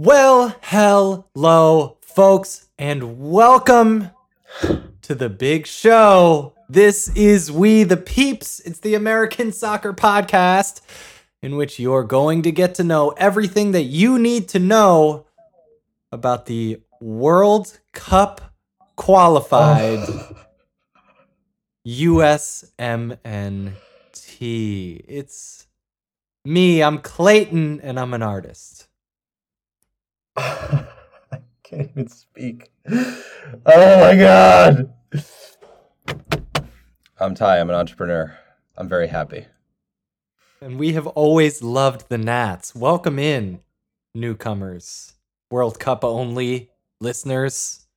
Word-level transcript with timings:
Well, 0.00 0.54
hello, 0.62 1.96
folks, 2.02 2.68
and 2.78 3.18
welcome 3.18 4.10
to 5.02 5.14
the 5.16 5.28
big 5.28 5.66
show. 5.66 6.54
This 6.68 7.08
is 7.16 7.50
We 7.50 7.82
the 7.82 7.96
Peeps. 7.96 8.60
It's 8.60 8.78
the 8.78 8.94
American 8.94 9.50
Soccer 9.50 9.92
Podcast, 9.92 10.82
in 11.42 11.56
which 11.56 11.80
you're 11.80 12.04
going 12.04 12.42
to 12.42 12.52
get 12.52 12.76
to 12.76 12.84
know 12.84 13.08
everything 13.16 13.72
that 13.72 13.86
you 13.86 14.20
need 14.20 14.48
to 14.50 14.60
know 14.60 15.26
about 16.12 16.46
the 16.46 16.80
World 17.00 17.80
Cup 17.92 18.54
qualified 18.94 19.98
USMNT. 21.84 23.74
It's 25.08 25.66
me, 26.44 26.84
I'm 26.84 26.98
Clayton, 26.98 27.80
and 27.80 27.98
I'm 27.98 28.14
an 28.14 28.22
artist. 28.22 28.87
I 31.32 31.40
can't 31.64 31.90
even 31.90 32.06
speak. 32.06 32.70
Oh 32.88 34.00
my 34.00 34.14
god. 34.14 34.94
I'm 37.18 37.34
Ty. 37.34 37.58
I'm 37.58 37.68
an 37.68 37.74
entrepreneur. 37.74 38.38
I'm 38.76 38.88
very 38.88 39.08
happy. 39.08 39.46
And 40.60 40.78
we 40.78 40.92
have 40.92 41.08
always 41.08 41.60
loved 41.60 42.08
the 42.08 42.18
Nats. 42.18 42.72
Welcome 42.72 43.18
in, 43.18 43.62
newcomers, 44.14 45.14
World 45.50 45.80
Cup 45.80 46.04
only 46.04 46.70
listeners, 47.00 47.88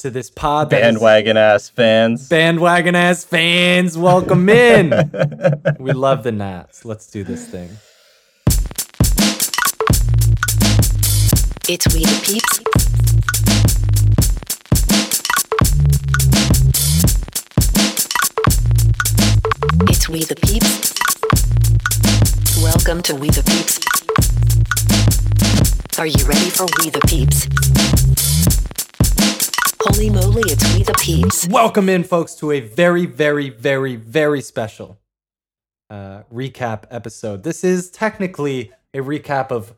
to 0.00 0.10
this 0.10 0.28
pod. 0.28 0.68
Bandwagon 0.68 1.38
ass 1.38 1.70
fans. 1.70 2.28
bandwagon 2.28 2.94
ass 2.94 3.24
fans, 3.24 3.96
welcome 3.96 4.50
in. 4.50 4.90
we 5.78 5.92
love 5.92 6.24
the 6.24 6.32
Nats. 6.32 6.84
Let's 6.84 7.10
do 7.10 7.24
this 7.24 7.48
thing. 7.48 7.70
It's 11.72 11.86
We 11.94 12.00
the 12.00 12.20
Peeps. 12.24 12.58
It's 19.88 20.08
We 20.08 20.24
the 20.24 20.34
Peeps. 20.34 20.90
Welcome 22.60 23.02
to 23.02 23.14
We 23.14 23.30
the 23.30 23.44
Peeps. 23.44 23.78
Are 26.00 26.06
you 26.06 26.26
ready 26.26 26.50
for 26.50 26.66
We 26.80 26.90
the 26.90 27.00
Peeps? 27.06 27.46
Holy 29.82 30.10
moly, 30.10 30.42
it's 30.50 30.74
We 30.74 30.82
the 30.82 30.94
Peeps. 30.94 31.46
Welcome 31.46 31.88
in, 31.88 32.02
folks, 32.02 32.34
to 32.34 32.50
a 32.50 32.58
very, 32.58 33.06
very, 33.06 33.48
very, 33.48 33.94
very 33.94 34.40
special 34.40 34.98
uh, 35.88 36.24
recap 36.34 36.86
episode. 36.90 37.44
This 37.44 37.62
is 37.62 37.92
technically 37.92 38.72
a 38.92 38.98
recap 38.98 39.52
of 39.52 39.72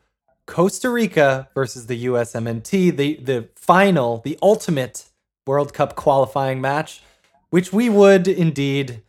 Costa 0.45 0.89
Rica 0.89 1.49
versus 1.53 1.87
the 1.87 2.05
USMNT, 2.05 2.95
the 2.95 3.15
the 3.15 3.49
final, 3.55 4.19
the 4.19 4.37
ultimate 4.41 5.09
World 5.47 5.73
Cup 5.73 5.95
qualifying 5.95 6.61
match, 6.61 7.01
which 7.49 7.71
we 7.73 7.89
would 7.89 8.27
indeed 8.27 9.01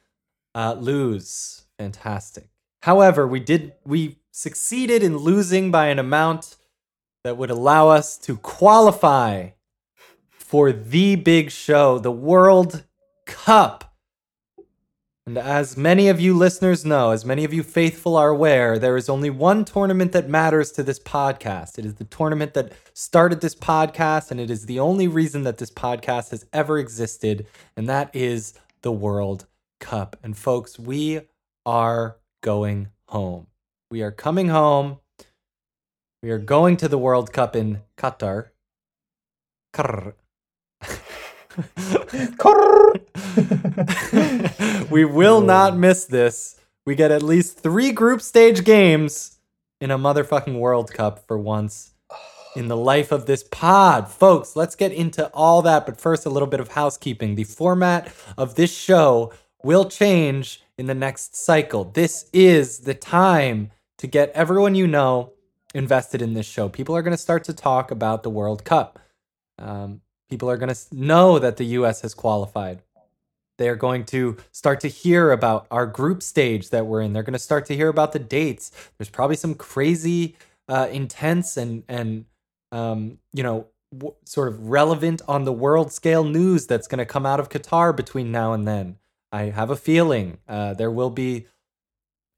uh, 0.55 0.75
lose. 0.79 1.65
Fantastic. 1.79 2.49
However, 2.83 3.27
we 3.27 3.41
did 3.41 3.73
we 3.85 4.19
succeeded 4.31 5.03
in 5.03 5.17
losing 5.17 5.71
by 5.71 5.89
an 5.89 5.99
amount 5.99 6.57
that 7.25 7.37
would 7.37 7.51
allow 7.51 7.89
us 7.89 8.19
to 8.19 8.37
qualify 8.37 9.51
for 10.31 10.73
the 10.73 11.17
big 11.17 11.51
show, 11.51 11.98
the 11.98 12.13
World 12.13 12.85
Cup. 13.27 13.94
And 15.27 15.39
as 15.39 15.75
many 15.75 16.08
of 16.08 16.20
you 16.20 16.36
listeners 16.36 16.84
know, 16.84 17.11
as 17.11 17.25
many 17.25 17.44
of 17.44 17.55
you 17.55 17.62
faithful 17.62 18.14
are 18.14 18.28
aware, 18.28 18.78
there 18.78 18.98
is 18.98 19.08
only 19.08 19.30
one 19.30 19.64
tournament 19.64 20.12
that 20.12 20.28
matters 20.28 20.70
to 20.72 20.83
this 20.83 20.98
podcast. 20.98 21.78
It 21.78 21.86
is 21.86 21.94
the 21.94 22.05
tournament 22.05 22.53
that 22.53 22.75
started 22.92 23.41
this 23.41 23.55
podcast, 23.55 24.30
and 24.30 24.39
it 24.39 24.50
is 24.50 24.67
the 24.67 24.78
only 24.78 25.08
reason 25.08 25.45
that 25.45 25.56
this 25.56 25.70
podcast 25.70 26.30
has 26.30 26.45
ever 26.52 26.78
existed, 26.78 27.47
and 27.75 27.89
that 27.89 28.14
is 28.14 28.52
the 28.83 28.92
World 28.92 29.46
Cup. 29.80 30.14
And 30.23 30.36
folks, 30.36 30.79
we 30.79 31.23
are 31.64 32.18
going 32.42 32.89
home. 33.08 33.46
We 33.90 34.02
are 34.02 34.13
coming 34.13 34.48
home. 34.48 34.98
We 36.23 36.33
are 36.33 36.39
going 36.39 36.77
to 36.77 36.89
the 36.89 36.98
World 36.98 37.33
Cup 37.33 37.57
in 37.57 37.80
Qatar. 37.96 38.48
Qatar. 39.73 40.13
we 44.91 45.05
will 45.05 45.41
not 45.41 45.77
miss 45.77 46.05
this. 46.05 46.61
We 46.85 46.95
get 46.95 47.11
at 47.11 47.23
least 47.23 47.58
three 47.58 47.92
group 47.92 48.20
stage 48.20 48.64
games 48.64 49.39
in 49.80 49.91
a 49.91 49.98
motherfucking 49.98 50.58
World 50.58 50.92
Cup 50.92 51.27
for 51.27 51.39
once 51.39 51.92
in 52.57 52.69
the 52.69 52.77
life 52.77 53.13
of 53.13 53.27
this 53.27 53.45
pod. 53.45 54.08
Folks, 54.08 54.57
let's 54.57 54.77
get 54.77 54.92
into 54.92 55.29
all 55.29 55.63
that. 55.63 55.86
But 55.86 56.01
first, 56.01 56.27
a 56.27 56.30
little 56.30 56.48
bit 56.48 56.61
of 56.61 56.69
housekeeping. 56.69 57.35
The 57.35 57.45
format 57.45 58.13
of 58.36 58.55
this 58.57 58.77
show 58.77 59.33
will 59.63 59.86
change 59.86 60.63
in 60.77 60.86
the 60.86 60.95
next 60.95 61.36
cycle. 61.36 61.85
This 61.85 62.29
is 62.33 62.81
the 62.81 62.95
time 62.95 63.70
to 63.98 64.07
get 64.07 64.31
everyone 64.31 64.75
you 64.75 64.86
know 64.86 65.33
invested 65.75 66.20
in 66.20 66.35
this 66.35 66.46
show. 66.46 66.69
People 66.69 66.96
are 66.96 67.02
going 67.02 67.13
to 67.13 67.19
start 67.19 67.45
to 67.45 67.52
talk 67.52 67.91
about 67.91 68.23
the 68.23 68.31
World 68.31 68.64
Cup. 68.64 68.98
Um, 69.58 70.01
people 70.29 70.51
are 70.51 70.57
going 70.57 70.75
to 70.75 70.81
know 70.92 71.39
that 71.39 71.57
the 71.57 71.64
US 71.64 72.02
has 72.02 72.14
qualified. 72.14 72.83
They're 73.59 73.77
going 73.77 74.05
to 74.07 74.37
start 74.51 74.81
to 74.81 74.89
hear 74.89 75.31
about 75.31 75.67
our 75.70 75.87
group 75.87 76.23
stage 76.23 76.70
that 76.70 76.87
we're 76.87 77.03
in. 77.03 77.13
They're 77.13 77.23
going 77.23 77.35
to 77.35 77.39
start 77.39 77.67
to 77.67 77.77
hear 77.77 77.89
about 77.89 78.13
the 78.13 78.19
dates. 78.19 78.70
There's 78.98 79.09
probably 79.09 79.37
some 79.37 79.55
crazy, 79.55 80.37
uh, 80.69 80.89
intense, 80.91 81.57
and 81.57 81.85
and 81.89 82.25
um, 82.73 83.19
you 83.33 83.43
know, 83.43 83.69
w- 83.97 84.14
sort 84.25 84.48
of 84.48 84.69
relevant 84.69 85.23
on 85.29 85.45
the 85.45 85.53
world 85.53 85.93
scale 85.93 86.25
news 86.25 86.67
that's 86.67 86.89
going 86.89 86.98
to 86.98 87.07
come 87.07 87.25
out 87.25 87.41
of 87.41 87.48
Qatar 87.48 87.95
between 87.95 88.33
now 88.33 88.53
and 88.53 88.67
then. 88.67 88.98
I 89.31 89.45
have 89.45 89.70
a 89.70 89.77
feeling 89.77 90.39
uh, 90.48 90.75
there 90.75 90.91
will 90.91 91.11
be 91.11 91.47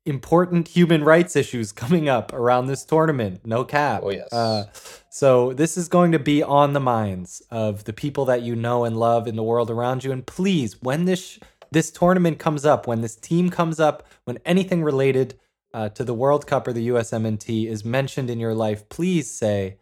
important 0.06 0.68
human 0.68 1.04
rights 1.04 1.36
issues 1.36 1.72
coming 1.72 2.08
up 2.08 2.32
around 2.32 2.66
this 2.66 2.84
tournament. 2.84 3.44
No 3.44 3.64
cap. 3.64 4.02
Oh, 4.04 4.10
yes. 4.10 4.32
Uh, 4.32 4.66
so 5.10 5.52
this 5.52 5.76
is 5.76 5.88
going 5.88 6.12
to 6.12 6.18
be 6.18 6.42
on 6.42 6.72
the 6.72 6.80
minds 6.80 7.42
of 7.50 7.84
the 7.84 7.92
people 7.92 8.24
that 8.26 8.42
you 8.42 8.54
know 8.54 8.84
and 8.84 8.96
love 8.96 9.26
in 9.26 9.36
the 9.36 9.42
world 9.42 9.70
around 9.70 10.04
you. 10.04 10.12
And 10.12 10.26
please, 10.26 10.80
when 10.80 11.04
this 11.04 11.22
sh- 11.22 11.38
this 11.72 11.90
tournament 11.90 12.38
comes 12.38 12.64
up, 12.64 12.86
when 12.86 13.00
this 13.00 13.16
team 13.16 13.50
comes 13.50 13.80
up, 13.80 14.06
when 14.24 14.38
anything 14.44 14.84
related 14.84 15.38
uh, 15.74 15.88
to 15.90 16.04
the 16.04 16.14
World 16.14 16.46
Cup 16.46 16.68
or 16.68 16.72
the 16.72 16.88
USMNT 16.88 17.66
is 17.66 17.84
mentioned 17.84 18.30
in 18.30 18.38
your 18.38 18.54
life, 18.54 18.88
please 18.88 19.30
say, 19.30 19.78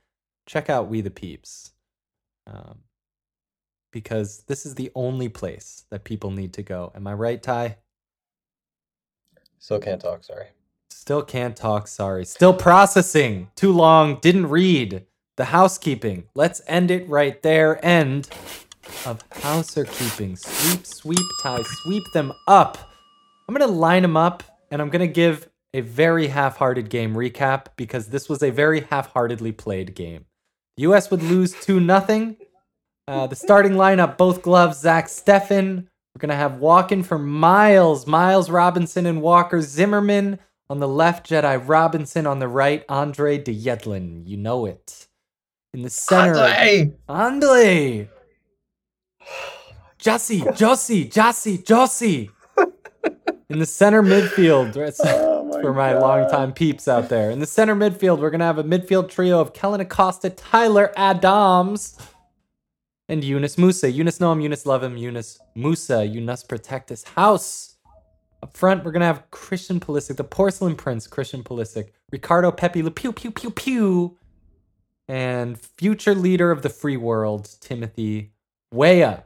check 0.47 0.71
out 0.71 0.89
We 0.89 1.03
the 1.03 1.11
Peeps. 1.11 1.73
Um, 2.47 2.81
because 3.93 4.45
this 4.49 4.67
is 4.67 4.75
the 4.75 4.91
only 4.95 5.29
place 5.29 5.85
that 5.91 6.03
people 6.03 6.31
need 6.33 6.53
to 6.55 6.63
go. 6.63 6.91
Am 6.97 7.07
I 7.07 7.15
right, 7.15 7.41
Ty? 7.41 7.77
Still 9.65 9.81
can't 9.81 9.99
talk, 9.99 10.23
sorry. 10.23 10.49
Still 10.91 11.23
can't 11.23 11.57
talk, 11.57 11.89
sorry. 11.89 12.27
Still 12.27 12.53
processing. 12.53 13.49
Too 13.57 13.73
long, 13.73 14.19
didn't 14.21 14.51
read. 14.51 15.07
The 15.39 15.47
housekeeping. 15.47 16.25
Let's 16.35 16.61
end 16.67 16.91
it 16.91 17.09
right 17.09 17.43
there. 17.43 17.83
End 17.83 18.29
of 19.07 19.25
houser 19.33 19.87
keeping. 19.87 20.37
Sweep, 20.37 20.85
sweep, 20.85 21.27
tie, 21.43 21.63
sweep 21.83 22.05
them 22.13 22.31
up. 22.47 22.77
I'm 23.49 23.55
going 23.55 23.67
to 23.67 23.75
line 23.75 24.03
them 24.03 24.19
up 24.19 24.43
and 24.71 24.83
I'm 24.83 24.91
going 24.91 25.01
to 25.01 25.07
give 25.07 25.49
a 25.73 25.81
very 25.81 26.27
half 26.27 26.59
hearted 26.59 26.91
game 26.91 27.15
recap 27.15 27.69
because 27.77 28.09
this 28.09 28.29
was 28.29 28.43
a 28.43 28.51
very 28.51 28.83
half 28.91 29.15
heartedly 29.15 29.53
played 29.53 29.95
game. 29.95 30.27
The 30.77 30.83
US 30.83 31.11
would 31.11 31.23
lose 31.23 31.55
2 31.63 31.83
0. 31.83 32.37
Uh, 33.09 33.27
the 33.29 33.37
starting 33.37 33.73
lineup, 33.73 34.19
both 34.19 34.43
gloves, 34.43 34.81
Zach 34.81 35.07
Steffen. 35.07 35.87
We're 36.15 36.21
going 36.21 36.31
to 36.31 36.37
have 36.37 36.59
walking 36.59 37.03
for 37.03 37.19
Miles, 37.19 38.07
Miles 38.07 38.49
Robinson 38.49 39.07
and 39.07 39.21
Walker 39.21 39.61
Zimmerman. 39.61 40.39
On 40.71 40.79
the 40.81 40.89
left, 40.89 41.29
Jedi 41.29 41.63
Robinson. 41.67 42.27
On 42.27 42.39
the 42.39 42.49
right, 42.49 42.85
Andre 42.89 43.37
de 43.39 43.55
Yedlin. 43.55 44.27
You 44.27 44.37
know 44.37 44.65
it. 44.67 45.09
In 45.73 45.83
the 45.83 45.91
center, 45.91 46.37
Andre! 46.37 46.93
Andre. 47.09 48.09
Jussie, 49.99 50.57
Josie, 50.57 51.09
Jussie, 51.09 51.65
Josie. 51.65 52.31
In 53.51 53.59
the 53.59 53.67
center 53.67 54.03
midfield, 54.03 54.69
oh 54.77 54.81
that's 54.81 55.01
Oh 55.05 55.45
my 55.45 55.61
for 55.61 55.75
my 55.75 55.93
God. 55.93 56.03
longtime 56.03 56.53
peeps 56.53 56.89
out 56.89 57.09
there. 57.09 57.31
In 57.31 57.41
the 57.41 57.47
center 57.47 57.75
midfield, 57.75 58.19
we're 58.19 58.31
gonna 58.31 58.45
have 58.45 58.59
a 58.59 58.65
midfield 58.65 59.09
trio 59.11 59.41
of 59.41 59.53
Kellyn 59.53 59.81
Acosta, 59.81 60.31
Tyler 60.31 60.93
Adams, 60.97 61.99
and 63.09 63.23
Yunus 63.25 63.57
Musah. 63.57 63.93
Eunice 63.93 64.21
know 64.21 64.33
him, 64.33 64.41
Eunice 64.41 64.67
love 64.67 64.83
him, 64.83 64.97
Yunus 64.97 65.39
Musah. 65.57 66.23
Must 66.25 66.49
protect 66.49 66.89
his 66.91 67.05
house. 67.05 67.77
Up 68.43 68.57
front, 68.57 68.85
we're 68.85 68.93
gonna 68.93 69.07
have 69.07 69.31
Christian 69.31 69.81
Pulisic, 69.81 70.17
the 70.17 70.25
porcelain 70.25 70.77
prince, 70.77 71.07
Christian 71.07 71.43
Pulisic, 71.43 71.91
Ricardo 72.13 72.51
Pepi, 72.53 72.83
Le 72.83 72.91
Pew 72.91 73.13
Pew 73.13 73.31
Pew 73.31 73.51
Pew, 73.51 74.19
and 75.09 75.59
future 75.59 76.15
leader 76.15 76.51
of 76.51 76.63
the 76.63 76.69
free 76.71 76.97
world, 76.99 77.51
Timothy 77.61 78.33
Weah. 78.73 79.25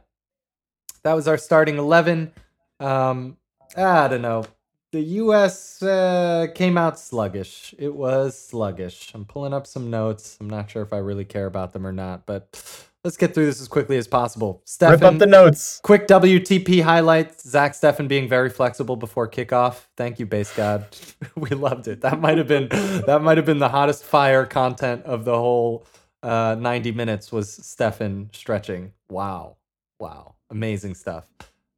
That 1.03 1.13
was 1.13 1.27
our 1.27 1.37
starting 1.37 1.77
eleven. 1.77 2.31
Um, 2.79 3.37
I 3.77 4.07
don't 4.07 4.21
know. 4.21 4.45
the 4.91 5.01
U.S. 5.01 5.81
Uh, 5.83 6.47
came 6.55 6.77
out 6.77 6.99
sluggish. 6.99 7.75
It 7.77 7.93
was 7.95 8.39
sluggish. 8.39 9.11
I'm 9.13 9.25
pulling 9.25 9.53
up 9.53 9.67
some 9.67 9.89
notes. 9.89 10.37
I'm 10.41 10.49
not 10.49 10.71
sure 10.71 10.81
if 10.81 10.93
I 10.93 10.97
really 10.97 11.25
care 11.25 11.45
about 11.45 11.73
them 11.73 11.85
or 11.85 11.91
not, 11.91 12.25
but 12.25 12.88
let's 13.03 13.17
get 13.17 13.33
through 13.33 13.45
this 13.45 13.61
as 13.61 13.67
quickly 13.67 13.97
as 13.97 14.07
possible. 14.07 14.63
Rip 14.81 15.01
up 15.01 15.17
the 15.17 15.25
notes. 15.25 15.79
quick 15.83 16.07
WTP 16.07 16.81
highlights. 16.81 17.47
Zach 17.47 17.73
Steffen 17.73 18.07
being 18.07 18.27
very 18.27 18.49
flexible 18.49 18.95
before 18.95 19.27
kickoff. 19.29 19.85
Thank 19.95 20.19
you, 20.19 20.25
base 20.25 20.55
god. 20.55 20.85
we 21.35 21.49
loved 21.49 21.87
it. 21.87 22.01
That 22.01 22.19
might 22.19 22.37
have 22.37 22.47
been 22.47 22.69
that 22.69 23.21
might 23.21 23.37
have 23.37 23.45
been 23.45 23.59
the 23.59 23.69
hottest 23.69 24.03
fire 24.03 24.45
content 24.45 25.03
of 25.05 25.25
the 25.25 25.35
whole 25.35 25.85
uh, 26.23 26.55
90 26.59 26.91
minutes 26.91 27.31
was 27.31 27.49
Steffen 27.49 28.33
stretching. 28.35 28.91
Wow, 29.09 29.57
wow, 29.99 30.35
amazing 30.49 30.95
stuff. 30.95 31.25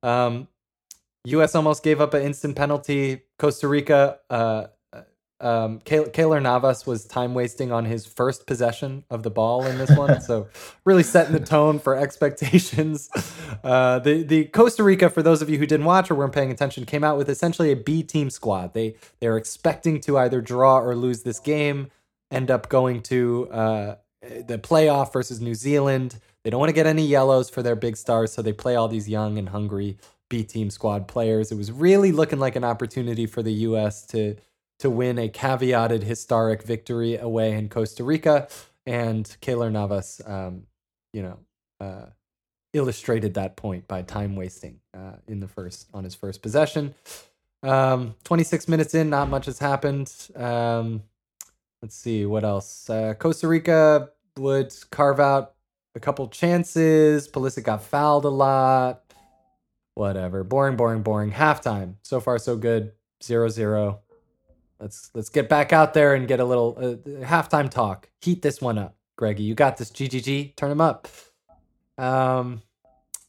Um, 0.04 0.48
U.S. 1.26 1.54
almost 1.54 1.84
gave 1.84 2.02
up 2.02 2.14
an 2.16 2.24
instant 2.24 2.56
penalty. 2.56 3.22
Costa 3.38 3.68
Rica, 3.68 4.20
uh, 4.30 4.68
um, 5.42 5.80
Keylor 5.80 6.42
Navas 6.42 6.86
was 6.86 7.06
time 7.06 7.34
wasting 7.34 7.72
on 7.72 7.86
his 7.86 8.06
first 8.06 8.46
possession 8.46 9.04
of 9.10 9.24
the 9.24 9.32
ball 9.32 9.66
in 9.66 9.78
this 9.80 9.96
one, 9.98 10.22
so 10.22 10.48
really 10.86 11.04
setting 11.04 11.34
the 11.34 11.40
tone 11.40 11.80
for 11.80 11.96
expectations. 11.96 13.10
Uh, 13.64 14.00
the 14.00 14.24
the 14.24 14.46
Costa 14.46 14.82
Rica, 14.82 15.10
for 15.10 15.22
those 15.22 15.42
of 15.42 15.50
you 15.50 15.60
who 15.60 15.68
didn't 15.68 15.86
watch 15.86 16.10
or 16.10 16.16
weren't 16.16 16.34
paying 16.34 16.50
attention, 16.52 16.84
came 16.86 17.04
out 17.04 17.16
with 17.16 17.30
essentially 17.30 17.72
a 17.72 17.76
B 17.76 18.02
team 18.02 18.30
squad. 18.30 18.74
They 18.74 18.96
they 19.20 19.28
are 19.28 19.38
expecting 19.38 20.00
to 20.02 20.18
either 20.18 20.42
draw 20.42 20.80
or 20.80 20.96
lose 20.96 21.22
this 21.22 21.38
game, 21.38 21.92
end 22.32 22.50
up 22.50 22.70
going 22.70 23.04
to 23.04 23.48
uh, 23.52 23.96
the 24.22 24.58
playoff 24.58 25.14
versus 25.14 25.42
New 25.42 25.54
Zealand. 25.54 26.18
They 26.44 26.50
don't 26.50 26.60
want 26.60 26.70
to 26.70 26.74
get 26.74 26.88
any 26.88 27.06
yellows 27.06 27.52
for 27.52 27.62
their 27.62 27.76
big 27.76 27.98
stars, 27.98 28.32
so 28.32 28.42
they 28.42 28.54
play 28.54 28.76
all 28.76 28.88
these 28.88 29.08
young 29.08 29.38
and 29.38 29.50
hungry 29.50 29.98
B 30.30 30.44
team 30.44 30.72
squad 30.72 31.08
players. 31.08 31.52
It 31.52 31.58
was 31.58 31.72
really 31.72 32.12
looking 32.12 32.40
like 32.40 32.56
an 32.56 32.64
opportunity 32.64 33.28
for 33.28 33.44
the 33.44 33.54
U.S. 33.54 34.06
to 34.08 34.38
to 34.82 34.90
win 34.90 35.20
a 35.20 35.30
caveated 35.30 36.02
historic 36.02 36.64
victory 36.64 37.16
away 37.16 37.54
in 37.54 37.70
Costa 37.70 38.04
Rica, 38.04 38.48
and 38.88 39.26
Keylor 39.40 39.72
Navas, 39.72 40.22
um, 40.26 40.64
you 41.14 41.22
know, 41.22 41.38
uh, 41.80 42.08
illustrated 42.74 43.36
that 43.36 43.56
point 43.56 43.88
by 43.88 44.02
time 44.02 44.36
wasting 44.36 44.80
uh, 44.98 45.18
in 45.28 45.40
the 45.40 45.48
first 45.48 45.88
on 45.94 46.04
his 46.04 46.16
first 46.16 46.42
possession. 46.42 46.96
Um, 47.62 48.16
26 48.24 48.68
minutes 48.68 48.96
in, 48.96 49.12
not 49.12 49.30
much 49.30 49.46
has 49.46 49.60
happened. 49.60 50.12
Um, 50.36 51.04
let's 51.84 51.96
see 51.96 52.26
what 52.26 52.44
else. 52.44 52.90
Uh, 52.90 53.14
Costa 53.14 53.48
Rica 53.48 54.10
would 54.38 54.74
carve 54.90 55.20
out 55.20 55.54
a 55.94 56.00
couple 56.00 56.28
chances. 56.28 57.28
Pulisic 57.28 57.66
got 57.66 57.84
fouled 57.84 58.26
a 58.26 58.30
lot. 58.30 59.04
Whatever. 59.94 60.44
Boring, 60.44 60.76
boring, 60.76 61.04
boring. 61.04 61.32
Halftime. 61.34 61.98
So 62.02 62.20
far, 62.20 62.40
so 62.40 62.56
good. 62.56 62.94
Zero 63.22 63.48
zero. 63.48 64.00
Let's 64.82 65.12
let's 65.14 65.30
get 65.30 65.48
back 65.48 65.72
out 65.72 65.94
there 65.94 66.16
and 66.16 66.28
get 66.28 66.40
a 66.40 66.46
little 66.46 66.76
uh, 66.78 67.24
halftime 67.24 67.70
talk. 67.70 68.10
Heat 68.22 68.42
this 68.42 68.60
one 68.60 68.80
up, 68.80 68.96
Greggy. 69.16 69.44
You 69.44 69.54
got 69.54 69.78
this. 69.78 69.92
GGG. 69.92 70.56
Turn 70.56 70.70
them 70.70 70.82
up. 70.82 71.08
Um, 72.00 72.64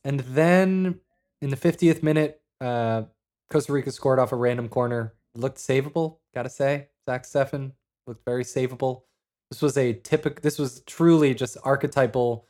and 0.02 0.20
then 0.20 1.00
in 1.42 1.50
the 1.50 1.56
50th 1.56 2.02
minute, 2.02 2.40
uh, 2.60 3.02
Costa 3.50 3.72
Rica 3.72 3.92
scored 3.92 4.18
off 4.18 4.32
a 4.32 4.36
random 4.36 4.68
corner. 4.68 5.14
Looked 5.34 5.58
savable, 5.58 6.18
gotta 6.34 6.48
say. 6.48 6.88
Zach 7.06 7.24
Steffen 7.24 7.72
looked 8.06 8.24
very 8.24 8.44
savable. 8.44 9.02
This 9.50 9.60
was 9.60 9.76
a 9.76 9.92
typical. 9.92 10.40
This 10.42 10.58
was 10.58 10.80
truly 10.86 11.34
just 11.34 11.58
archetypal 11.62 12.46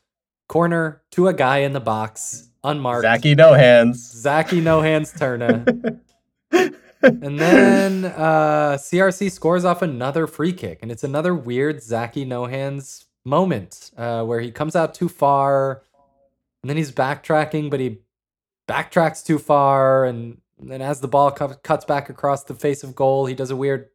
corner 0.48 1.02
to 1.12 1.26
a 1.26 1.34
guy 1.34 1.58
in 1.58 1.72
the 1.72 1.80
box, 1.80 2.50
unmarked. 2.62 3.02
Zachy 3.02 3.34
no 3.34 3.52
hands. 3.52 4.12
Zachy 4.12 4.60
no 4.60 4.80
hands 4.80 5.12
Turner. 5.12 5.64
and 7.02 7.38
then 7.38 8.04
uh, 8.04 8.76
CRC 8.78 9.30
scores 9.30 9.64
off 9.64 9.82
another 9.82 10.26
free 10.26 10.52
kick, 10.52 10.78
and 10.82 10.90
it's 10.90 11.04
another 11.04 11.34
weird 11.34 11.82
Zaki 11.82 12.24
no 12.24 12.46
hands 12.46 13.06
moment 13.24 13.90
uh, 13.96 14.24
where 14.24 14.40
he 14.40 14.50
comes 14.50 14.74
out 14.76 14.94
too 14.94 15.08
far, 15.08 15.82
and 16.62 16.70
then 16.70 16.76
he's 16.76 16.92
backtracking, 16.92 17.70
but 17.70 17.80
he 17.80 17.98
backtracks 18.68 19.24
too 19.24 19.38
far, 19.38 20.04
and 20.04 20.38
then 20.60 20.80
as 20.82 21.00
the 21.00 21.08
ball 21.08 21.30
cu- 21.32 21.54
cuts 21.62 21.84
back 21.84 22.08
across 22.08 22.44
the 22.44 22.54
face 22.54 22.82
of 22.82 22.94
goal, 22.94 23.26
he 23.26 23.34
does 23.34 23.50
a 23.50 23.56
weird, 23.56 23.88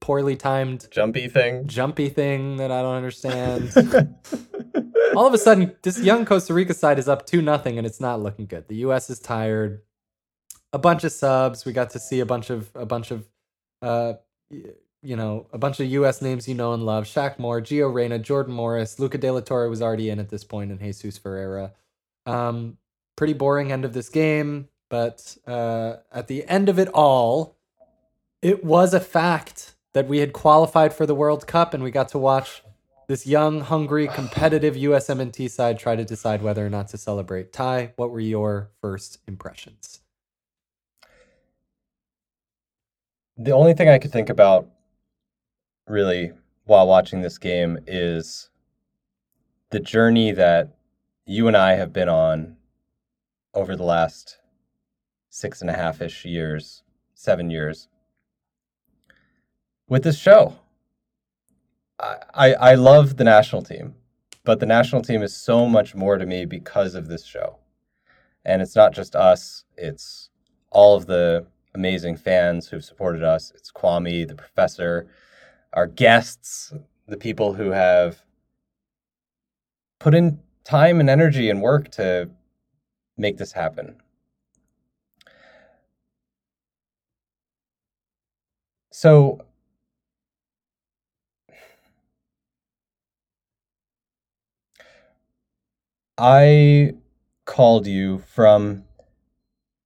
poorly 0.00 0.36
timed 0.36 0.88
Jumpy 0.90 1.28
thing. 1.28 1.66
jumpy 1.66 2.08
thing 2.08 2.56
that 2.56 2.70
I 2.70 2.82
don't 2.82 2.96
understand. 2.96 3.72
All 5.16 5.26
of 5.26 5.32
a 5.32 5.38
sudden, 5.38 5.74
this 5.82 5.98
young 6.00 6.26
Costa 6.26 6.52
Rica 6.52 6.74
side 6.74 6.98
is 6.98 7.08
up 7.08 7.24
two 7.26 7.40
nothing, 7.40 7.78
and 7.78 7.86
it's 7.86 8.00
not 8.00 8.20
looking 8.20 8.46
good. 8.46 8.68
The 8.68 8.76
U.S. 8.76 9.08
is 9.08 9.18
tired. 9.18 9.80
A 10.72 10.78
bunch 10.78 11.04
of 11.04 11.12
subs. 11.12 11.64
We 11.64 11.72
got 11.72 11.90
to 11.90 11.98
see 11.98 12.20
a 12.20 12.26
bunch 12.26 12.50
of 12.50 12.70
a 12.74 12.86
bunch 12.86 13.10
of, 13.10 13.28
uh, 13.82 14.14
you 14.50 15.16
know, 15.16 15.46
a 15.52 15.58
bunch 15.58 15.80
of 15.80 15.86
U.S. 15.86 16.20
names 16.20 16.48
you 16.48 16.54
know 16.54 16.72
and 16.72 16.84
love: 16.84 17.04
Shaq 17.04 17.38
Moore, 17.38 17.60
Gio 17.60 17.92
Reyna, 17.92 18.18
Jordan 18.18 18.54
Morris, 18.54 18.98
Luca 18.98 19.18
De 19.18 19.30
La 19.30 19.40
Torre 19.40 19.68
was 19.68 19.80
already 19.80 20.10
in 20.10 20.18
at 20.18 20.28
this 20.28 20.44
point, 20.44 20.70
and 20.70 20.80
Jesus 20.80 21.18
Ferreira. 21.18 21.72
Um, 22.26 22.78
pretty 23.16 23.32
boring 23.32 23.72
end 23.72 23.84
of 23.84 23.92
this 23.92 24.08
game, 24.08 24.68
but 24.90 25.36
uh, 25.46 25.96
at 26.12 26.28
the 26.28 26.44
end 26.46 26.68
of 26.68 26.78
it 26.78 26.88
all, 26.88 27.56
it 28.42 28.64
was 28.64 28.92
a 28.92 29.00
fact 29.00 29.74
that 29.94 30.06
we 30.06 30.18
had 30.18 30.32
qualified 30.32 30.92
for 30.92 31.06
the 31.06 31.14
World 31.14 31.46
Cup, 31.46 31.72
and 31.72 31.82
we 31.82 31.90
got 31.90 32.08
to 32.10 32.18
watch 32.18 32.62
this 33.08 33.26
young, 33.26 33.60
hungry, 33.60 34.08
competitive 34.08 34.74
USMNT 34.74 35.50
side 35.50 35.78
try 35.78 35.96
to 35.96 36.04
decide 36.04 36.42
whether 36.42 36.66
or 36.66 36.70
not 36.70 36.88
to 36.88 36.98
celebrate. 36.98 37.52
Ty, 37.52 37.92
what 37.96 38.10
were 38.10 38.20
your 38.20 38.70
first 38.80 39.18
impressions? 39.26 40.00
The 43.38 43.52
only 43.52 43.74
thing 43.74 43.88
I 43.88 43.98
could 43.98 44.12
think 44.12 44.30
about 44.30 44.68
really 45.86 46.32
while 46.64 46.86
watching 46.86 47.20
this 47.20 47.38
game 47.38 47.78
is 47.86 48.48
the 49.70 49.80
journey 49.80 50.32
that 50.32 50.74
you 51.26 51.46
and 51.46 51.56
I 51.56 51.74
have 51.74 51.92
been 51.92 52.08
on 52.08 52.56
over 53.52 53.76
the 53.76 53.84
last 53.84 54.38
six 55.28 55.60
and 55.60 55.68
a 55.68 55.74
half 55.74 56.00
ish 56.00 56.24
years, 56.24 56.82
seven 57.14 57.50
years 57.50 57.88
with 59.88 60.02
this 60.02 60.18
show. 60.18 60.56
I, 61.98 62.54
I, 62.54 62.74
love 62.74 63.16
the 63.16 63.24
national 63.24 63.62
team, 63.62 63.94
but 64.44 64.60
the 64.60 64.66
national 64.66 65.00
team 65.00 65.22
is 65.22 65.34
so 65.34 65.66
much 65.66 65.94
more 65.94 66.18
to 66.18 66.26
me 66.26 66.44
because 66.44 66.94
of 66.94 67.08
this 67.08 67.24
show. 67.24 67.56
And 68.44 68.60
it's 68.60 68.76
not 68.76 68.92
just 68.92 69.16
us, 69.16 69.64
it's 69.78 70.28
all 70.70 70.94
of 70.94 71.06
the 71.06 71.46
amazing 71.76 72.16
fans 72.16 72.68
who've 72.68 72.82
supported 72.84 73.22
us. 73.22 73.52
It's 73.54 73.70
Kwame, 73.70 74.26
the 74.26 74.34
professor, 74.34 75.06
our 75.74 75.86
guests, 75.86 76.72
the 77.06 77.18
people 77.18 77.52
who 77.52 77.70
have 77.70 78.24
put 80.00 80.14
in 80.14 80.40
time 80.64 81.00
and 81.00 81.10
energy 81.10 81.50
and 81.50 81.60
work 81.60 81.90
to 81.92 82.30
make 83.18 83.36
this 83.36 83.52
happen. 83.52 83.96
So, 88.90 89.42
I 96.16 96.94
called 97.44 97.86
you 97.86 98.20
from 98.20 98.84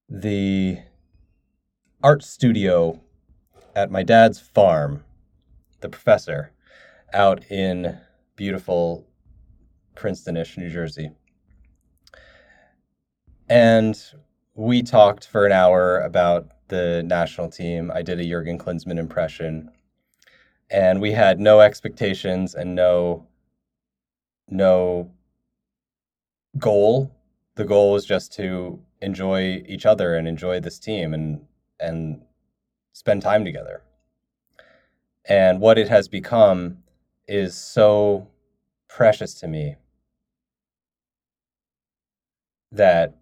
the 0.08 0.78
art 2.02 2.22
studio 2.22 2.98
at 3.76 3.90
my 3.90 4.02
dad's 4.02 4.40
farm, 4.40 5.04
the 5.80 5.88
professor, 5.88 6.52
out 7.12 7.44
in 7.50 7.98
beautiful 8.36 9.06
Princetonish, 9.94 10.56
New 10.56 10.70
Jersey. 10.70 11.10
And 13.48 14.00
we 14.54 14.82
talked 14.82 15.26
for 15.26 15.44
an 15.44 15.52
hour 15.52 16.00
about 16.00 16.48
the 16.68 17.02
national 17.04 17.50
team. 17.50 17.90
I 17.92 18.02
did 18.02 18.20
a 18.20 18.24
Jurgen 18.24 18.58
Klinsmann 18.58 18.98
impression. 18.98 19.70
And 20.70 21.00
we 21.00 21.12
had 21.12 21.40
no 21.40 21.60
expectations 21.60 22.54
and 22.54 22.74
no 22.74 23.26
no 24.48 25.10
goal. 26.58 27.14
The 27.56 27.64
goal 27.64 27.92
was 27.92 28.04
just 28.06 28.32
to 28.34 28.80
enjoy 29.02 29.62
each 29.66 29.84
other 29.84 30.14
and 30.14 30.26
enjoy 30.28 30.60
this 30.60 30.78
team 30.78 31.12
and 31.12 31.44
and 31.80 32.22
spend 32.92 33.22
time 33.22 33.44
together. 33.44 33.82
And 35.28 35.60
what 35.60 35.78
it 35.78 35.88
has 35.88 36.08
become 36.08 36.78
is 37.28 37.54
so 37.56 38.28
precious 38.88 39.34
to 39.34 39.48
me 39.48 39.76
that 42.72 43.16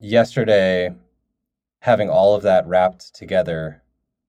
yesterday 0.00 0.94
having 1.80 2.08
all 2.08 2.34
of 2.34 2.42
that 2.42 2.66
wrapped 2.66 3.14
together 3.14 3.82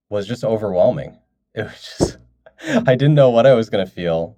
was 0.08 0.26
just 0.26 0.44
overwhelming. 0.44 1.18
It 1.54 1.64
was 1.64 1.96
just 1.98 2.18
I 2.88 2.94
didn't 2.94 3.14
know 3.14 3.30
what 3.30 3.46
I 3.46 3.54
was 3.54 3.70
going 3.70 3.86
to 3.86 3.90
feel. 3.90 4.36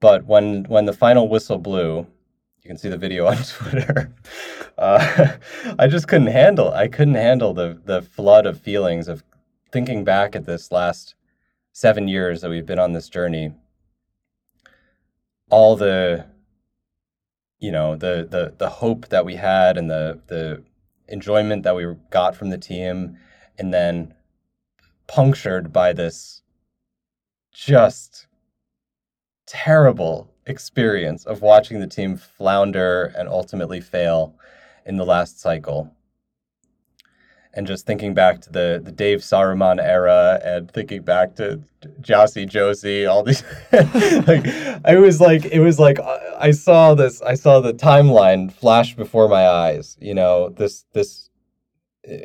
But 0.00 0.26
when 0.26 0.64
when 0.64 0.84
the 0.84 0.92
final 0.92 1.28
whistle 1.28 1.58
blew 1.58 2.06
you 2.64 2.68
can 2.68 2.78
see 2.78 2.88
the 2.88 2.96
video 2.96 3.26
on 3.26 3.36
Twitter. 3.44 4.10
Uh, 4.78 5.36
I 5.78 5.86
just 5.86 6.08
couldn't 6.08 6.28
handle. 6.28 6.72
I 6.72 6.88
couldn't 6.88 7.14
handle 7.14 7.52
the 7.52 7.80
the 7.84 8.00
flood 8.00 8.46
of 8.46 8.60
feelings 8.60 9.06
of 9.06 9.22
thinking 9.70 10.02
back 10.04 10.34
at 10.34 10.46
this 10.46 10.72
last 10.72 11.14
seven 11.72 12.08
years 12.08 12.40
that 12.40 12.50
we've 12.50 12.66
been 12.66 12.78
on 12.78 12.92
this 12.92 13.08
journey. 13.08 13.52
All 15.50 15.76
the, 15.76 16.26
you 17.58 17.70
know, 17.70 17.96
the 17.96 18.26
the 18.30 18.54
the 18.56 18.70
hope 18.70 19.08
that 19.08 19.26
we 19.26 19.36
had 19.36 19.76
and 19.76 19.90
the 19.90 20.20
the 20.28 20.64
enjoyment 21.08 21.64
that 21.64 21.76
we 21.76 21.84
got 22.10 22.34
from 22.34 22.48
the 22.48 22.58
team, 22.58 23.18
and 23.58 23.74
then 23.74 24.14
punctured 25.06 25.70
by 25.70 25.92
this 25.92 26.40
just 27.52 28.26
terrible 29.46 30.33
experience 30.46 31.24
of 31.24 31.42
watching 31.42 31.80
the 31.80 31.86
team 31.86 32.16
flounder 32.16 33.12
and 33.16 33.28
ultimately 33.28 33.80
fail 33.80 34.34
in 34.84 34.96
the 34.96 35.04
last 35.04 35.40
cycle. 35.40 35.94
And 37.56 37.68
just 37.68 37.86
thinking 37.86 38.14
back 38.14 38.40
to 38.42 38.50
the, 38.50 38.82
the 38.84 38.90
Dave 38.90 39.20
Saruman 39.20 39.80
era 39.80 40.40
and 40.44 40.68
thinking 40.70 41.02
back 41.02 41.36
to 41.36 41.60
Jossie 42.00 42.48
Josie, 42.48 43.06
all 43.06 43.22
these 43.22 43.44
like 43.72 44.44
I 44.84 44.96
was 44.96 45.20
like 45.20 45.44
it 45.44 45.60
was 45.60 45.78
like 45.78 46.00
I 46.00 46.50
saw 46.50 46.94
this 46.94 47.22
I 47.22 47.34
saw 47.34 47.60
the 47.60 47.72
timeline 47.72 48.52
flash 48.52 48.96
before 48.96 49.28
my 49.28 49.46
eyes, 49.46 49.96
you 50.00 50.14
know, 50.14 50.48
this 50.48 50.84
this 50.94 51.30
uh, 52.10 52.16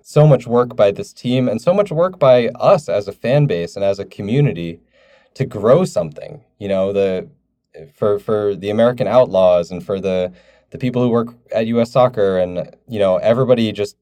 so 0.00 0.28
much 0.28 0.46
work 0.46 0.76
by 0.76 0.92
this 0.92 1.12
team 1.12 1.48
and 1.48 1.60
so 1.60 1.74
much 1.74 1.90
work 1.90 2.20
by 2.20 2.48
us 2.60 2.88
as 2.88 3.08
a 3.08 3.12
fan 3.12 3.46
base 3.46 3.74
and 3.74 3.84
as 3.84 3.98
a 3.98 4.04
community 4.04 4.80
to 5.34 5.44
grow 5.44 5.84
something. 5.84 6.44
You 6.58 6.68
know, 6.68 6.92
the 6.92 7.28
for 7.94 8.18
for 8.18 8.54
the 8.54 8.70
American 8.70 9.06
Outlaws 9.06 9.70
and 9.70 9.84
for 9.84 10.00
the 10.00 10.32
the 10.70 10.78
people 10.78 11.02
who 11.02 11.08
work 11.08 11.34
at 11.52 11.66
US 11.66 11.90
Soccer 11.92 12.38
and 12.38 12.76
you 12.88 12.98
know 12.98 13.16
everybody 13.16 13.72
just 13.72 13.96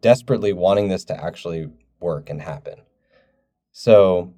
desperately 0.00 0.52
wanting 0.52 0.88
this 0.88 1.04
to 1.06 1.24
actually 1.24 1.68
work 2.00 2.30
and 2.30 2.40
happen. 2.40 2.80
So 3.72 4.32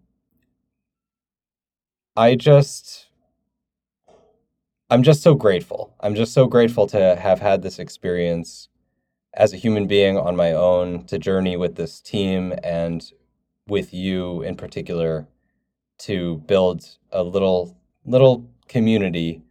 I 2.17 2.35
just 2.35 3.07
I'm 4.91 5.03
just 5.03 5.23
so 5.23 5.35
grateful. 5.35 5.95
I'm 6.01 6.15
just 6.15 6.33
so 6.33 6.47
grateful 6.47 6.87
to 6.89 7.17
have 7.17 7.41
had 7.41 7.63
this 7.63 7.79
experience 7.79 8.69
as 9.35 9.53
a 9.53 9.57
human 9.57 9.87
being 9.87 10.19
on 10.19 10.35
my 10.35 10.53
own 10.53 11.05
to 11.07 11.19
journey 11.19 11.57
with 11.57 11.77
this 11.77 12.01
team 12.01 12.53
and 12.65 13.13
with 13.69 13.95
you 13.95 14.43
in 14.43 14.57
particular 14.57 15.29
to 15.99 16.39
build 16.47 16.85
a 17.13 17.23
little 17.23 17.77
little 18.05 18.51
community 18.71 19.43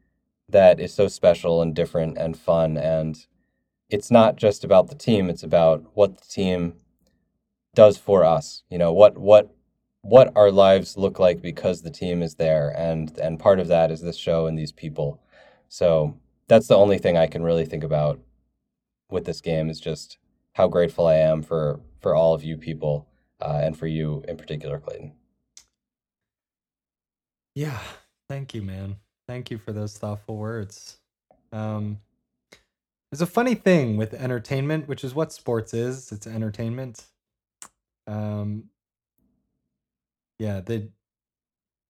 that 0.47 0.79
is 0.79 0.93
so 0.93 1.07
special 1.07 1.61
and 1.61 1.75
different 1.75 2.17
and 2.17 2.35
fun. 2.38 2.77
And 2.77 3.15
it's 3.89 4.09
not 4.09 4.35
just 4.35 4.63
about 4.63 4.88
the 4.88 4.95
team 4.95 5.29
it's 5.29 5.43
about 5.43 5.83
what 5.93 6.17
the 6.17 6.27
team 6.27 6.73
does 7.73 7.97
for 7.97 8.23
us 8.23 8.61
you 8.69 8.77
know 8.77 8.93
what 8.93 9.17
what 9.17 9.49
what 10.01 10.31
our 10.35 10.51
lives 10.51 10.97
look 10.97 11.19
like 11.19 11.41
because 11.41 11.81
the 11.81 11.91
team 11.91 12.21
is 12.21 12.35
there. 12.35 12.69
And 12.69 13.17
and 13.17 13.39
part 13.39 13.59
of 13.59 13.67
that 13.67 13.91
is 13.91 14.01
this 14.01 14.17
show 14.17 14.47
and 14.47 14.57
these 14.57 14.71
people. 14.71 15.21
So 15.67 16.17
that's 16.47 16.67
the 16.67 16.77
only 16.77 16.97
thing 16.97 17.15
i 17.15 17.27
can 17.27 17.43
really 17.43 17.65
think 17.65 17.83
about 17.83 18.19
with 19.11 19.25
this 19.25 19.41
game 19.41 19.69
is 19.69 19.79
just 19.79 20.17
how 20.53 20.67
grateful 20.67 21.05
i 21.07 21.15
am 21.15 21.43
for 21.43 21.79
for 21.99 22.15
all 22.15 22.33
of 22.33 22.43
you 22.43 22.57
people 22.57 23.07
uh, 23.39 23.59
and 23.63 23.77
for 23.77 23.88
you 23.88 24.23
in 24.27 24.35
particular 24.35 24.79
clayton. 24.79 25.13
Yeah, 27.55 27.79
thank 28.27 28.53
you, 28.53 28.61
man. 28.61 28.97
Thank 29.29 29.51
you 29.51 29.59
for 29.59 29.71
those 29.71 29.95
thoughtful 29.95 30.38
words. 30.38 30.98
Um, 31.51 32.00
there's 33.12 33.21
a 33.21 33.27
funny 33.27 33.53
thing 33.53 33.95
with 33.95 34.15
entertainment, 34.15 34.88
which 34.88 35.03
is 35.03 35.13
what 35.13 35.31
sports 35.31 35.71
is. 35.71 36.12
It's 36.12 36.25
entertainment. 36.25 37.05
Um, 38.07 38.71
yeah, 40.39 40.62
the 40.62 40.89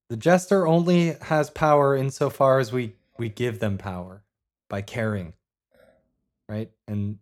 the 0.09 0.17
jester 0.17 0.67
only 0.67 1.15
has 1.21 1.49
power 1.49 1.95
insofar 1.95 2.59
as 2.59 2.73
we 2.73 2.95
we 3.17 3.29
give 3.29 3.59
them 3.61 3.77
power 3.77 4.21
by 4.69 4.81
caring, 4.81 5.31
right? 6.49 6.69
And 6.89 7.19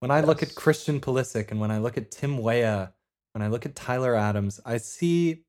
when 0.00 0.10
I 0.10 0.22
look 0.22 0.42
at 0.42 0.56
Christian 0.56 0.98
Pulisic 0.98 1.52
and 1.52 1.60
when 1.60 1.70
I 1.70 1.78
look 1.78 1.96
at 1.96 2.10
Tim 2.10 2.38
Weah, 2.38 2.92
when 3.32 3.42
I 3.42 3.46
look 3.46 3.64
at 3.64 3.76
Tyler 3.76 4.16
Adams, 4.16 4.60
I 4.66 4.78
see 4.78 5.44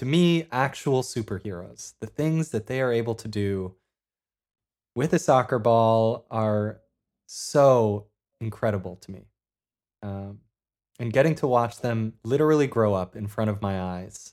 to 0.00 0.06
me 0.06 0.46
actual 0.50 1.02
superheroes. 1.02 1.92
The 2.00 2.06
things 2.06 2.52
that 2.52 2.68
they 2.68 2.80
are 2.80 2.90
able 2.90 3.14
to 3.16 3.28
do 3.28 3.74
with 4.94 5.12
a 5.12 5.18
soccer 5.18 5.58
ball 5.58 6.24
are 6.30 6.80
so 7.26 8.06
incredible 8.40 8.96
to 8.96 9.10
me. 9.10 9.26
Um, 10.02 10.38
and 10.98 11.12
getting 11.12 11.34
to 11.34 11.46
watch 11.46 11.80
them 11.82 12.14
literally 12.24 12.66
grow 12.66 12.94
up 12.94 13.14
in 13.14 13.26
front 13.26 13.50
of 13.50 13.60
my 13.60 13.78
eyes 13.78 14.32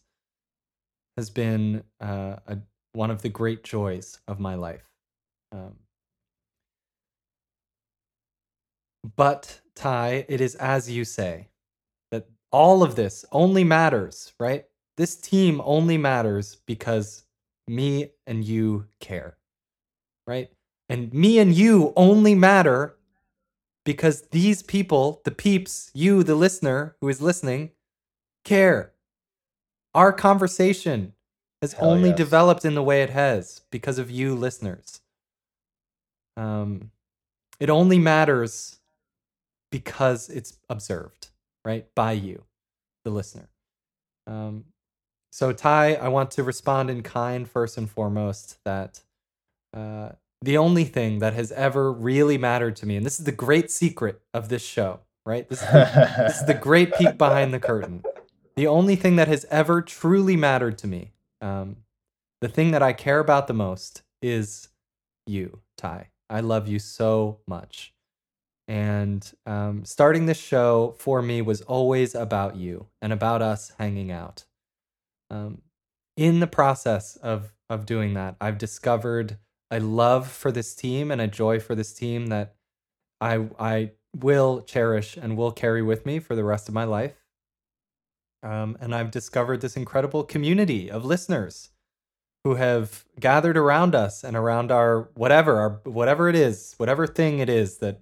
has 1.18 1.30
been 1.30 1.84
uh, 2.00 2.38
a, 2.48 2.60
one 2.94 3.12
of 3.12 3.22
the 3.22 3.30
great 3.30 3.66
joys 3.66 4.22
of 4.26 4.40
my 4.40 4.56
life. 4.56 4.88
Um, 5.52 5.76
but, 9.18 9.60
Ty, 9.76 10.28
it 10.30 10.40
is 10.40 10.56
as 10.56 10.90
you 10.90 11.04
say 11.04 11.50
that 12.12 12.30
all 12.54 12.84
of 12.84 12.96
this 12.96 13.26
only 13.34 13.66
matters, 13.66 14.32
right? 14.40 14.64
This 14.98 15.16
team 15.16 15.62
only 15.64 15.98
matters 15.98 16.58
because 16.66 17.24
me 17.68 18.12
and 18.26 18.44
you 18.44 18.88
care, 19.00 19.38
right? 20.26 20.50
And 20.90 21.14
me 21.14 21.38
and 21.40 21.54
you 21.54 21.94
only 21.96 22.34
matter 22.34 22.96
because 23.86 24.24
these 24.32 24.64
people, 24.64 25.22
the 25.24 25.32
peeps, 25.32 25.92
you, 25.94 26.24
the 26.24 26.36
listener 26.36 26.96
who 27.00 27.10
is 27.10 27.22
listening, 27.22 27.72
care. 28.44 28.92
Our 29.94 30.12
conversation 30.12 31.14
has 31.62 31.74
Hell 31.74 31.92
only 31.92 32.10
yes. 32.10 32.18
developed 32.18 32.66
in 32.66 32.76
the 32.76 32.84
way 32.84 33.04
it 33.04 33.10
has 33.12 33.62
because 33.72 34.00
of 34.00 34.10
you, 34.10 34.36
listeners. 34.36 35.02
Um, 36.36 36.92
it 37.60 37.70
only 37.70 37.98
matters 37.98 38.78
because 39.72 40.30
it's 40.30 40.58
observed, 40.70 41.30
right, 41.66 41.88
by 41.96 42.14
you, 42.14 42.44
the 43.04 43.12
listener. 43.12 43.50
Um, 44.28 44.66
so, 45.38 45.52
Ty, 45.52 45.94
I 45.94 46.08
want 46.08 46.32
to 46.32 46.42
respond 46.42 46.90
in 46.90 47.04
kind 47.04 47.48
first 47.48 47.78
and 47.78 47.88
foremost 47.88 48.58
that 48.66 49.02
uh, 49.72 50.14
the 50.42 50.58
only 50.58 50.84
thing 50.84 51.20
that 51.20 51.36
has 51.36 51.52
ever 51.52 51.94
really 51.94 52.40
mattered 52.40 52.76
to 52.78 52.88
me, 52.88 52.96
and 52.96 53.06
this 53.06 53.20
is 53.20 53.26
the 53.28 53.32
great 53.32 53.70
secret 53.70 54.20
of 54.34 54.50
this 54.50 54.66
show, 54.66 55.02
right? 55.28 55.48
This 55.48 55.62
is 55.62 55.68
the, 55.68 56.14
this 56.26 56.40
is 56.40 56.48
the 56.48 56.56
great 56.56 56.92
peek 56.96 57.20
behind 57.20 57.54
the 57.54 57.60
curtain. 57.60 58.02
The 58.56 58.66
only 58.66 58.96
thing 58.96 59.18
that 59.18 59.28
has 59.28 59.46
ever 59.52 59.84
truly 59.84 60.36
mattered 60.36 60.76
to 60.80 60.88
me, 60.88 61.12
um, 61.40 61.76
the 62.42 62.50
thing 62.50 62.72
that 62.72 62.82
I 62.82 62.94
care 62.94 63.20
about 63.20 63.46
the 63.46 63.54
most 63.54 64.02
is 64.24 64.70
you, 65.28 65.60
Ty. 65.78 66.10
I 66.32 66.40
love 66.40 66.68
you 66.68 66.80
so 66.80 67.42
much. 67.48 67.94
And 68.68 69.32
um, 69.46 69.86
starting 69.86 70.26
this 70.26 70.40
show 70.40 70.96
for 70.98 71.22
me 71.22 71.44
was 71.44 71.62
always 71.62 72.16
about 72.16 72.56
you 72.56 72.88
and 73.04 73.14
about 73.14 73.44
us 73.44 73.72
hanging 73.78 74.12
out. 74.12 74.47
Um, 75.30 75.62
in 76.16 76.40
the 76.40 76.48
process 76.48 77.16
of 77.18 77.54
of 77.70 77.86
doing 77.86 78.14
that, 78.14 78.36
I've 78.40 78.58
discovered 78.58 79.38
a 79.70 79.80
love 79.80 80.30
for 80.32 80.52
this 80.52 80.74
team 80.74 81.12
and 81.12 81.20
a 81.20 81.28
joy 81.28 81.60
for 81.60 81.76
this 81.76 81.94
team 81.94 82.28
that 82.28 82.56
I 83.20 83.48
I 83.60 83.92
will 84.16 84.62
cherish 84.62 85.18
and 85.18 85.38
will 85.38 85.52
carry 85.52 85.82
with 85.82 86.06
me 86.06 86.20
for 86.20 86.36
the 86.36 86.44
rest 86.44 86.68
of 86.68 86.74
my 86.74 86.86
life. 86.86 87.16
Um, 88.44 88.78
and 88.80 88.94
I've 88.96 89.12
discovered 89.12 89.62
this 89.62 89.76
incredible 89.76 90.24
community 90.24 90.90
of 90.90 91.04
listeners 91.04 91.70
who 92.44 92.56
have 92.56 93.04
gathered 93.20 93.58
around 93.58 93.94
us 93.94 94.24
and 94.24 94.38
around 94.38 94.72
our 94.72 95.10
whatever 95.16 95.58
our 95.58 95.82
whatever 95.84 96.30
it 96.30 96.36
is, 96.36 96.76
whatever 96.78 97.06
thing 97.06 97.40
it 97.40 97.50
is 97.50 97.80
that 97.80 98.02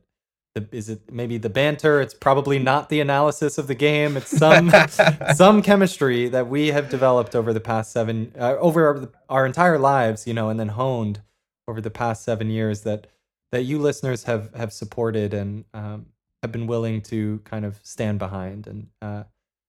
the, 0.56 0.68
is 0.72 0.90
it 0.90 1.12
maybe 1.12 1.38
the 1.38 1.50
banter? 1.50 2.02
It's 2.02 2.14
probably 2.14 2.58
not 2.58 2.90
the 2.90 3.02
analysis 3.02 3.58
of 3.58 3.68
the 3.68 3.76
game. 3.76 4.18
It's 4.18 4.36
some 4.36 4.72
some 5.36 5.62
chemistry 5.62 6.30
that 6.30 6.48
we 6.48 6.70
have 6.70 6.90
developed 6.90 7.36
over 7.36 7.54
the 7.54 7.60
past 7.60 7.92
seven 7.92 8.32
uh, 8.40 8.56
over 8.60 8.88
our, 8.88 9.10
our 9.30 9.46
entire 9.46 9.78
lives, 9.78 10.26
you 10.26 10.34
know, 10.34 10.50
and 10.50 10.60
then 10.60 10.70
honed 10.70 11.22
over 11.68 11.82
the 11.82 11.92
past 11.92 12.24
seven 12.24 12.50
years 12.50 12.82
that 12.82 13.08
that 13.52 13.64
you 13.64 13.80
listeners 13.80 14.24
have 14.24 14.54
have 14.56 14.74
supported 14.74 15.34
and 15.34 15.66
um, 15.74 16.08
have 16.42 16.52
been 16.52 16.68
willing 16.68 17.02
to 17.02 17.40
kind 17.44 17.66
of 17.66 17.80
stand 17.84 18.20
behind 18.20 18.68
and 18.68 18.88
uh, 19.02 19.24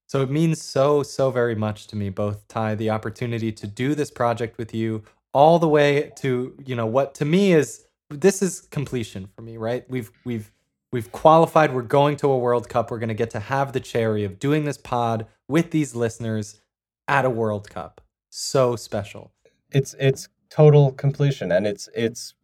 so 0.09 0.23
it 0.23 0.31
means 0.31 0.61
so 0.61 1.03
so 1.03 1.31
very 1.31 1.55
much 1.55 1.87
to 1.87 1.97
me 1.97 2.11
both 2.11 2.47
ty 2.49 2.75
the 2.75 2.91
opportunity 2.91 3.51
to 3.53 3.67
do 3.67 3.95
this 3.95 4.11
project 4.11 4.59
with 4.59 4.75
you 4.75 5.03
all 5.33 5.59
the 5.59 5.69
way 5.69 6.13
to 6.17 6.55
you 6.65 6.75
know 6.75 6.87
what 6.87 7.15
to 7.15 7.25
me 7.25 7.53
is 7.53 7.87
this 8.11 8.43
is 8.43 8.61
completion 8.61 9.29
for 9.35 9.43
me 9.43 9.57
right 9.57 9.89
we've 9.89 10.11
we've 10.25 10.51
we've 10.97 11.13
qualified 11.13 11.73
we're 11.73 11.83
going 11.83 12.17
to 12.17 12.29
a 12.31 12.39
world 12.39 12.69
cup 12.69 12.91
we're 12.91 12.99
going 12.99 13.09
to 13.09 13.15
get 13.15 13.31
to 13.31 13.41
have 13.41 13.73
the 13.73 13.81
cherry 13.81 14.25
of 14.25 14.39
doing 14.39 14.65
this 14.65 14.79
pod 14.79 15.27
with 15.47 15.71
these 15.71 15.95
listeners 15.95 16.61
at 17.07 17.25
a 17.25 17.31
world 17.31 17.71
cup 17.71 18.01
so 18.31 18.75
special 18.75 19.33
it's 19.71 19.95
it's 19.99 20.29
total 20.51 20.93
completion 20.93 21.53
and 21.53 21.67
it's 21.67 21.89
it's 21.95 22.35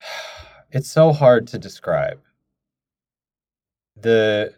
it's 0.70 0.90
so 0.90 1.12
hard 1.12 1.46
to 1.48 1.58
describe. 1.58 2.20
The 3.96 4.54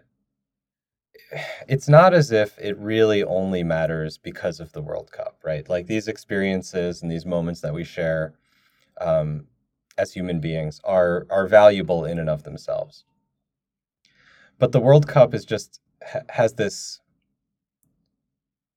it's 1.68 1.88
not 1.88 2.14
as 2.14 2.32
if 2.32 2.58
it 2.58 2.76
really 2.78 3.22
only 3.25 3.62
matters 3.62 4.18
because 4.18 4.60
of 4.60 4.72
the 4.72 4.82
World 4.82 5.10
Cup, 5.12 5.38
right? 5.44 5.68
Like 5.68 5.87
these 5.87 6.08
experiences 6.08 7.02
and 7.02 7.10
these 7.10 7.26
moments 7.26 7.60
that 7.60 7.75
we 7.75 7.84
share 7.84 8.34
um, 9.00 9.46
as 9.99 10.12
human 10.12 10.40
beings 10.40 10.81
are 10.85 11.26
are 11.28 11.47
valuable 11.47 12.05
in 12.05 12.19
and 12.19 12.31
of 12.31 12.45
themselves. 12.45 13.05
But 14.59 14.73
the 14.73 14.81
World 14.81 15.07
Cup 15.07 15.35
is 15.35 15.45
just 15.45 15.81
has 16.31 16.55
this 16.55 17.00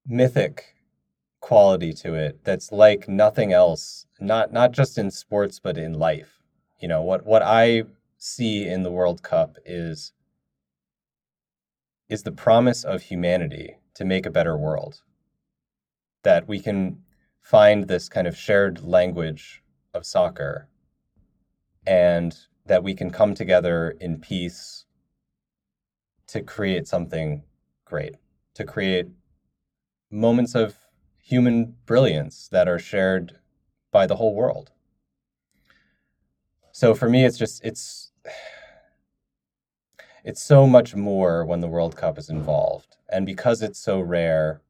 mythic 0.06 0.76
quality 1.42 1.94
to 1.94 2.14
it 2.14 2.44
that's 2.44 2.72
like 2.72 3.08
nothing 3.08 3.52
else 3.54 4.06
not 4.20 4.54
not 4.54 4.72
just 4.72 4.98
in 4.98 5.10
sports 5.10 5.60
but 5.60 5.78
in 5.78 5.94
life 5.94 6.40
you 6.80 6.88
know 6.88 7.02
what 7.02 7.26
what 7.26 7.42
i 7.42 7.84
see 8.18 8.68
in 8.68 8.84
the 8.84 8.92
world 8.92 9.24
cup 9.24 9.58
is 9.66 10.14
is 12.10 12.24
the 12.24 12.32
promise 12.32 12.84
of 12.84 13.02
humanity 13.04 13.78
to 13.96 14.06
make 14.06 14.26
a 14.26 14.32
better 14.32 14.58
world 14.58 15.02
that 16.24 16.48
we 16.48 16.60
can 16.60 17.02
find 17.40 17.88
this 17.88 18.08
kind 18.08 18.28
of 18.28 18.38
shared 18.38 18.84
language 18.84 19.64
of 19.94 20.06
soccer 20.06 20.68
and 21.86 22.36
that 22.66 22.84
we 22.84 22.94
can 22.94 23.10
come 23.10 23.34
together 23.34 23.96
in 24.00 24.20
peace 24.20 24.86
to 26.28 26.42
create 26.42 26.88
something 26.88 27.44
great 27.86 28.16
to 28.54 28.64
create 28.64 29.08
moments 30.10 30.56
of 30.56 30.76
human 31.18 31.76
brilliance 31.86 32.48
that 32.52 32.68
are 32.68 32.80
shared 32.80 33.40
by 33.92 34.06
the 34.06 34.16
whole 34.16 34.36
world. 34.36 34.72
So 36.72 36.94
for 36.94 37.10
me, 37.10 37.26
it's 37.26 37.38
just 37.38 37.64
it's 37.64 38.12
it's 40.24 40.42
so 40.42 40.68
much 40.68 40.96
more 40.96 41.46
when 41.46 41.62
the 41.62 41.68
World 41.68 41.96
Cup 41.96 42.18
is 42.18 42.30
involved, 42.30 42.98
and 43.10 43.26
because 43.26 43.62
it's 43.62 43.80
so 43.80 44.00
rare, 44.00 44.62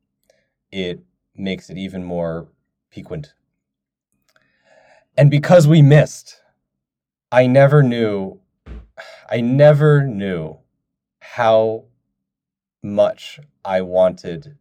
it 0.71 1.01
makes 1.35 1.69
it 1.69 1.77
even 1.77 2.03
more 2.03 2.47
piquant. 2.89 3.33
And 5.17 5.29
because 5.29 5.67
we 5.67 5.81
missed, 5.81 6.40
I 7.31 7.47
never 7.47 7.81
knew, 7.81 8.39
I 9.29 9.41
never 9.41 10.05
knew 10.05 10.57
how 11.21 11.85
much 12.83 13.39
I 13.63 13.81
wanted 13.81 14.57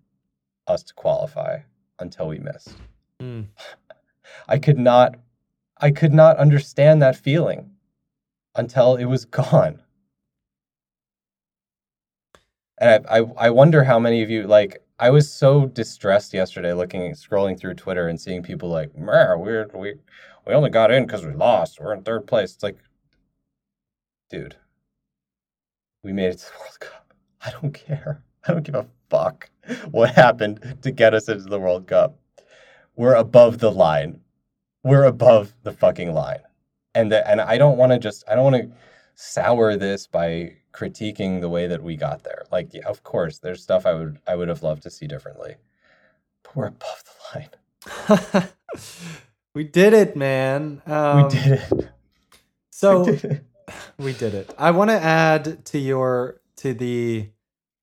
us 0.67 0.85
to 0.85 0.95
qualify 0.95 1.61
until 1.99 2.29
we 2.29 2.39
missed. 2.39 2.77
Mm. 3.21 3.47
I 4.49 4.59
could 4.59 4.79
not 4.79 5.17
I 5.83 5.91
could 5.91 6.13
not 6.13 6.37
understand 6.37 7.01
that 7.01 7.17
feeling 7.17 7.71
until 8.55 8.97
it 8.97 9.07
was 9.07 9.25
gone. 9.41 9.83
And 12.79 13.07
I, 13.09 13.19
I, 13.19 13.25
I 13.47 13.51
wonder 13.51 13.85
how 13.85 13.99
many 13.99 14.23
of 14.23 14.31
you 14.31 14.47
like 14.47 14.83
I 15.01 15.09
was 15.09 15.33
so 15.33 15.65
distressed 15.65 16.35
yesterday 16.35 16.75
looking 16.75 17.13
scrolling 17.13 17.59
through 17.59 17.75
Twitter 17.75 18.09
and 18.09 18.21
seeing 18.21 18.43
people 18.43 18.69
like, 18.69 18.91
we're 18.95 19.67
we 19.73 19.95
we 20.47 20.53
only 20.53 20.69
got 20.69 20.91
in 20.91 21.07
because 21.07 21.25
we 21.25 21.33
lost. 21.33 21.81
We're 21.81 21.95
in 21.95 22.03
third 22.03 22.27
place. 22.27 22.53
It's 22.53 22.63
like, 22.63 22.77
dude, 24.29 24.57
we 26.05 26.13
made 26.13 26.27
it 26.27 26.39
to 26.41 26.47
the 26.47 26.53
World 26.61 26.81
Cup. 26.81 27.15
I 27.43 27.51
don't 27.51 27.73
care. 27.73 28.23
I 28.47 28.53
don't 28.53 28.63
give 28.63 28.75
a 28.75 28.87
fuck 29.09 29.49
what 29.91 30.11
happened 30.11 30.77
to 30.83 30.91
get 30.91 31.15
us 31.15 31.31
into 31.31 31.45
the 31.45 31.59
World 31.59 31.87
Cup. 31.87 32.19
We're 32.95 33.15
above 33.15 33.59
the 33.59 33.73
line. 33.73 34.21
We're 34.85 35.05
above 35.05 35.55
the 35.63 35.73
fucking 35.73 36.13
line. 36.13 36.41
And 36.95 37.11
the, 37.11 37.27
and 37.27 37.41
I 37.41 37.57
don't 37.57 37.79
want 37.79 37.93
to 37.93 37.99
just 37.99 38.23
I 38.29 38.35
don't 38.35 38.53
want 38.53 38.57
to 38.57 38.77
sour 39.21 39.77
this 39.77 40.07
by 40.07 40.57
critiquing 40.73 41.41
the 41.41 41.49
way 41.49 41.67
that 41.67 41.83
we 41.83 41.95
got 41.95 42.25
there. 42.25 42.45
Like, 42.51 42.73
yeah, 42.73 42.87
of 42.89 43.03
course, 43.03 43.39
there's 43.39 43.63
stuff 43.63 43.85
I 43.85 43.93
would 43.93 44.19
I 44.27 44.35
would 44.35 44.49
have 44.49 44.63
loved 44.63 44.83
to 44.85 44.91
see 44.91 45.07
differently. 45.07 45.57
But 46.43 46.57
we're 46.57 46.67
above 46.67 47.05
the 47.05 47.39
line. 47.39 48.49
we 49.55 49.65
did 49.65 49.93
it, 49.93 50.17
man. 50.17 50.81
Um, 50.87 51.23
we 51.25 51.29
did 51.29 51.47
it. 51.53 51.89
So 52.71 53.05
we 53.05 53.13
did 53.13 53.25
it. 53.25 53.45
we 53.99 54.13
did 54.15 54.35
it. 54.35 54.55
I 54.59 54.71
want 54.71 54.91
to 54.91 55.01
add 55.01 55.65
to 55.67 55.79
your 55.79 56.41
to 56.57 56.73
the 56.73 57.29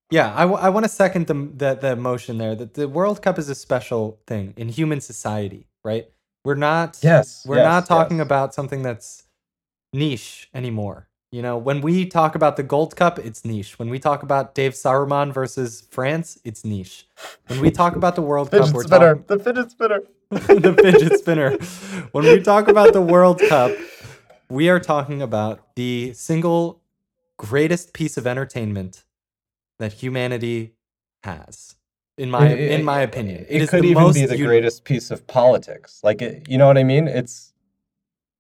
yeah, 0.10 0.34
I, 0.34 0.42
w- 0.42 0.60
I 0.60 0.70
want 0.70 0.86
to 0.86 0.90
second 0.90 1.28
the, 1.28 1.34
the 1.34 1.76
the 1.76 1.96
motion 1.96 2.38
there 2.40 2.56
that 2.56 2.74
the 2.74 2.88
World 2.88 3.22
Cup 3.22 3.38
is 3.38 3.50
a 3.50 3.56
special 3.56 4.20
thing 4.26 4.54
in 4.58 4.70
human 4.70 5.02
society, 5.02 5.68
right? 5.84 6.08
We're 6.44 6.56
not 6.56 6.98
yes, 7.04 7.44
we're 7.46 7.58
yes, 7.58 7.66
not 7.66 7.86
talking 7.86 8.18
yes. 8.18 8.26
about 8.26 8.54
something 8.56 8.82
that's 8.82 9.24
niche 9.94 10.50
anymore. 10.54 11.07
You 11.32 11.42
know, 11.42 11.58
when 11.58 11.82
we 11.82 12.06
talk 12.06 12.36
about 12.36 12.56
the 12.56 12.64
Gold 12.64 12.96
Cup, 12.96 13.20
it's 13.20 13.44
niche. 13.44 13.78
When 13.78 13.90
we 13.90 14.00
talk 14.00 14.24
about 14.24 14.56
Dave 14.56 14.72
Saruman 14.74 15.34
versus 15.34 15.82
France, 15.92 16.40
it's 16.46 16.64
niche. 16.64 17.06
When 17.48 17.60
we 17.60 17.70
talk 17.70 17.98
about 17.98 18.16
the 18.16 18.22
World 18.32 18.50
Cup, 18.50 18.74
we're 18.74 18.84
spinner, 18.84 19.16
talking 19.16 19.38
the 19.38 19.44
fidget 19.44 19.72
spinner, 19.72 20.02
the 20.30 20.74
fidget 20.82 21.20
spinner. 21.20 21.58
When 22.14 22.24
we 22.24 22.42
talk 22.42 22.70
about 22.70 22.94
the 22.94 23.02
World 23.02 23.42
Cup, 23.42 23.72
we 24.50 24.70
are 24.70 24.80
talking 24.80 25.22
about 25.22 25.76
the 25.76 26.14
single 26.14 26.82
greatest 27.36 27.92
piece 27.94 28.16
of 28.16 28.26
entertainment 28.26 29.04
that 29.80 29.94
humanity 29.94 30.76
has 31.24 31.76
in 32.18 32.32
my 32.32 32.48
It- 32.48 32.72
in 32.72 32.86
my 32.86 33.02
opinion 33.02 33.46
It, 33.50 33.64
is 33.64 33.70
could 33.70 33.84
even 33.84 34.02
most 34.04 34.16
be 34.16 34.26
the 34.26 34.38
greatest 34.38 34.86
piece 34.86 35.12
of 35.12 35.28
politics. 35.28 36.00
Like, 36.04 36.22
it, 36.22 36.48
you 36.48 36.58
know 36.58 36.68
what 36.68 36.78
I 36.78 36.84
mean? 36.84 37.08
It's 37.10 37.54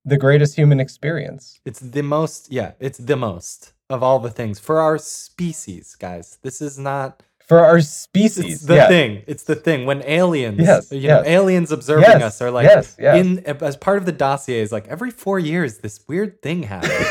the 0.07 0.17
greatest 0.17 0.55
human 0.55 0.79
experience. 0.79 1.59
it's 1.69 1.79
the 1.97 2.01
most 2.15 2.51
yeah 2.51 2.71
it's 2.79 2.97
the 3.11 3.15
most 3.15 3.73
of 3.89 3.99
all 4.05 4.19
the 4.19 4.29
things 4.39 4.55
for 4.59 4.79
our 4.79 4.97
species 4.97 5.95
guys 6.07 6.37
this 6.43 6.61
is 6.61 6.75
not 6.79 7.21
for 7.51 7.59
our 7.69 7.79
species. 7.79 8.45
it's 8.53 8.65
the 8.65 8.75
yeah. 8.75 8.87
thing 8.87 9.23
it's 9.27 9.43
the 9.43 9.55
thing 9.67 9.85
when 9.89 10.01
aliens 10.19 10.59
Yes, 10.59 10.91
you 10.91 11.07
know 11.07 11.23
aliens 11.25 11.71
observing 11.71 12.19
Yes, 12.21 12.23
us 12.29 12.41
are 12.41 12.51
like 12.51 12.65
yes, 12.65 12.95
yes. 12.99 13.13
in 13.19 13.27
as 13.69 13.75
part 13.77 13.97
of 13.97 14.05
the 14.05 14.11
dossier 14.25 14.59
is 14.61 14.71
like 14.71 14.87
every 14.87 15.11
four 15.11 15.39
years 15.39 15.71
this 15.85 15.95
weird 16.07 16.41
thing 16.41 16.63
happens 16.63 17.07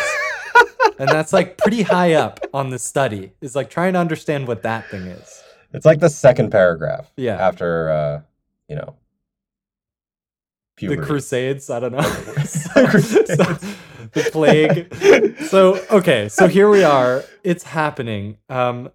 and 0.98 1.08
that's 1.08 1.32
like 1.38 1.48
pretty 1.58 1.82
high 1.82 2.14
up 2.14 2.40
on 2.52 2.70
the 2.70 2.78
study 2.78 3.32
is 3.40 3.54
like 3.56 3.68
trying 3.70 3.92
to 3.94 3.98
understand 3.98 4.46
what 4.48 4.62
that 4.62 4.82
thing 4.90 5.02
is 5.20 5.28
It's 5.72 5.84
like 5.90 6.00
the 6.00 6.08
second 6.26 6.48
paragraph. 6.50 7.04
Yeah. 7.16 7.36
After 7.48 7.90
uh, 7.90 8.20
you 8.70 8.76
know, 8.80 8.90
puberty. 10.76 11.00
the 11.00 11.06
crusades? 11.06 11.70
I 11.70 11.80
don't 11.80 11.92
know. 11.92 11.98
The 12.76 13.26
So, 14.22 14.22
the 14.22 14.30
plague. 14.30 15.36
So 15.48 15.84
okay 15.90 16.28
so 16.28 16.46
here 16.48 16.68
we 16.68 16.84
are. 16.84 17.24
It's 17.42 17.64
happening. 17.64 18.38
Um 18.48 18.90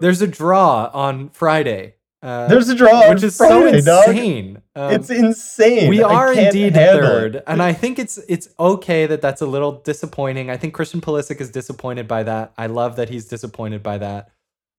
there's 0.00 0.20
a 0.22 0.26
draw 0.26 0.90
on 0.92 1.30
friday 1.30 1.94
uh, 2.20 2.48
There's 2.48 2.68
a 2.68 2.74
draw, 2.74 3.10
which 3.10 3.22
is 3.22 3.36
Friday, 3.36 3.80
so 3.80 4.02
insane. 4.02 4.60
Um, 4.74 4.92
It's 4.92 5.08
insane. 5.08 5.88
we 5.88 6.02
are 6.02 6.32
indeed 6.32 6.74
third 6.74 7.36
it. 7.36 7.44
and 7.46 7.62
i 7.62 7.72
think 7.72 7.98
it's 8.00 8.18
it's 8.28 8.48
okay 8.58 9.06
that 9.06 9.20
that's 9.22 9.40
a 9.40 9.46
little 9.46 9.72
disappointing. 9.72 10.50
I 10.50 10.56
think 10.56 10.74
christian 10.74 11.00
Pulisic 11.00 11.40
is 11.40 11.50
disappointed 11.50 12.08
by 12.08 12.24
that. 12.24 12.52
I 12.58 12.66
love 12.66 12.96
that 12.96 13.08
he's 13.08 13.26
disappointed 13.26 13.82
by 13.84 13.98
that 13.98 14.30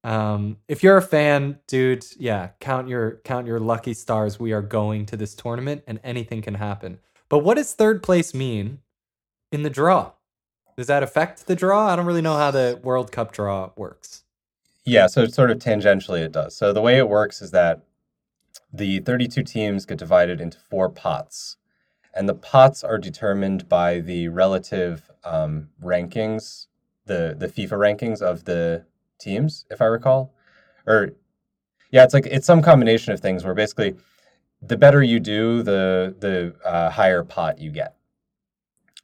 um 0.04 0.58
if 0.70 0.82
you're 0.82 0.96
a 0.96 1.02
fan 1.02 1.60
dude 1.68 2.06
yeah 2.18 2.50
count 2.62 2.88
your 2.88 3.20
count 3.24 3.48
your 3.48 3.60
lucky 3.60 3.94
stars. 3.94 4.40
We 4.40 4.54
are 4.54 4.62
going 4.62 5.06
to 5.08 5.18
this 5.18 5.36
tournament 5.36 5.84
and 5.88 6.00
anything 6.04 6.42
can 6.42 6.56
happen. 6.56 7.00
But 7.28 7.40
what 7.40 7.58
does 7.58 7.74
third 7.74 8.02
place 8.02 8.34
mean 8.34 8.80
in 9.52 9.64
the 9.64 9.70
draw? 9.70 10.14
Does 10.78 10.88
that 10.88 11.04
affect 11.04 11.48
the 11.48 11.56
draw? 11.56 11.88
I 11.90 11.96
don't 11.98 12.06
really 12.06 12.22
know 12.22 12.38
how 12.38 12.52
the 12.52 12.80
world 12.82 13.12
cup 13.12 13.34
draw 13.34 13.72
works. 13.76 14.24
Yeah, 14.86 15.08
so 15.08 15.28
sort 15.28 15.52
of 15.52 15.60
tangentially 15.60 16.22
it 16.22 16.32
does. 16.32 16.56
So 16.56 16.72
the 16.72 16.82
way 16.82 16.98
it 16.98 17.10
works 17.10 17.42
is 17.42 17.52
that 17.52 17.82
the 18.72 19.00
32 19.00 19.44
teams 19.44 19.86
get 19.86 19.98
divided 19.98 20.40
into 20.40 20.58
four 20.58 20.90
pots, 20.90 21.58
and 22.16 22.30
the 22.30 22.34
pots 22.34 22.84
are 22.84 22.98
determined 22.98 23.68
by 23.68 24.00
the 24.00 24.30
relative 24.30 25.12
um, 25.24 25.70
rankings, 25.84 26.68
the 27.06 27.36
the 27.38 27.48
FIFA 27.48 27.78
rankings 27.78 28.22
of 28.22 28.46
the 28.46 28.86
teams, 29.20 29.66
if 29.72 29.82
I 29.82 29.86
recall, 29.86 30.34
or 30.88 31.12
yeah, 31.92 32.04
it's 32.06 32.14
like 32.14 32.28
it's 32.28 32.48
some 32.48 32.62
combination 32.62 33.14
of 33.14 33.20
things 33.22 33.46
where 33.46 33.56
basically 33.56 33.96
the 34.62 34.78
better 34.78 35.04
you 35.04 35.20
do, 35.20 35.64
the 35.64 36.16
the 36.20 36.56
uh, 36.68 36.90
higher 36.92 37.24
pot 37.24 37.60
you 37.60 37.72
get. 37.72 37.96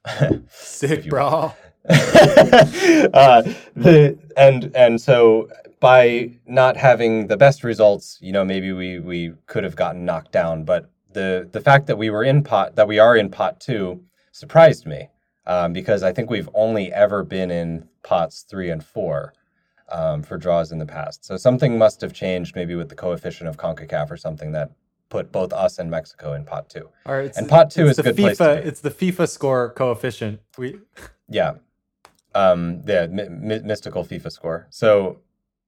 sick 0.50 1.04
you- 1.04 1.10
bro 1.10 1.52
uh, 1.90 3.42
the 3.76 4.18
and 4.36 4.72
and 4.76 5.00
so 5.00 5.48
by 5.80 6.30
not 6.46 6.76
having 6.76 7.28
the 7.28 7.36
best 7.36 7.64
results, 7.64 8.18
you 8.22 8.32
know, 8.32 8.44
maybe 8.44 8.72
we 8.72 9.00
we 9.00 9.34
could 9.46 9.64
have 9.64 9.76
gotten 9.76 10.04
knocked 10.04 10.32
down. 10.32 10.64
But 10.64 10.90
the 11.12 11.48
the 11.52 11.60
fact 11.60 11.86
that 11.88 11.98
we 11.98 12.10
were 12.10 12.24
in 12.24 12.42
pot 12.42 12.76
that 12.76 12.88
we 12.88 12.98
are 12.98 13.16
in 13.16 13.30
pot 13.30 13.60
two 13.60 14.02
surprised 14.32 14.86
me 14.86 15.10
um, 15.46 15.72
because 15.74 16.02
I 16.02 16.12
think 16.12 16.30
we've 16.30 16.48
only 16.54 16.92
ever 16.92 17.22
been 17.24 17.50
in 17.52 17.88
pots 18.02 18.42
three 18.48 18.70
and 18.70 18.84
four 18.84 19.34
um, 19.90 20.22
for 20.22 20.36
draws 20.36 20.72
in 20.72 20.78
the 20.78 20.86
past. 20.86 21.24
So 21.24 21.36
something 21.36 21.78
must 21.78 22.00
have 22.00 22.12
changed, 22.12 22.56
maybe 22.56 22.74
with 22.74 22.88
the 22.88 22.94
coefficient 22.94 23.48
of 23.48 23.56
Concacaf 23.56 24.10
or 24.10 24.16
something 24.16 24.52
that 24.52 24.72
put 25.08 25.30
both 25.30 25.52
us 25.52 25.78
and 25.78 25.90
Mexico 25.90 26.32
in 26.32 26.44
pot 26.44 26.68
two. 26.68 26.88
All 27.06 27.14
right, 27.14 27.32
And 27.36 27.48
pot 27.48 27.70
two 27.70 27.86
is 27.86 27.98
a 27.98 28.02
the 28.02 28.12
good 28.12 28.38
FIFA. 28.38 28.66
It's 28.66 28.80
the 28.80 28.90
FIFA 28.90 29.28
score 29.28 29.70
coefficient. 29.70 30.40
We 30.58 30.80
Yeah. 31.28 31.54
Um, 32.34 32.82
yeah, 32.86 33.06
my, 33.06 33.28
my, 33.28 33.58
mystical 33.60 34.04
FIFA 34.04 34.30
score. 34.30 34.66
So, 34.70 35.20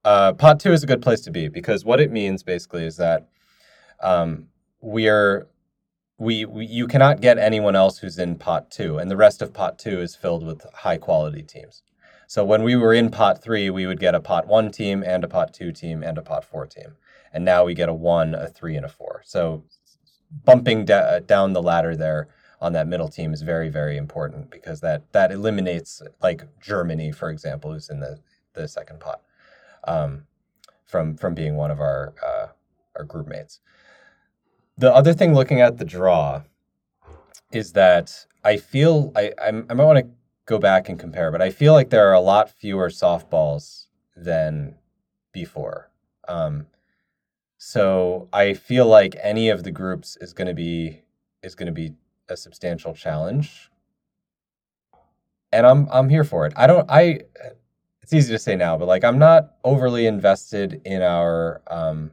uh, 0.04 0.34
pot 0.34 0.60
two 0.60 0.72
is 0.72 0.82
a 0.82 0.86
good 0.86 1.00
place 1.00 1.20
to 1.22 1.30
be 1.30 1.48
because 1.48 1.84
what 1.84 2.00
it 2.00 2.12
means 2.12 2.42
basically 2.42 2.84
is 2.84 2.96
that 2.98 3.28
um, 4.02 4.48
we 4.80 5.08
are 5.08 5.48
we, 6.18 6.44
we 6.44 6.66
you 6.66 6.86
cannot 6.86 7.20
get 7.20 7.38
anyone 7.38 7.76
else 7.76 7.98
who's 7.98 8.18
in 8.18 8.36
pot 8.36 8.70
two, 8.70 8.98
and 8.98 9.10
the 9.10 9.16
rest 9.16 9.40
of 9.40 9.52
pot 9.52 9.78
two 9.78 10.00
is 10.00 10.16
filled 10.16 10.44
with 10.44 10.66
high 10.74 10.98
quality 10.98 11.42
teams. 11.42 11.82
So 12.28 12.44
when 12.44 12.62
we 12.62 12.76
were 12.76 12.92
in 12.92 13.10
pot 13.10 13.42
three, 13.42 13.70
we 13.70 13.86
would 13.86 13.98
get 13.98 14.14
a 14.14 14.20
pot 14.20 14.46
one 14.46 14.70
team 14.70 15.02
and 15.02 15.24
a 15.24 15.28
pot 15.28 15.54
two 15.54 15.72
team 15.72 16.02
and 16.02 16.18
a 16.18 16.22
pot 16.22 16.44
four 16.44 16.66
team, 16.66 16.96
and 17.32 17.42
now 17.42 17.64
we 17.64 17.72
get 17.72 17.88
a 17.88 17.94
one, 17.94 18.34
a 18.34 18.48
three, 18.48 18.76
and 18.76 18.84
a 18.84 18.88
four. 18.88 19.22
So 19.24 19.64
bumping 20.44 20.84
da- 20.84 21.20
down 21.20 21.54
the 21.54 21.62
ladder 21.62 21.96
there 21.96 22.28
on 22.60 22.74
that 22.74 22.86
middle 22.86 23.08
team 23.08 23.32
is 23.32 23.40
very 23.40 23.70
very 23.70 23.96
important 23.96 24.50
because 24.50 24.80
that 24.82 25.10
that 25.12 25.32
eliminates 25.32 26.02
like 26.20 26.42
Germany 26.60 27.12
for 27.12 27.30
example 27.30 27.72
who's 27.72 27.88
in 27.88 28.00
the 28.00 28.18
the 28.52 28.68
second 28.68 29.00
pot 29.00 29.22
um, 29.84 30.24
from 30.84 31.16
from 31.16 31.34
being 31.34 31.56
one 31.56 31.70
of 31.70 31.80
our 31.80 32.12
uh, 32.22 32.48
our 32.96 33.04
group 33.04 33.26
mates. 33.26 33.60
The 34.76 34.94
other 34.94 35.14
thing 35.14 35.32
looking 35.32 35.62
at 35.62 35.78
the 35.78 35.84
draw 35.86 36.42
is 37.52 37.72
that 37.72 38.26
I 38.44 38.58
feel 38.58 39.12
I 39.16 39.32
I 39.42 39.50
might 39.50 39.74
want 39.84 39.98
to 39.98 40.17
go 40.48 40.58
back 40.58 40.88
and 40.88 40.98
compare, 40.98 41.30
but 41.30 41.42
I 41.42 41.50
feel 41.50 41.74
like 41.74 41.90
there 41.90 42.08
are 42.08 42.14
a 42.14 42.20
lot 42.20 42.50
fewer 42.50 42.88
softballs 42.88 43.86
than 44.16 44.74
before. 45.30 45.90
Um, 46.26 46.66
so 47.58 48.28
I 48.32 48.54
feel 48.54 48.86
like 48.86 49.14
any 49.22 49.50
of 49.50 49.62
the 49.62 49.70
groups 49.70 50.16
is 50.20 50.32
going 50.32 50.48
to 50.48 50.54
be 50.54 51.02
is 51.42 51.54
going 51.54 51.66
to 51.66 51.72
be 51.72 51.92
a 52.28 52.36
substantial 52.36 52.94
challenge, 52.94 53.70
and 55.52 55.66
I'm 55.66 55.86
I'm 55.92 56.08
here 56.08 56.24
for 56.24 56.46
it. 56.46 56.54
I 56.56 56.66
don't 56.66 56.90
I. 56.90 57.20
It's 58.00 58.14
easy 58.14 58.32
to 58.32 58.38
say 58.38 58.56
now, 58.56 58.78
but 58.78 58.88
like 58.88 59.04
I'm 59.04 59.18
not 59.18 59.56
overly 59.64 60.06
invested 60.06 60.80
in 60.86 61.02
our 61.02 61.60
um, 61.66 62.12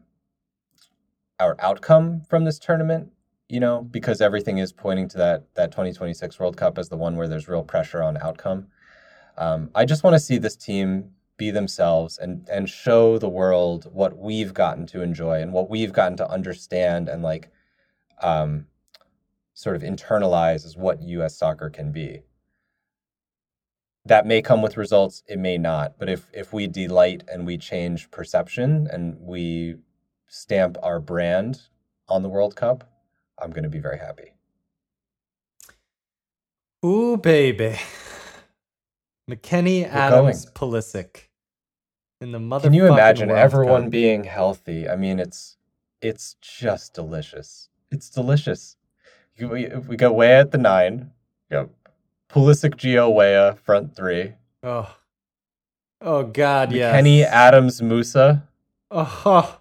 our 1.40 1.56
outcome 1.60 2.22
from 2.28 2.44
this 2.44 2.60
tournament. 2.60 3.12
You 3.48 3.60
know, 3.60 3.82
because 3.84 4.22
everything 4.22 4.58
is 4.58 4.74
pointing 4.74 5.08
to 5.10 5.18
that 5.20 5.56
that 5.56 5.72
2026 5.72 6.40
World 6.40 6.58
Cup 6.58 6.78
as 6.78 6.90
the 6.90 6.98
one 6.98 7.16
where 7.16 7.28
there's 7.28 7.48
real 7.48 7.64
pressure 7.64 8.02
on 8.02 8.18
outcome. 8.18 8.68
Um, 9.38 9.70
I 9.76 9.86
just 9.86 10.04
want 10.04 10.16
to 10.16 10.20
see 10.20 10.38
this 10.38 10.56
team 10.56 11.12
be 11.38 11.52
themselves 11.52 12.18
and 12.18 12.48
and 12.50 12.70
show 12.70 13.18
the 13.18 13.30
world 13.30 13.88
what 13.92 14.18
we've 14.18 14.54
gotten 14.54 14.88
to 14.88 15.02
enjoy 15.02 15.42
and 15.42 15.54
what 15.54 15.70
we've 15.70 15.94
gotten 15.94 16.18
to 16.18 16.30
understand 16.30 17.10
and 17.10 17.22
like 17.22 17.52
um, 18.22 18.66
sort 19.54 19.76
of 19.76 19.82
internalize 19.84 20.66
as 20.66 20.78
what 20.78 21.02
U.S. 21.02 21.38
soccer 21.38 21.70
can 21.70 21.92
be. 21.92 22.24
That 24.06 24.26
may 24.28 24.42
come 24.42 24.62
with 24.62 24.78
results, 24.78 25.24
it 25.28 25.40
may 25.40 25.58
not. 25.58 25.98
But 26.00 26.10
if 26.10 26.30
if 26.34 26.54
we 26.54 26.68
delight 26.68 27.24
and 27.32 27.46
we 27.46 27.58
change 27.58 28.12
perception 28.12 28.88
and 28.92 29.18
we 29.20 29.76
stamp 30.28 30.78
our 30.84 31.00
brand 31.00 31.62
on 32.08 32.24
the 32.24 32.30
World 32.30 32.56
Cup, 32.56 32.90
I'm 33.42 33.52
going 33.52 33.64
to 33.64 33.70
be 33.70 33.80
very 33.80 33.98
happy. 33.98 34.34
Ooh, 36.86 37.18
baby. 37.18 37.78
McKennie 39.30 39.88
Adams 39.88 40.46
Pulisic 40.52 41.28
in 42.22 42.32
the 42.32 42.40
mother. 42.40 42.68
Can 42.68 42.74
you 42.74 42.86
imagine 42.86 43.32
everyone 43.32 43.90
being 43.90 44.24
healthy? 44.24 44.88
I 44.88 44.96
mean, 44.96 45.20
it's 45.20 45.58
it's 46.02 46.36
just 46.42 46.94
delicious. 46.94 47.70
It's 47.92 48.10
delicious. 48.10 48.78
We, 49.40 49.68
we 49.68 49.98
go 49.98 50.12
way 50.12 50.34
at 50.34 50.52
the 50.52 50.58
nine. 50.60 51.12
Go 51.52 51.70
Pulisic, 52.30 52.76
Gio, 52.76 53.14
Weah, 53.14 53.56
front 53.64 53.96
three. 53.96 54.34
Oh, 54.62 54.96
oh 56.02 56.24
God, 56.24 56.72
yes. 56.72 56.94
Kenny, 56.94 57.24
Adams, 57.24 57.82
Musah. 57.82 58.44
Oh, 58.92 59.60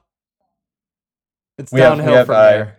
it's 1.57 1.73
We 1.73 1.81
have- 1.81 1.97
downhill 1.97 2.15
have, 2.17 2.27
from 2.27 2.37
uh, 2.37 2.51
there. 2.51 2.77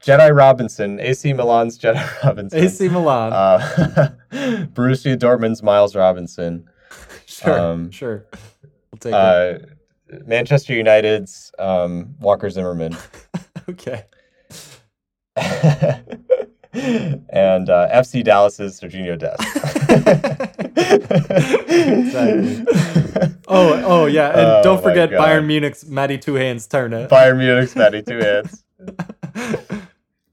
Jedi 0.00 0.34
Robinson, 0.36 1.00
AC 1.00 1.32
Milan's 1.32 1.78
Jedi 1.78 2.02
Robinson. 2.24 2.58
AC 2.58 2.88
Milan. 2.88 3.32
Uh, 3.32 4.10
Borussia 4.72 5.16
Dortmund's 5.18 5.62
Miles 5.62 5.94
Robinson. 5.96 6.68
sure, 7.26 7.58
um, 7.58 7.90
sure. 7.90 8.26
We'll 8.92 8.98
take 9.00 9.12
it. 9.12 9.14
Uh, 9.14 9.58
Manchester 10.26 10.72
United's 10.74 11.52
um, 11.58 12.14
Walker 12.20 12.48
Zimmerman. 12.50 12.96
Okay. 13.68 14.04
and 15.36 16.08
uh, 17.68 17.86
FC 17.92 18.24
Dallas's 18.24 18.80
Sergiño 18.80 19.18
Dest. 19.18 19.42
Exactly. 21.68 22.64
Oh, 23.46 23.82
oh 23.84 24.06
yeah, 24.06 24.30
and 24.30 24.40
Oh, 24.40 24.60
don't 24.62 24.82
forget. 24.82 25.10
Bayern 25.10 25.46
Munich's 25.46 25.84
Matty 25.86 26.16
Two 26.18 26.34
Hands 26.34 26.66
Turner. 26.66 27.06
Bayern 27.08 27.36
Munich's 27.36 27.76
Matty 27.76 28.02
Two 28.02 28.18
Hands. 28.18 28.64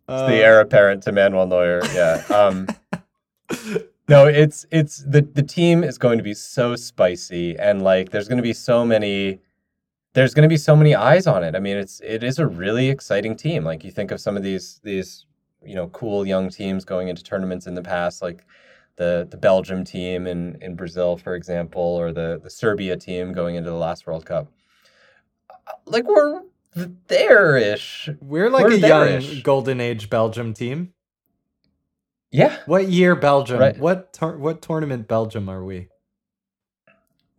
Uh, 0.07 0.27
the 0.27 0.35
heir 0.35 0.59
apparent 0.59 1.03
to 1.03 1.11
Manuel 1.11 1.47
Neuer. 1.47 1.81
Yeah. 1.93 2.23
Um, 2.29 2.67
no, 4.07 4.25
it's 4.27 4.65
it's 4.71 4.97
the 4.97 5.21
the 5.21 5.43
team 5.43 5.83
is 5.83 5.97
going 5.97 6.17
to 6.17 6.23
be 6.23 6.33
so 6.33 6.75
spicy, 6.75 7.57
and 7.57 7.81
like 7.81 8.11
there's 8.11 8.27
going 8.27 8.37
to 8.37 8.43
be 8.43 8.53
so 8.53 8.85
many. 8.85 9.39
There's 10.13 10.33
going 10.33 10.43
to 10.43 10.49
be 10.49 10.57
so 10.57 10.75
many 10.75 10.95
eyes 10.95 11.27
on 11.27 11.43
it. 11.43 11.55
I 11.55 11.59
mean, 11.59 11.77
it's 11.77 11.99
it 12.01 12.23
is 12.23 12.39
a 12.39 12.47
really 12.47 12.89
exciting 12.89 13.35
team. 13.35 13.63
Like 13.63 13.83
you 13.83 13.91
think 13.91 14.11
of 14.11 14.21
some 14.21 14.37
of 14.37 14.43
these 14.43 14.79
these 14.83 15.25
you 15.63 15.75
know 15.75 15.87
cool 15.87 16.25
young 16.25 16.49
teams 16.49 16.85
going 16.85 17.07
into 17.07 17.23
tournaments 17.23 17.67
in 17.67 17.73
the 17.73 17.81
past, 17.81 18.21
like 18.21 18.45
the 18.97 19.27
the 19.29 19.37
Belgium 19.37 19.83
team 19.83 20.27
in 20.27 20.57
in 20.61 20.75
Brazil, 20.75 21.17
for 21.17 21.35
example, 21.35 21.81
or 21.81 22.11
the 22.11 22.39
the 22.41 22.49
Serbia 22.49 22.95
team 22.95 23.33
going 23.33 23.55
into 23.55 23.71
the 23.71 23.75
last 23.75 24.05
World 24.05 24.25
Cup. 24.25 24.47
Like 25.87 26.05
we're 26.05 26.43
there-ish. 26.75 28.09
We're 28.21 28.49
like 28.49 28.65
We're 28.65 28.73
a 28.73 28.77
young 28.77 29.05
there-ish. 29.07 29.43
golden 29.43 29.79
age 29.81 30.09
Belgium 30.09 30.53
team. 30.53 30.93
Yeah, 32.31 32.57
What 32.65 32.89
year 32.89 33.15
Belgium? 33.15 33.59
Right. 33.59 33.77
What 33.79 34.11
tour- 34.11 34.37
what 34.37 34.61
tournament 34.61 35.07
Belgium 35.07 35.47
are 35.47 35.63
we? 35.63 35.87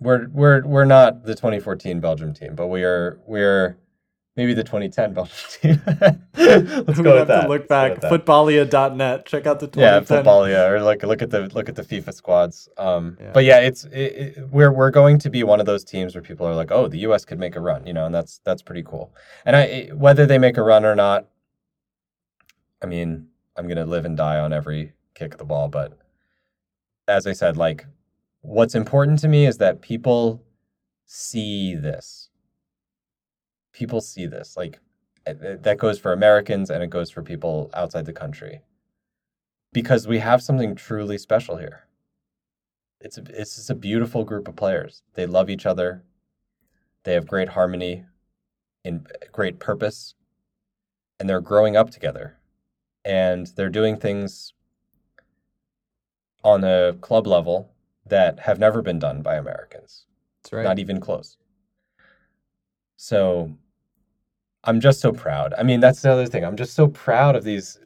We're 0.00 0.28
we're 0.28 0.62
we're 0.66 0.84
not 0.86 1.24
the 1.24 1.34
2014 1.34 2.00
Belgium 2.00 2.32
team, 2.34 2.54
but 2.54 2.68
we 2.68 2.82
are 2.82 3.18
we're 3.26 3.76
maybe 4.36 4.54
the 4.54 4.62
2010 4.62 5.14
Belgium 5.14 5.34
team. 5.60 5.82
Let's 5.86 6.98
we 6.98 7.04
go 7.04 7.18
with 7.18 7.28
that. 7.28 7.42
to 7.42 7.48
look 7.48 7.68
back. 7.68 8.00
Footballia.net. 8.00 9.26
Check 9.26 9.46
out 9.46 9.60
the 9.60 9.66
2010. 9.66 9.80
Yeah, 9.82 10.00
football. 10.00 10.48
Yeah, 10.48 10.66
or 10.66 10.82
look 10.82 11.02
look 11.02 11.22
at 11.22 11.30
the 11.30 11.48
look 11.54 11.68
at 11.68 11.74
the 11.74 11.82
FIFA 11.82 12.14
squads. 12.14 12.68
Um, 12.78 13.16
Yeah. 13.20 13.30
but 13.32 13.44
yeah, 13.44 13.60
it's 13.60 13.84
it, 13.86 14.36
it, 14.36 14.48
we're 14.50 14.72
we're 14.72 14.90
going 14.90 15.18
to 15.20 15.30
be 15.30 15.42
one 15.42 15.60
of 15.60 15.66
those 15.66 15.84
teams 15.84 16.14
where 16.14 16.22
people 16.22 16.46
are 16.46 16.54
like, 16.54 16.70
oh, 16.70 16.88
the 16.88 16.98
U.S. 16.98 17.24
could 17.24 17.38
make 17.38 17.56
a 17.56 17.60
run, 17.60 17.86
you 17.86 17.92
know, 17.92 18.06
and 18.06 18.14
that's 18.14 18.40
that's 18.44 18.62
pretty 18.62 18.82
cool. 18.82 19.12
And 19.44 19.56
I 19.56 19.60
it- 19.62 19.96
whether 19.98 20.26
they 20.26 20.38
make 20.38 20.56
a 20.56 20.62
run 20.62 20.84
or 20.84 20.94
not, 20.94 21.26
I 22.82 22.86
mean, 22.86 23.28
I'm 23.56 23.66
gonna 23.68 23.86
live 23.86 24.04
and 24.04 24.16
die 24.16 24.38
on 24.38 24.52
every 24.52 24.92
kick 25.14 25.32
of 25.32 25.38
the 25.38 25.44
ball. 25.44 25.68
But 25.68 25.96
as 27.08 27.26
I 27.26 27.32
said, 27.32 27.56
like, 27.56 27.86
what's 28.42 28.74
important 28.74 29.18
to 29.20 29.28
me 29.28 29.46
is 29.46 29.58
that 29.58 29.80
people 29.80 30.42
see 31.06 31.74
this. 31.74 32.25
People 33.76 34.00
see 34.00 34.26
this, 34.26 34.56
like 34.56 34.80
uh, 35.26 35.34
that 35.60 35.76
goes 35.76 35.98
for 35.98 36.14
Americans 36.14 36.70
and 36.70 36.82
it 36.82 36.88
goes 36.88 37.10
for 37.10 37.22
people 37.22 37.70
outside 37.74 38.06
the 38.06 38.12
country 38.12 38.62
because 39.70 40.08
we 40.08 40.18
have 40.18 40.42
something 40.42 40.74
truly 40.74 41.18
special 41.18 41.58
here. 41.58 41.86
It's 43.02 43.18
it's 43.18 43.56
just 43.56 43.68
a 43.68 43.74
beautiful 43.74 44.24
group 44.24 44.48
of 44.48 44.56
players. 44.56 45.02
They 45.12 45.26
love 45.26 45.50
each 45.50 45.66
other. 45.66 46.02
They 47.04 47.12
have 47.12 47.26
great 47.26 47.50
harmony, 47.50 48.06
in 48.82 49.06
great 49.30 49.58
purpose, 49.58 50.14
and 51.20 51.28
they're 51.28 51.42
growing 51.42 51.76
up 51.76 51.90
together. 51.90 52.38
And 53.04 53.46
they're 53.48 53.68
doing 53.68 53.96
things 53.98 54.54
on 56.42 56.64
a 56.64 56.94
club 57.02 57.26
level 57.26 57.70
that 58.06 58.40
have 58.40 58.58
never 58.58 58.80
been 58.80 58.98
done 58.98 59.20
by 59.20 59.34
Americans 59.34 60.06
That's 60.42 60.52
right. 60.54 60.62
not 60.62 60.78
even 60.78 61.00
close. 61.00 61.36
So 62.96 63.56
I'm 64.66 64.80
just 64.80 65.00
so 65.00 65.12
proud. 65.12 65.54
I 65.56 65.62
mean, 65.62 65.80
that's 65.80 66.02
the 66.02 66.10
other 66.10 66.26
thing. 66.26 66.44
I'm 66.44 66.56
just 66.56 66.74
so 66.74 66.88
proud 66.88 67.36
of 67.36 67.44
these 67.44 67.78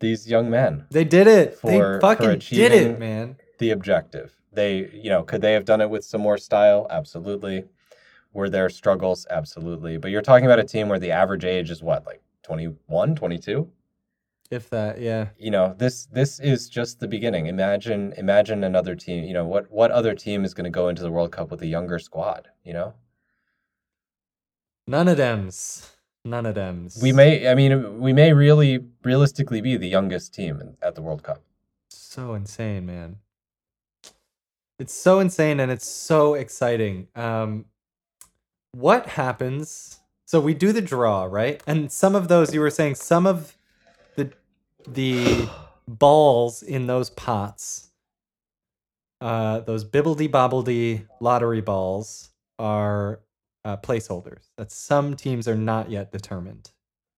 these 0.00 0.28
young 0.28 0.50
men. 0.50 0.86
they 0.90 1.04
did 1.04 1.28
it. 1.28 1.54
for- 1.58 1.70
they 1.70 2.00
fucking 2.00 2.40
did 2.40 2.72
it, 2.72 2.98
man. 2.98 3.36
The 3.58 3.70
objective. 3.70 4.34
They, 4.52 4.90
you 4.92 5.08
know, 5.08 5.22
could 5.22 5.40
they 5.40 5.52
have 5.52 5.64
done 5.64 5.80
it 5.80 5.88
with 5.88 6.04
some 6.04 6.20
more 6.20 6.36
style? 6.36 6.86
Absolutely. 6.90 7.64
Were 8.32 8.50
there 8.50 8.68
struggles? 8.68 9.26
Absolutely. 9.30 9.96
But 9.98 10.10
you're 10.10 10.20
talking 10.22 10.44
about 10.44 10.58
a 10.58 10.64
team 10.64 10.88
where 10.88 10.98
the 10.98 11.12
average 11.12 11.44
age 11.44 11.70
is 11.70 11.82
what, 11.82 12.04
like 12.04 12.20
21, 12.42 13.14
22? 13.14 13.70
If 14.50 14.68
that, 14.70 15.00
yeah. 15.00 15.28
You 15.38 15.50
know, 15.50 15.74
this 15.78 16.06
this 16.06 16.38
is 16.40 16.68
just 16.68 17.00
the 17.00 17.08
beginning. 17.08 17.46
Imagine 17.46 18.12
imagine 18.18 18.64
another 18.64 18.94
team, 18.94 19.24
you 19.24 19.32
know, 19.32 19.46
what 19.46 19.70
what 19.70 19.90
other 19.90 20.14
team 20.14 20.44
is 20.44 20.52
going 20.52 20.64
to 20.64 20.70
go 20.70 20.88
into 20.88 21.02
the 21.02 21.10
World 21.10 21.32
Cup 21.32 21.50
with 21.50 21.62
a 21.62 21.66
younger 21.66 21.98
squad, 21.98 22.48
you 22.64 22.72
know? 22.74 22.92
None 24.86 25.08
of 25.08 25.16
them's. 25.16 25.92
None 26.24 26.46
of 26.46 26.54
them. 26.54 26.88
We 27.00 27.12
may, 27.12 27.48
I 27.48 27.54
mean, 27.54 28.00
we 28.00 28.12
may 28.12 28.32
really 28.32 28.84
realistically 29.02 29.60
be 29.60 29.76
the 29.76 29.88
youngest 29.88 30.32
team 30.32 30.60
in- 30.60 30.76
at 30.80 30.94
the 30.94 31.02
World 31.02 31.22
Cup. 31.22 31.42
so 31.90 32.34
insane, 32.34 32.84
man. 32.86 33.16
It's 34.78 34.92
so 34.92 35.18
insane 35.20 35.60
and 35.60 35.70
it's 35.72 35.86
so 35.86 36.34
exciting. 36.34 37.08
Um, 37.14 37.66
what 38.72 39.06
happens? 39.06 40.00
So 40.26 40.40
we 40.40 40.54
do 40.54 40.72
the 40.72 40.80
draw, 40.82 41.24
right? 41.24 41.62
And 41.66 41.90
some 41.92 42.14
of 42.14 42.28
those 42.28 42.52
you 42.54 42.60
were 42.60 42.70
saying 42.70 42.96
some 42.96 43.26
of 43.26 43.56
the 44.16 44.32
the 44.88 45.48
balls 45.88 46.62
in 46.62 46.86
those 46.86 47.10
pots, 47.10 47.92
uh, 49.20 49.60
those 49.60 49.84
bibbledy 49.84 50.28
bobbledy 50.28 51.06
lottery 51.20 51.60
balls 51.60 52.30
are 52.58 53.20
uh, 53.64 53.76
placeholders. 53.76 54.50
That 54.56 54.72
some 54.72 55.14
teams 55.16 55.48
are 55.48 55.56
not 55.56 55.90
yet 55.90 56.12
determined 56.12 56.70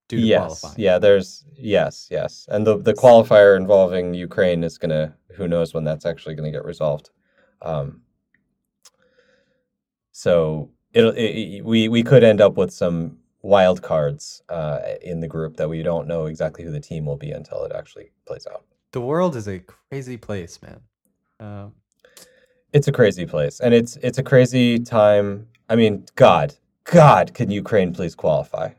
due 0.08 0.20
to 0.20 0.26
yes, 0.26 0.60
qualifying. 0.60 0.74
yeah. 0.78 0.98
There's 0.98 1.44
yes, 1.56 2.08
yes, 2.10 2.46
and 2.50 2.66
the 2.66 2.78
the 2.78 2.94
qualifier 2.94 3.56
involving 3.56 4.14
Ukraine 4.14 4.64
is 4.64 4.78
gonna. 4.78 5.14
Who 5.36 5.48
knows 5.48 5.74
when 5.74 5.84
that's 5.84 6.06
actually 6.06 6.34
gonna 6.34 6.52
get 6.52 6.64
resolved. 6.64 7.10
Um, 7.62 8.02
so 10.12 10.70
it'll 10.92 11.12
it, 11.16 11.62
we 11.62 11.88
we 11.88 12.02
could 12.02 12.22
end 12.22 12.40
up 12.40 12.56
with 12.56 12.72
some 12.72 13.18
wild 13.42 13.82
cards 13.82 14.42
uh, 14.48 14.80
in 15.02 15.20
the 15.20 15.28
group 15.28 15.56
that 15.56 15.68
we 15.68 15.82
don't 15.82 16.08
know 16.08 16.26
exactly 16.26 16.64
who 16.64 16.70
the 16.70 16.80
team 16.80 17.04
will 17.04 17.16
be 17.16 17.30
until 17.30 17.62
it 17.64 17.72
actually 17.74 18.10
plays 18.26 18.46
out. 18.50 18.64
The 18.92 19.00
world 19.00 19.36
is 19.36 19.48
a 19.48 19.58
crazy 19.58 20.16
place, 20.16 20.60
man. 20.62 20.80
Um, 21.40 21.72
It's 22.72 22.88
a 22.88 22.92
crazy 22.92 23.26
place, 23.26 23.60
and 23.60 23.74
it's 23.74 23.96
it's 24.02 24.18
a 24.18 24.22
crazy 24.22 24.78
time. 24.78 25.46
I 25.68 25.76
mean, 25.76 26.04
God, 26.14 26.54
God, 26.84 27.34
can 27.34 27.50
Ukraine 27.50 27.92
please 27.92 28.14
qualify? 28.14 28.70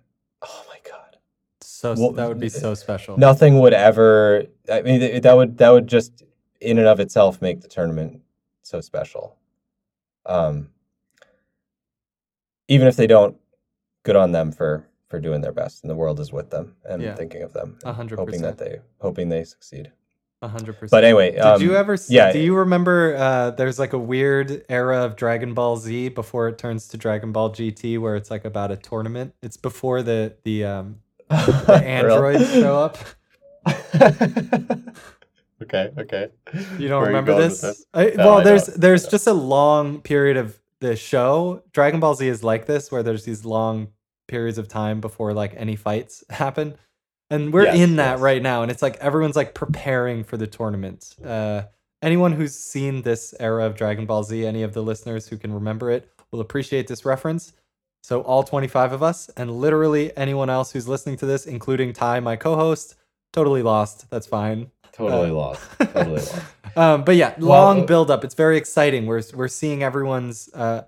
Oh 0.42 0.66
my 0.68 0.78
God. 0.90 1.18
so 1.62 1.94
Well, 1.98 2.12
that 2.12 2.28
would 2.28 2.40
be 2.40 2.50
so 2.50 2.74
special. 2.74 3.18
nothing 3.18 3.60
would 3.60 3.74
ever 3.74 4.44
i 4.72 4.82
mean 4.82 5.22
that 5.22 5.36
would 5.36 5.58
that 5.58 5.70
would 5.72 5.88
just 5.88 6.24
in 6.62 6.78
and 6.78 6.88
of 6.88 7.00
itself 7.00 7.42
make 7.42 7.62
the 7.62 7.68
tournament 7.68 8.22
so 8.64 8.82
special 8.82 9.36
um 10.26 10.70
even 12.68 12.88
if 12.88 12.96
they 12.96 13.08
don't 13.08 13.38
good 14.04 14.16
on 14.16 14.32
them 14.32 14.52
for 14.52 14.88
for 15.08 15.20
doing 15.20 15.42
their 15.42 15.52
best 15.52 15.84
and 15.84 15.90
the 15.90 15.96
world 15.96 16.20
is 16.20 16.32
with 16.32 16.50
them 16.50 16.76
and 16.86 17.02
Yeah. 17.02 17.16
thinking 17.16 17.42
of 17.44 17.54
them 17.54 17.78
hoping 18.18 18.42
that 18.42 18.58
they 18.58 18.80
hoping 19.00 19.30
they 19.30 19.44
succeed 19.44 19.92
hundred 20.50 20.74
percent. 20.74 20.92
but 20.92 21.04
anyway 21.04 21.32
Did 21.32 21.42
um, 21.42 21.62
you 21.62 21.76
ever? 21.76 21.98
See, 21.98 22.16
yeah 22.16 22.32
Do 22.32 22.40
you 22.40 22.56
remember? 22.56 23.16
Uh, 23.16 23.52
there's 23.52 23.80
like 23.80 23.94
a 23.94 23.98
weird 24.00 24.66
era 24.70 25.04
of 25.04 25.16
Dragon 25.16 25.54
Ball 25.54 25.78
Z 25.78 26.10
before 26.10 26.48
it 26.48 26.58
turns 26.58 26.88
to 26.90 26.98
Dragon 26.98 27.32
Ball 27.32 27.52
GT, 27.52 28.00
where 28.00 28.16
it's 28.16 28.32
like 28.32 28.46
about 28.46 28.72
a 28.72 28.78
tournament. 28.78 29.34
It's 29.42 29.58
before 29.58 30.02
the 30.04 30.36
the 30.44 30.66
um 30.66 30.98
the 31.30 31.82
androids 31.84 32.52
show 32.52 32.84
up. 32.84 32.98
okay 35.64 35.90
okay 35.98 36.30
You 36.78 36.88
don't 36.88 37.02
Where 37.02 37.08
remember 37.08 37.32
going 37.32 37.50
with 37.50 37.62
this? 37.62 37.86
I, 37.94 38.14
No, 38.16 38.26
well, 38.26 38.38
I 38.40 38.44
there's 38.44 38.68
don't. 38.68 38.82
there's 38.82 39.06
I 39.08 39.10
just 39.10 39.28
a 39.28 39.34
long 39.34 40.02
period 40.02 40.38
of 40.38 40.60
the 40.80 40.96
show. 40.96 41.64
Dragon 41.72 42.00
Ball 42.00 42.16
Z 42.16 42.28
is 42.28 42.44
like 42.44 42.66
this, 42.66 42.92
where 42.92 43.04
there's 43.04 43.26
these 43.26 43.46
long 43.46 43.90
periods 44.28 44.58
of 44.58 44.68
time 44.68 45.02
before 45.02 45.34
like 45.34 45.54
any 45.56 45.76
fights 45.76 46.24
happen, 46.30 46.76
and 47.30 47.52
we're 47.54 47.64
Yes, 47.66 47.78
in 47.78 47.96
that 47.98 48.14
yes. 48.14 48.20
right 48.22 48.42
now. 48.42 48.62
And 48.62 48.72
it's 48.72 48.82
like 48.82 48.98
everyone's 48.98 49.36
like 49.36 49.54
preparing 49.54 50.24
for 50.24 50.38
the 50.38 50.48
tournament. 50.48 51.16
Uh, 51.24 51.64
anyone 52.02 52.32
who's 52.34 52.56
seen 52.56 53.02
this 53.02 53.34
era 53.40 53.66
of 53.66 53.76
Dragon 53.76 54.06
Ball 54.06 54.24
Z, 54.24 54.46
any 54.46 54.64
of 54.64 54.74
the 54.74 54.84
listeners 54.84 55.28
who 55.28 55.38
can 55.38 55.54
remember 55.54 55.90
it, 55.92 56.10
will 56.32 56.42
appreciate 56.42 56.88
this 56.88 57.06
reference. 57.06 57.54
So 58.04 58.22
all 58.22 58.44
25 58.44 58.92
of 58.92 59.02
us, 59.02 59.30
and 59.36 59.50
literally 59.60 60.16
anyone 60.16 60.50
else 60.50 60.72
who's 60.72 60.88
listening 60.88 61.18
to 61.18 61.26
this, 61.26 61.48
including 61.48 61.92
Ty, 61.94 62.20
my 62.20 62.36
co-host, 62.36 62.96
totally 63.34 63.64
lost. 63.64 64.10
That's 64.12 64.28
fine. 64.28 64.70
totally 64.94 65.30
Uh, 65.32 65.34
lost 65.34 65.62
totally 65.80 66.18
lost 66.18 66.42
Um, 66.78 67.04
but 67.04 67.16
yeah, 67.16 67.34
long 67.40 67.82
uh, 67.82 67.86
build 67.86 68.12
up. 68.12 68.24
It's 68.24 68.36
very 68.36 68.58
exciting. 68.58 69.06
We're 69.08 69.24
we're 69.34 69.48
seeing 69.48 69.82
everyone's. 69.82 70.50
Uh, 70.54 70.84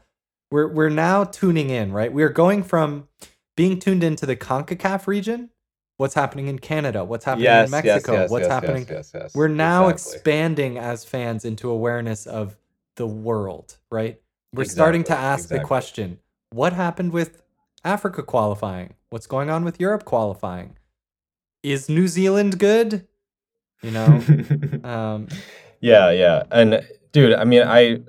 we're 0.52 0.68
we're 0.68 0.90
now 0.90 1.24
tuning 1.24 1.70
in, 1.72 1.92
right? 1.92 2.12
We're 2.14 2.30
going 2.30 2.62
from 2.62 3.08
being 3.56 3.80
tuned 3.80 4.04
into 4.04 4.26
the 4.26 4.36
Concacaf 4.36 5.08
region. 5.08 5.50
What's 5.98 6.14
happening 6.14 6.48
in 6.48 6.60
Canada? 6.60 7.04
What's 7.04 7.26
happening 7.26 7.46
yes 7.46 7.66
in 7.68 7.72
Mexico? 7.72 8.12
yes, 8.14 8.22
yes, 8.22 8.32
what's 8.32 8.48
happening? 8.48 8.88
yes, 8.90 9.12
yes. 9.14 9.36
We're 9.36 9.48
now 9.48 9.88
Exactly. 9.88 10.14
expanding 10.16 10.78
as 10.78 11.04
fans 11.04 11.44
into 11.46 11.70
awareness 11.70 12.26
of 12.28 12.56
the 12.96 13.08
world, 13.08 13.78
right? 13.92 14.20
We're 14.54 14.64
starting 14.64 15.04
to 15.06 15.14
Exactly, 15.14 15.26
ask 15.26 15.50
the 15.50 15.60
question: 15.60 16.20
What 16.52 16.74
happened 16.74 17.14
with 17.14 17.42
Africa 17.84 18.24
qualifying? 18.24 18.94
What's 19.10 19.28
going 19.28 19.50
on 19.50 19.64
with 19.64 19.80
Europe 19.80 20.06
qualifying? 20.06 20.78
Is 21.64 21.90
New 21.90 22.08
Zealand 22.08 22.60
good? 22.60 23.08
You 23.82 23.92
know, 23.92 24.24
um, 24.84 25.28
Yeah, 25.82 26.12
yeah. 26.12 26.44
And 26.52 26.82
dude, 27.12 27.34
I 27.34 27.44
mean, 27.44 27.64
I 27.64 28.00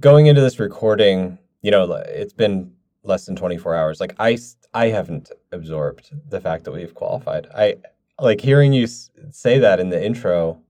going 0.00 0.26
into 0.26 0.40
this 0.40 0.58
recording, 0.58 1.38
you 1.62 1.70
know, 1.70 1.90
it's 1.92 2.32
been 2.32 2.72
less 3.04 3.26
than 3.26 3.36
24 3.36 3.74
hours. 3.74 4.00
Like 4.00 4.14
i 4.18 4.38
i 4.74 4.86
haven't 4.88 5.30
absorbed 5.52 6.10
the 6.28 6.40
fact 6.40 6.64
that 6.64 6.72
we've 6.72 6.94
qualified. 6.94 7.46
I 7.54 7.76
like 8.20 8.40
hearing 8.40 8.72
you 8.72 8.86
say 8.86 9.58
that 9.58 9.80
in 9.80 9.88
the 9.90 10.04
intro, 10.04 10.60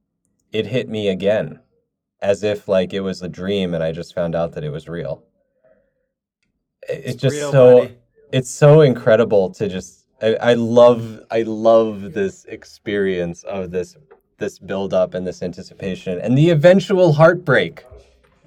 it 0.53 0.67
hit 0.67 0.89
me 0.89 1.09
again 1.09 1.61
as 2.21 2.43
if 2.43 2.69
like 2.69 2.93
it 2.93 3.01
was 3.01 3.23
a 3.23 3.29
dream 3.29 3.75
and 3.75 3.83
I 3.83 3.93
just 3.93 4.15
found 4.15 4.35
out 4.35 4.53
that 4.53 4.65
it 4.65 4.71
was 4.71 4.89
real. 4.89 5.23
It- 6.89 7.03
It's, 7.07 7.17
just 7.17 7.37
real, 7.37 7.51
so 7.53 7.81
buddy. 7.83 7.97
it's 8.33 8.51
so 8.51 8.81
incredible 8.81 9.51
to 9.55 9.69
just 9.69 10.07
I, 10.23 10.35
I 10.37 10.55
love 10.55 11.21
I 11.31 11.43
love 11.43 12.13
this 12.13 12.45
experience 12.47 13.43
of 13.45 13.71
this 13.71 13.97
this 14.39 14.59
build 14.59 14.93
up 14.95 15.15
and 15.15 15.27
this 15.27 15.43
anticipation 15.43 16.19
and 16.21 16.37
the 16.37 16.51
eventual 16.51 17.13
heartbreak 17.13 17.85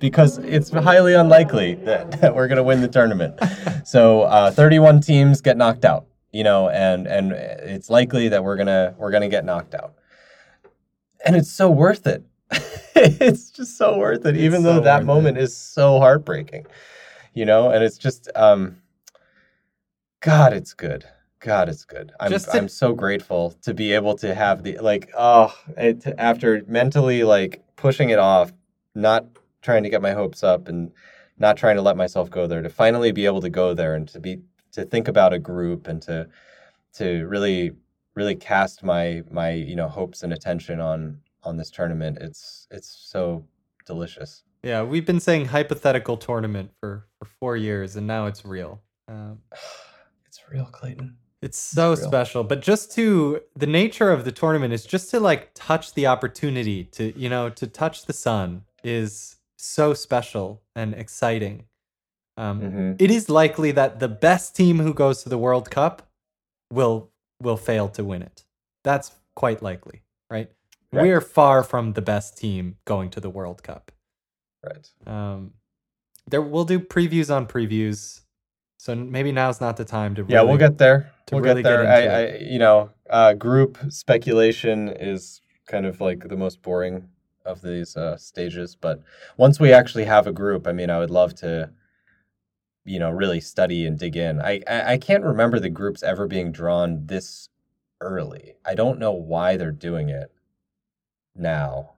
because 0.10 0.38
it's 0.38 0.70
highly 0.70 1.16
unlikely 1.16 1.74
that, 1.86 2.12
that 2.22 2.36
we're 2.36 2.48
going 2.48 2.58
to 2.58 2.64
win 2.64 2.80
the 2.80 2.88
tournament. 2.88 3.40
so 3.84 4.22
uh, 4.22 4.52
31 4.52 5.02
teams 5.02 5.42
get 5.42 5.58
knocked 5.58 5.84
out, 5.84 6.06
you 6.32 6.44
know, 6.44 6.70
and 6.70 7.08
and 7.08 7.32
it's 7.32 7.90
likely 7.90 8.28
that 8.30 8.44
we're 8.44 8.56
gonna 8.56 8.94
we're 9.00 9.10
gonna 9.10 9.28
get 9.30 9.46
knocked 9.46 9.74
out, 9.74 9.96
and 11.26 11.36
it's 11.36 11.52
so 11.52 11.72
worth 11.72 12.06
it. 12.06 12.24
it's 12.96 13.50
just 13.50 13.78
so 13.80 13.98
worth 13.98 14.26
it, 14.28 14.38
even 14.38 14.58
It's 14.58 14.64
though 14.64 14.80
that 14.82 15.06
moment 15.06 15.40
is 15.40 15.58
so 15.58 15.98
heartbreaking, 16.00 16.68
you 17.34 17.46
know. 17.46 17.72
And 17.72 17.84
it's 17.84 17.98
just, 17.98 18.30
um, 18.36 18.78
God, 20.20 20.54
it's 20.54 20.76
good. 20.76 21.04
God, 21.40 21.68
it's 21.68 21.84
good. 21.84 22.12
I'm 22.20 22.32
to- 22.32 22.52
I'm 22.54 22.68
so 22.68 22.94
grateful 22.94 23.56
to 23.64 23.74
be 23.74 23.92
able 23.94 24.16
to 24.18 24.36
have 24.36 24.62
the 24.62 24.78
like 24.78 25.10
oh 25.18 25.52
it, 25.78 26.06
after 26.20 26.64
mentally 26.68 27.24
like 27.24 27.64
pushing 27.76 28.12
it 28.12 28.20
off, 28.20 28.54
not 28.94 29.26
trying 29.66 29.84
to 29.84 29.90
get 29.90 30.02
my 30.02 30.12
hopes 30.12 30.44
up 30.44 30.68
and 30.68 30.92
not 31.38 31.58
trying 31.58 31.76
to 31.76 31.82
let 31.82 31.98
myself 31.98 32.30
go 32.30 32.48
there 32.48 32.62
to 32.62 32.70
finally 32.70 33.12
be 33.12 33.26
able 33.26 33.42
to 33.42 33.50
go 33.50 33.74
there 33.74 33.96
and 33.96 34.08
to 34.08 34.20
be 34.20 34.40
to 34.72 34.86
think 34.86 35.08
about 35.08 35.34
a 35.34 35.40
group 35.40 35.88
and 35.88 36.02
to 36.02 36.28
to 36.94 37.26
really 37.28 37.72
really 38.14 38.36
cast 38.36 38.84
my 38.84 39.24
my 39.30 39.52
you 39.52 39.76
know 39.76 39.90
hopes 39.90 40.24
and 40.24 40.32
attention 40.32 40.80
on 40.80 41.20
on 41.44 41.58
this 41.58 41.70
tournament 41.72 42.18
it's 42.22 42.68
it's 42.72 42.88
so 42.88 43.46
delicious 43.86 44.44
Yeah, 44.64 44.82
we've 44.82 45.06
been 45.06 45.20
saying 45.20 45.46
hypothetical 45.46 46.18
tournament 46.18 46.72
for 46.80 47.06
for 47.20 47.26
four 47.40 47.56
years, 47.56 47.96
and 47.96 48.08
now 48.08 48.26
it's 48.26 48.44
real. 48.46 48.82
Um, 49.08 49.40
it's 50.28 50.42
real 50.52 50.66
clayton 50.66 51.18
it's 51.46 51.60
so 51.60 51.90
real. 51.90 51.98
special, 51.98 52.44
but 52.44 52.62
just 52.62 52.92
to 52.94 53.40
the 53.56 53.68
nature 53.68 54.12
of 54.12 54.26
the 54.26 54.32
tournament 54.32 54.74
is 54.74 54.84
just 54.84 55.12
to 55.12 55.20
like 55.20 55.52
touch 55.54 55.94
the 55.94 56.08
opportunity 56.08 56.86
to 56.86 57.18
you 57.18 57.30
know 57.30 57.50
to 57.52 57.68
touch 57.68 58.06
the 58.06 58.14
sun 58.14 58.64
is 58.84 59.36
so 59.58 59.94
special 59.94 60.62
and 60.76 60.94
exciting. 60.94 61.66
Um, 62.38 62.60
hmm 62.62 62.92
It 63.00 63.12
is 63.12 63.30
likely 63.30 63.72
that 63.72 64.00
the 64.00 64.10
best 64.10 64.56
team 64.56 64.80
who 64.80 64.94
goes 64.94 65.24
to 65.24 65.30
the 65.30 65.38
World 65.38 65.70
Cup 65.72 66.10
will 66.72 67.12
will 67.42 67.58
fail 67.58 67.90
to 67.90 68.04
win 68.04 68.22
it. 68.22 68.46
That's 68.84 69.12
quite 69.36 69.62
likely, 69.62 70.04
right? 70.30 70.52
Right. 70.92 71.02
We're 71.02 71.22
far 71.22 71.64
from 71.64 71.94
the 71.94 72.02
best 72.02 72.38
team 72.38 72.78
going 72.86 73.10
to 73.12 73.20
the 73.20 73.30
World 73.30 73.64
Cup. 73.64 73.92
right 74.66 74.90
Um, 75.06 75.54
there 76.28 76.42
we'll 76.42 76.66
do 76.66 76.80
previews 76.80 77.34
on 77.34 77.46
previews. 77.48 78.22
So 78.78 78.94
maybe 78.96 79.32
now's 79.32 79.62
not 79.62 79.78
the 79.78 79.86
time 79.86 80.16
to 80.16 80.26
yeah 80.28 80.42
we'll 80.42 80.58
get 80.58 80.78
there 80.78 81.12
we'll 81.32 81.42
really 81.42 81.64
get 81.64 81.70
get 81.70 81.86
there 81.88 82.02
into 82.02 82.14
I, 82.14 82.22
I 82.22 82.38
you 82.54 82.60
know 82.60 82.92
uh 83.10 83.34
group 83.34 83.80
speculation 83.90 84.90
is 84.90 85.42
kind 85.68 85.86
of 85.86 86.02
like 86.02 86.28
the 86.28 86.38
most 86.38 86.62
boring 86.62 87.10
of 87.46 87.62
these 87.62 87.96
uh 87.96 88.18
stages 88.18 88.76
but 88.76 89.02
once 89.38 89.60
we 89.60 89.72
actually 89.72 90.06
have 90.06 90.28
a 90.28 90.32
group 90.34 90.68
i 90.68 90.72
mean 90.72 90.90
i 90.90 90.98
would 91.00 91.12
love 91.12 91.34
to 91.36 91.70
you 92.86 93.00
know 93.00 93.10
really 93.12 93.40
study 93.40 93.86
and 93.86 93.98
dig 94.00 94.16
in 94.16 94.42
I, 94.42 94.62
I 94.68 94.98
can't 94.98 95.24
remember 95.24 95.60
the 95.60 95.70
groups 95.70 96.04
ever 96.04 96.28
being 96.28 96.52
drawn 96.52 97.06
this 97.06 97.50
early 98.02 98.56
i 98.66 98.74
don't 98.76 99.00
know 99.00 99.12
why 99.12 99.58
they're 99.58 99.72
doing 99.72 100.10
it 100.10 100.32
now 101.36 101.92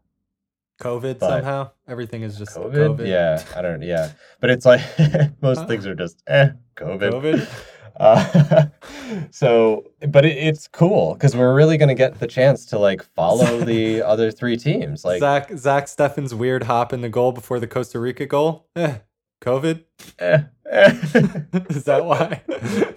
COVID 0.79 1.17
but- 1.17 1.29
somehow. 1.29 1.71
Everything 1.87 2.21
is 2.21 2.37
just 2.37 2.55
COVID? 2.55 2.97
COVID. 2.99 3.07
Yeah, 3.07 3.43
I 3.55 3.63
don't. 3.63 3.81
Yeah, 3.81 4.11
but 4.39 4.51
it's 4.51 4.63
like 4.63 4.81
most 5.41 5.57
Huh? 5.61 5.65
things 5.65 5.87
are 5.87 5.95
just 5.95 6.21
eh, 6.27 6.49
COVID. 6.75 7.11
COVID? 7.13 7.49
Uh, 7.99 8.65
so, 9.31 9.85
but 10.09 10.25
it, 10.25 10.37
it's 10.37 10.67
cool 10.67 11.13
because 11.13 11.35
we're 11.35 11.53
really 11.55 11.77
going 11.77 11.89
to 11.89 11.95
get 11.95 12.19
the 12.19 12.27
chance 12.27 12.65
to 12.67 12.79
like 12.79 13.01
follow 13.15 13.59
the 13.61 14.01
other 14.05 14.31
three 14.31 14.57
teams. 14.57 15.03
Like, 15.03 15.19
Zach 15.19 15.51
Zach 15.57 15.85
Steffen's 15.85 16.33
weird 16.33 16.63
hop 16.63 16.93
in 16.93 17.01
the 17.01 17.09
goal 17.09 17.31
before 17.31 17.59
the 17.59 17.67
Costa 17.67 17.99
Rica 17.99 18.25
goal. 18.25 18.67
Eh, 18.75 18.97
COVID. 19.41 19.83
eh, 20.19 20.43
eh. 20.69 20.89
Is 21.69 21.83
that 21.85 22.05
why? 22.05 22.41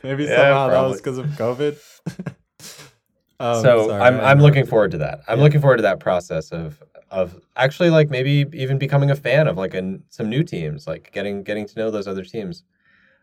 Maybe 0.03 0.25
Yeah, 0.25 0.37
somehow 0.37 0.69
that 0.69 0.81
was 0.89 0.99
because 0.99 1.19
of 1.19 1.27
COVID. 1.27 1.79
Um, 3.39 3.63
so 3.63 3.89
sorry, 3.89 4.03
I'm 4.03 4.21
I'm 4.21 4.39
looking 4.41 4.67
forward 4.67 4.91
to 4.91 4.99
that. 4.99 5.21
I'm 5.27 5.39
Yeah. 5.39 5.45
looking 5.45 5.61
forward 5.63 5.77
to 5.79 5.83
that 5.83 5.99
process 6.01 6.51
of 6.53 6.83
of 7.11 7.41
actually 7.57 7.91
like 7.91 8.11
maybe 8.11 8.45
even 8.53 8.79
becoming 8.79 9.11
a 9.11 9.17
fan 9.17 9.49
of 9.49 9.57
like 9.57 9.73
an, 9.75 10.03
some 10.11 10.29
new 10.29 10.45
teams, 10.45 10.87
like 10.87 11.11
getting 11.13 11.43
getting 11.43 11.67
to 11.67 11.79
know 11.79 11.91
those 11.91 12.07
other 12.07 12.23
teams 12.25 12.65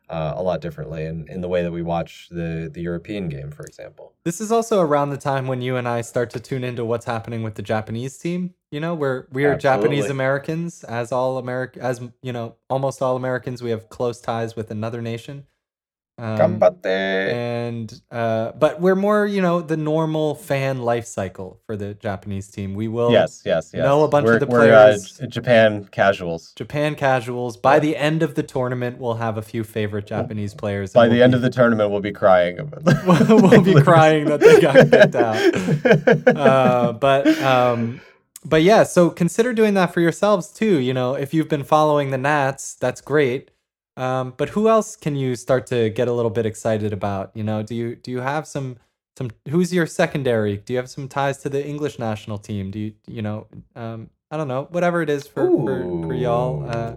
uh, 0.10 0.34
a 0.36 0.42
lot 0.42 0.62
differently 0.62 1.06
in, 1.06 1.28
in 1.28 1.42
the 1.42 1.48
way 1.48 1.64
that 1.64 1.72
we 1.72 1.82
watch 1.82 2.28
the 2.30 2.70
the 2.74 2.82
European 2.82 3.30
game, 3.30 3.52
for 3.52 3.64
example. 3.64 4.14
This 4.24 4.40
is 4.40 4.52
also 4.52 4.82
around 4.82 5.10
the 5.10 5.18
time 5.18 5.48
when 5.48 5.62
you 5.62 5.76
and 5.76 5.88
I 5.88 6.02
start 6.02 6.30
to 6.32 6.40
tune 6.40 6.64
into 6.64 6.86
what's 6.86 7.06
happening 7.06 7.44
with 7.44 7.56
the 7.56 7.62
Japanese 7.62 8.18
team. 8.18 8.54
You 8.72 8.80
know, 8.80 8.96
we're 8.96 9.28
we 9.32 9.46
are 9.46 9.58
Japanese 9.58 10.10
Americans, 10.10 10.84
as 10.84 11.12
all 11.12 11.38
America, 11.38 11.82
as 11.82 12.02
you 12.22 12.32
know, 12.32 12.56
almost 12.70 13.02
all 13.02 13.16
Americans. 13.16 13.62
We 13.62 13.70
have 13.72 13.90
close 13.90 14.20
ties 14.22 14.56
with 14.56 14.72
another 14.72 15.02
nation. 15.02 15.46
Um, 16.20 16.60
and 16.84 18.02
uh, 18.12 18.52
but 18.54 18.82
we're 18.82 18.96
more, 18.96 19.28
you 19.28 19.40
know, 19.40 19.62
the 19.62 19.78
normal 19.78 20.34
fan 20.34 20.82
life 20.82 21.06
cycle 21.06 21.60
for 21.68 21.76
the 21.78 21.94
Japanese 21.94 22.48
team. 22.48 22.74
We 22.74 22.88
will 22.88 23.12
Yes, 23.12 23.44
yes, 23.46 23.70
yes. 23.72 23.84
know 23.84 24.04
a 24.04 24.08
bunch 24.08 24.26
of 24.26 24.34
we're, 24.34 24.40
the 24.40 24.46
we're, 24.48 24.74
uh, 24.74 24.88
players. 24.98 25.22
Japan 25.30 25.88
casuals. 25.92 26.54
Japan 26.56 26.96
casuals. 26.96 27.56
By 27.56 27.78
the 27.78 27.96
end 27.96 28.24
of 28.24 28.34
the 28.34 28.42
tournament, 28.42 28.98
we'll 28.98 29.14
have 29.16 29.38
a 29.38 29.44
few 29.44 29.64
favorite 29.64 30.08
Japanese 30.08 30.56
players. 30.56 30.92
By 30.92 31.08
the 31.08 31.16
we'll 31.16 31.24
end 31.24 31.34
be- 31.34 31.36
of 31.36 31.42
the 31.44 31.52
tournament, 31.52 31.92
we'll 31.92 32.00
be 32.00 32.12
crying. 32.12 32.58
About 32.58 32.84
We'll 33.06 33.62
be 33.62 33.80
crying 33.82 34.26
that 34.26 34.40
they 34.40 34.60
got 34.60 34.90
kicked 34.90 35.16
out. 35.16 36.36
uh, 36.36 36.94
but 36.94 37.28
um, 37.44 38.02
but 38.44 38.64
yeah, 38.64 38.84
so 38.84 39.12
consider 39.12 39.54
doing 39.54 39.76
that 39.76 39.94
for 39.94 40.02
yourselves 40.02 40.50
too. 40.50 40.80
You 40.80 40.96
know, 40.96 41.14
if 41.14 41.32
you've 41.32 41.50
been 41.50 41.64
following 41.64 42.10
the 42.10 42.18
Nats, 42.18 42.74
that's 42.74 43.02
great. 43.02 43.52
Um, 43.98 44.34
but 44.38 44.50
who 44.50 44.70
else 44.70 44.96
can 44.96 45.16
you 45.16 45.36
start 45.36 45.68
to 45.68 45.90
get 45.90 46.08
a 46.08 46.14
little 46.14 46.32
bit 46.32 46.46
excited 46.46 46.94
about? 46.94 47.32
You 47.34 47.44
know, 47.44 47.64
do 47.64 47.76
you 47.76 47.96
do 47.96 48.12
you 48.12 48.20
have 48.22 48.48
some 48.48 48.78
some? 49.18 49.32
Who's 49.50 49.74
your 49.74 49.88
secondary? 49.88 50.58
Do 50.58 50.74
you 50.74 50.78
have 50.78 50.90
some 50.90 51.08
ties 51.10 51.40
to 51.40 51.50
the 51.50 51.66
English 51.66 52.00
national 52.00 52.38
team? 52.38 52.72
Do 52.72 52.80
you 52.80 52.94
you 53.08 53.22
know? 53.24 53.48
Um, 53.76 54.12
I 54.32 54.38
don't 54.38 54.48
know. 54.48 54.68
Whatever 54.72 55.02
it 55.02 55.10
is 55.10 55.28
for 55.28 55.50
for, 55.50 55.90
for 56.08 56.14
y'all. 56.14 56.64
Uh, 56.64 56.94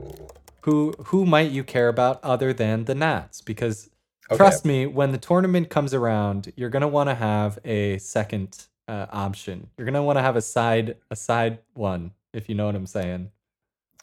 who 0.62 0.92
who 1.06 1.24
might 1.26 1.50
you 1.50 1.64
care 1.64 1.88
about 1.88 2.22
other 2.22 2.52
than 2.52 2.84
the 2.84 2.94
Nats? 2.94 3.40
Because 3.40 3.88
Okay. 4.30 4.36
trust 4.36 4.64
me, 4.64 4.86
when 4.86 5.10
the 5.10 5.18
tournament 5.18 5.70
comes 5.70 5.92
around, 5.92 6.52
you're 6.54 6.70
gonna 6.70 6.86
want 6.86 7.08
to 7.08 7.16
have 7.16 7.58
a 7.64 7.98
second 7.98 8.68
uh, 8.86 9.06
option. 9.10 9.70
You're 9.76 9.86
gonna 9.86 10.04
want 10.04 10.18
to 10.18 10.22
have 10.22 10.36
a 10.36 10.42
side 10.42 10.96
a 11.10 11.16
side 11.16 11.58
one, 11.74 12.12
if 12.32 12.48
you 12.48 12.54
know 12.54 12.66
what 12.66 12.76
I'm 12.76 12.86
saying. 12.86 13.30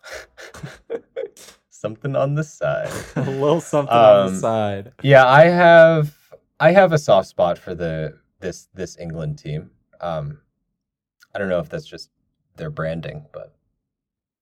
Something 1.80 2.16
on 2.16 2.34
the 2.34 2.44
side. 2.44 2.90
a 3.16 3.22
little 3.22 3.62
something 3.62 3.94
on 3.96 4.26
the 4.28 4.32
Um, 4.34 4.40
side. 4.40 4.94
Yeah, 5.04 5.28
I 5.28 5.44
have 5.46 6.16
I 6.60 6.72
have 6.72 6.92
a 6.92 6.98
soft 6.98 7.28
spot 7.28 7.60
for 7.60 7.76
the 7.76 8.18
this 8.40 8.68
this 8.74 8.98
England 8.98 9.38
team. 9.38 9.70
Um, 10.02 10.40
I 11.36 11.38
don't 11.40 11.50
know 11.50 11.60
if 11.60 11.70
that's 11.70 11.86
just 11.86 12.10
their 12.56 12.72
branding, 12.72 13.26
but 13.32 13.54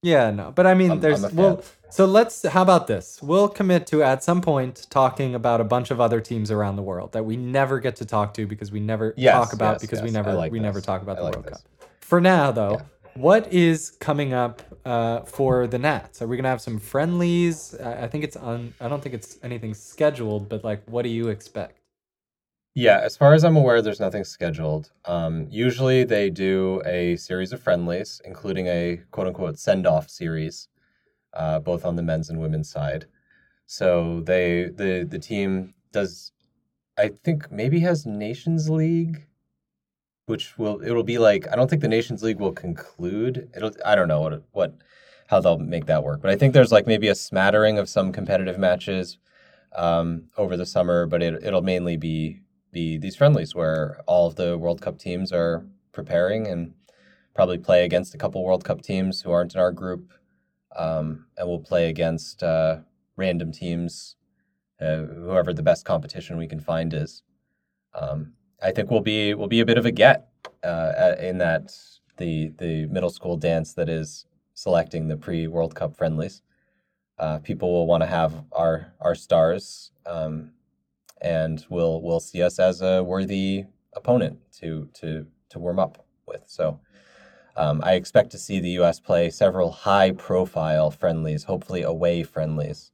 Yeah, 0.01 0.31
no, 0.31 0.51
but 0.51 0.65
I 0.65 0.75
mean, 0.75 0.91
I'm- 0.91 0.99
there's 1.01 1.23
I'm 1.25 1.35
well. 1.35 1.61
So 1.89 2.05
let's. 2.05 2.43
How 2.45 2.61
about 2.61 2.87
this? 2.87 3.19
We'll 3.21 3.49
commit 3.49 3.85
to 3.87 4.01
at 4.01 4.23
some 4.23 4.41
point 4.41 4.87
talking 4.89 5.35
about 5.35 5.59
a 5.59 5.65
bunch 5.65 5.91
of 5.91 5.99
other 5.99 6.21
teams 6.21 6.51
around 6.51 6.77
the 6.77 6.83
world 6.83 7.11
that 7.13 7.25
we 7.25 7.35
never 7.35 7.79
get 7.81 7.97
to 7.97 8.05
talk 8.05 8.33
to 8.35 8.47
because 8.47 8.71
we 8.71 8.79
never 8.79 9.13
Yes, 9.17 9.33
talk 9.33 9.51
about 9.53 9.73
yes, 9.75 9.81
because 9.81 10.01
we 10.01 10.07
yes, 10.09 10.15
I 10.15 10.19
never 10.21 10.33
like 10.37 10.51
we 10.53 10.59
never 10.61 10.79
talk 10.79 11.01
about 11.01 11.17
I 11.17 11.19
the 11.19 11.25
like 11.25 11.35
World 11.35 11.45
this. 11.47 11.53
Cup. 11.53 11.89
For 11.99 12.21
now, 12.21 12.51
though, 12.53 12.71
Yeah. 12.79 12.85
What 13.15 13.51
is 13.51 13.91
coming 13.99 14.33
up 14.33 14.61
uh, 14.85 15.21
for 15.21 15.67
the 15.67 15.79
Nats? 15.79 16.21
Are 16.21 16.27
we 16.27 16.37
gonna 16.37 16.49
have 16.49 16.61
some 16.61 16.79
friendlies? 16.79 17.75
I, 17.75 18.07
think 18.07 18.23
it's 18.23 18.37
on. 18.37 18.73
I 18.79 18.87
don't 18.87 19.01
think 19.01 19.15
it's 19.15 19.37
anything 19.43 19.73
scheduled, 19.73 20.49
but 20.49 20.63
like, 20.63 20.83
what 20.85 21.03
do 21.03 21.09
you 21.09 21.29
expect? 21.29 21.79
yeah, 22.75 22.99
as 23.01 23.15
far 23.15 23.33
as 23.33 23.45
I'm 23.45 23.55
aware, 23.55 23.81
there's 23.81 24.01
nothing 24.01 24.25
scheduled. 24.25 24.91
Um, 25.05 25.47
usually 25.49 26.03
they 26.03 26.29
do 26.29 26.81
a 26.85 27.15
series 27.15 27.53
of 27.53 27.61
friendlies, 27.63 28.21
including 28.25 28.67
a 28.67 29.01
quote 29.11 29.27
unquote 29.27 29.57
send 29.57 29.87
off 29.87 30.09
series, 30.09 30.67
uh, 31.33 31.59
both 31.59 31.85
on 31.85 31.95
the 31.95 32.03
men's 32.03 32.29
and 32.29 32.39
women's 32.41 32.69
side. 32.69 33.05
So 33.65 34.21
they 34.25 34.65
the 34.65 35.07
the 35.09 35.19
team 35.19 35.73
does, 35.93 36.33
I 36.97 37.09
think 37.09 37.49
maybe 37.51 37.79
has 37.79 38.05
Nations 38.05 38.69
League, 38.69 39.25
which 40.25 40.57
will 40.57 40.81
it'll 40.81 41.03
be 41.03 41.17
like 41.17 41.47
I 41.51 41.55
don't 41.55 41.69
think 41.69 41.81
the 41.81 41.87
Nations 41.87 42.23
League 42.23 42.39
will 42.39 42.51
conclude. 42.51 43.49
It'll 43.55 43.71
I 43.85 43.95
don't 43.95 44.07
know 44.07 44.21
what 44.21 44.43
what 44.51 44.73
how 45.27 45.39
they'll 45.39 45.57
make 45.57 45.85
that 45.85 46.03
work, 46.03 46.21
but 46.21 46.31
I 46.31 46.35
think 46.35 46.53
there's 46.53 46.71
like 46.71 46.87
maybe 46.87 47.07
a 47.07 47.15
smattering 47.15 47.77
of 47.77 47.89
some 47.89 48.11
competitive 48.11 48.59
matches 48.59 49.17
um, 49.75 50.25
over 50.37 50.55
the 50.57 50.65
summer, 50.65 51.05
but 51.05 51.21
it 51.21 51.43
it'll 51.43 51.61
mainly 51.61 51.97
be 51.97 52.41
be 52.71 52.97
these 52.97 53.15
friendlies 53.15 53.55
where 53.55 54.01
all 54.07 54.27
of 54.27 54.35
the 54.35 54.57
World 54.57 54.81
Cup 54.81 54.99
teams 54.99 55.31
are 55.31 55.65
preparing 55.93 56.47
and 56.47 56.73
probably 57.33 57.57
play 57.57 57.85
against 57.85 58.15
a 58.15 58.17
couple 58.17 58.43
World 58.43 58.63
Cup 58.63 58.81
teams 58.81 59.21
who 59.21 59.31
aren't 59.31 59.53
in 59.53 59.61
our 59.61 59.71
group, 59.71 60.11
um, 60.75 61.25
and 61.37 61.47
we'll 61.47 61.59
play 61.59 61.89
against 61.89 62.43
uh, 62.43 62.77
random 63.15 63.51
teams, 63.51 64.15
uh, 64.81 64.97
whoever 64.97 65.53
the 65.53 65.63
best 65.63 65.85
competition 65.85 66.37
we 66.37 66.47
can 66.47 66.59
find 66.59 66.93
is. 66.93 67.23
Um, 67.93 68.33
I 68.65 68.71
think 68.71 68.89
we'll 68.89 69.01
be 69.01 69.35
we'll 69.35 69.47
be 69.47 69.59
a 69.59 69.65
bit 69.65 69.77
of 69.77 69.85
a 69.85 69.91
get 69.91 70.27
uh, 70.63 71.13
in 71.19 71.37
that 71.37 71.71
the 72.17 72.51
the 72.57 72.87
middle 72.87 73.11
school 73.11 73.37
dance 73.37 73.75
that 73.75 73.89
is 73.89 74.25
selecting 74.55 75.07
the 75.07 75.15
pre 75.17 75.45
World 75.45 75.75
Cup 75.75 75.95
friendlies. 75.95 76.41
Uh, 77.19 77.37
people 77.37 77.71
will 77.71 77.85
want 77.85 78.01
to 78.01 78.07
have 78.07 78.43
our 78.51 78.91
our 78.99 79.13
stars, 79.13 79.91
um, 80.07 80.49
and 81.21 81.63
will 81.69 82.01
will 82.01 82.19
see 82.19 82.41
us 82.41 82.57
as 82.57 82.81
a 82.81 83.03
worthy 83.03 83.65
opponent 83.93 84.39
to 84.59 84.89
to 84.95 85.27
to 85.49 85.59
warm 85.59 85.79
up 85.79 86.03
with. 86.27 86.41
So. 86.47 86.79
Um, 87.57 87.81
I 87.85 87.93
expect 87.93 88.31
to 88.31 88.37
see 88.37 88.59
the 88.59 88.71
U.S. 88.81 88.99
play 88.99 89.29
several 89.29 89.71
high-profile 89.71 90.91
friendlies, 90.91 91.45
hopefully 91.45 91.83
away 91.83 92.21
friendlies, 92.23 92.91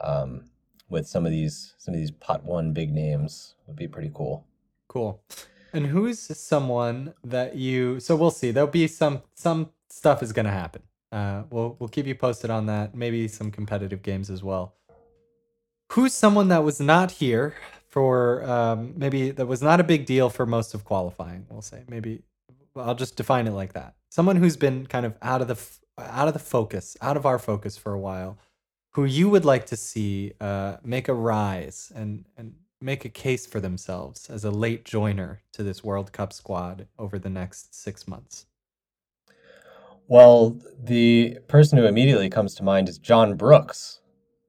um, 0.00 0.50
with 0.90 1.06
some 1.06 1.24
of 1.24 1.32
these 1.32 1.72
some 1.78 1.94
of 1.94 2.00
these 2.00 2.10
pot 2.10 2.44
one 2.44 2.74
big 2.74 2.92
names. 2.92 3.54
Would 3.66 3.76
be 3.76 3.88
pretty 3.88 4.10
cool. 4.12 4.47
Cool. 4.88 5.22
And 5.72 5.86
who's 5.86 6.18
someone 6.38 7.14
that 7.22 7.56
you? 7.56 8.00
So 8.00 8.16
we'll 8.16 8.30
see. 8.30 8.50
There'll 8.50 8.68
be 8.70 8.86
some 8.86 9.22
some 9.34 9.70
stuff 9.90 10.22
is 10.22 10.32
gonna 10.32 10.50
happen. 10.50 10.82
Uh, 11.12 11.42
we'll 11.50 11.76
we'll 11.78 11.88
keep 11.88 12.06
you 12.06 12.14
posted 12.14 12.50
on 12.50 12.66
that. 12.66 12.94
Maybe 12.94 13.28
some 13.28 13.50
competitive 13.50 14.02
games 14.02 14.30
as 14.30 14.42
well. 14.42 14.74
Who's 15.92 16.14
someone 16.14 16.48
that 16.48 16.64
was 16.64 16.80
not 16.80 17.10
here 17.12 17.54
for? 17.88 18.42
Um, 18.48 18.94
maybe 18.96 19.30
that 19.30 19.46
was 19.46 19.62
not 19.62 19.80
a 19.80 19.84
big 19.84 20.06
deal 20.06 20.30
for 20.30 20.46
most 20.46 20.74
of 20.74 20.84
qualifying. 20.84 21.46
We'll 21.50 21.62
say 21.62 21.84
maybe. 21.88 22.22
I'll 22.76 22.94
just 22.94 23.16
define 23.16 23.46
it 23.46 23.52
like 23.52 23.72
that. 23.72 23.94
Someone 24.08 24.36
who's 24.36 24.56
been 24.56 24.86
kind 24.86 25.04
of 25.04 25.14
out 25.20 25.42
of 25.42 25.48
the 25.48 25.54
f- 25.54 25.80
out 25.98 26.28
of 26.28 26.34
the 26.34 26.40
focus, 26.40 26.96
out 27.02 27.16
of 27.16 27.26
our 27.26 27.38
focus 27.38 27.76
for 27.76 27.92
a 27.92 27.98
while, 27.98 28.38
who 28.92 29.04
you 29.04 29.28
would 29.28 29.44
like 29.44 29.66
to 29.66 29.76
see 29.76 30.32
uh, 30.40 30.76
make 30.82 31.08
a 31.08 31.14
rise 31.14 31.92
and 31.94 32.24
and 32.36 32.54
make 32.80 33.04
a 33.04 33.08
case 33.08 33.46
for 33.46 33.60
themselves 33.60 34.30
as 34.30 34.44
a 34.44 34.50
late 34.50 34.84
joiner 34.84 35.42
to 35.52 35.62
this 35.62 35.82
World 35.82 36.12
Cup 36.12 36.32
squad 36.32 36.86
over 36.98 37.18
the 37.18 37.30
next 37.30 37.74
six 37.74 38.06
months. 38.06 38.46
Well, 40.06 40.58
the 40.82 41.38
person 41.48 41.78
who 41.78 41.84
immediately 41.84 42.30
comes 42.30 42.54
to 42.54 42.62
mind 42.62 42.88
is 42.88 42.98
John 42.98 43.34
Brooks, 43.34 44.00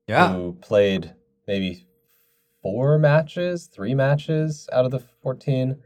Yeah, 0.07 0.31
who 0.31 0.53
played 0.61 1.13
maybe 1.47 1.85
four 2.61 2.97
matches, 2.97 3.67
three 3.67 3.93
matches 3.93 4.69
out 4.71 4.85
of 4.85 4.91
the 4.91 4.99
fourteen. 5.21 5.77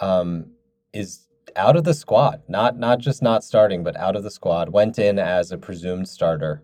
Um, 0.00 0.52
is 0.92 1.28
out 1.56 1.76
of 1.76 1.84
the 1.84 1.94
squad, 1.94 2.42
not 2.48 2.78
not 2.78 2.98
just 2.98 3.22
not 3.22 3.44
starting, 3.44 3.84
but 3.84 3.96
out 3.96 4.16
of 4.16 4.22
the 4.22 4.30
squad. 4.30 4.70
Went 4.70 4.98
in 4.98 5.18
as 5.18 5.52
a 5.52 5.58
presumed 5.58 6.08
starter, 6.08 6.62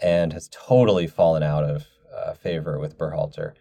and 0.00 0.32
has 0.32 0.48
totally 0.50 1.06
fallen 1.06 1.42
out 1.42 1.64
of 1.64 1.86
uh, 2.16 2.32
favor 2.34 2.78
with 2.78 2.96
Berhalter, 2.96 3.52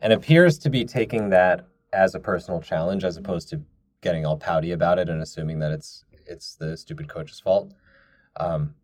and 0.00 0.12
appears 0.12 0.58
to 0.58 0.70
be 0.70 0.84
taking 0.84 1.30
that 1.30 1.66
as 1.92 2.14
a 2.14 2.20
personal 2.20 2.60
challenge, 2.60 3.04
as 3.04 3.16
opposed 3.16 3.48
to 3.50 3.60
getting 4.00 4.24
all 4.24 4.36
pouty 4.36 4.72
about 4.72 4.98
it 4.98 5.08
and 5.08 5.22
assuming 5.22 5.58
that 5.58 5.72
it's 5.72 6.04
it's 6.26 6.54
the 6.56 6.76
stupid 6.76 7.08
coach's 7.08 7.40
fault. 7.40 7.72
Um, 8.38 8.74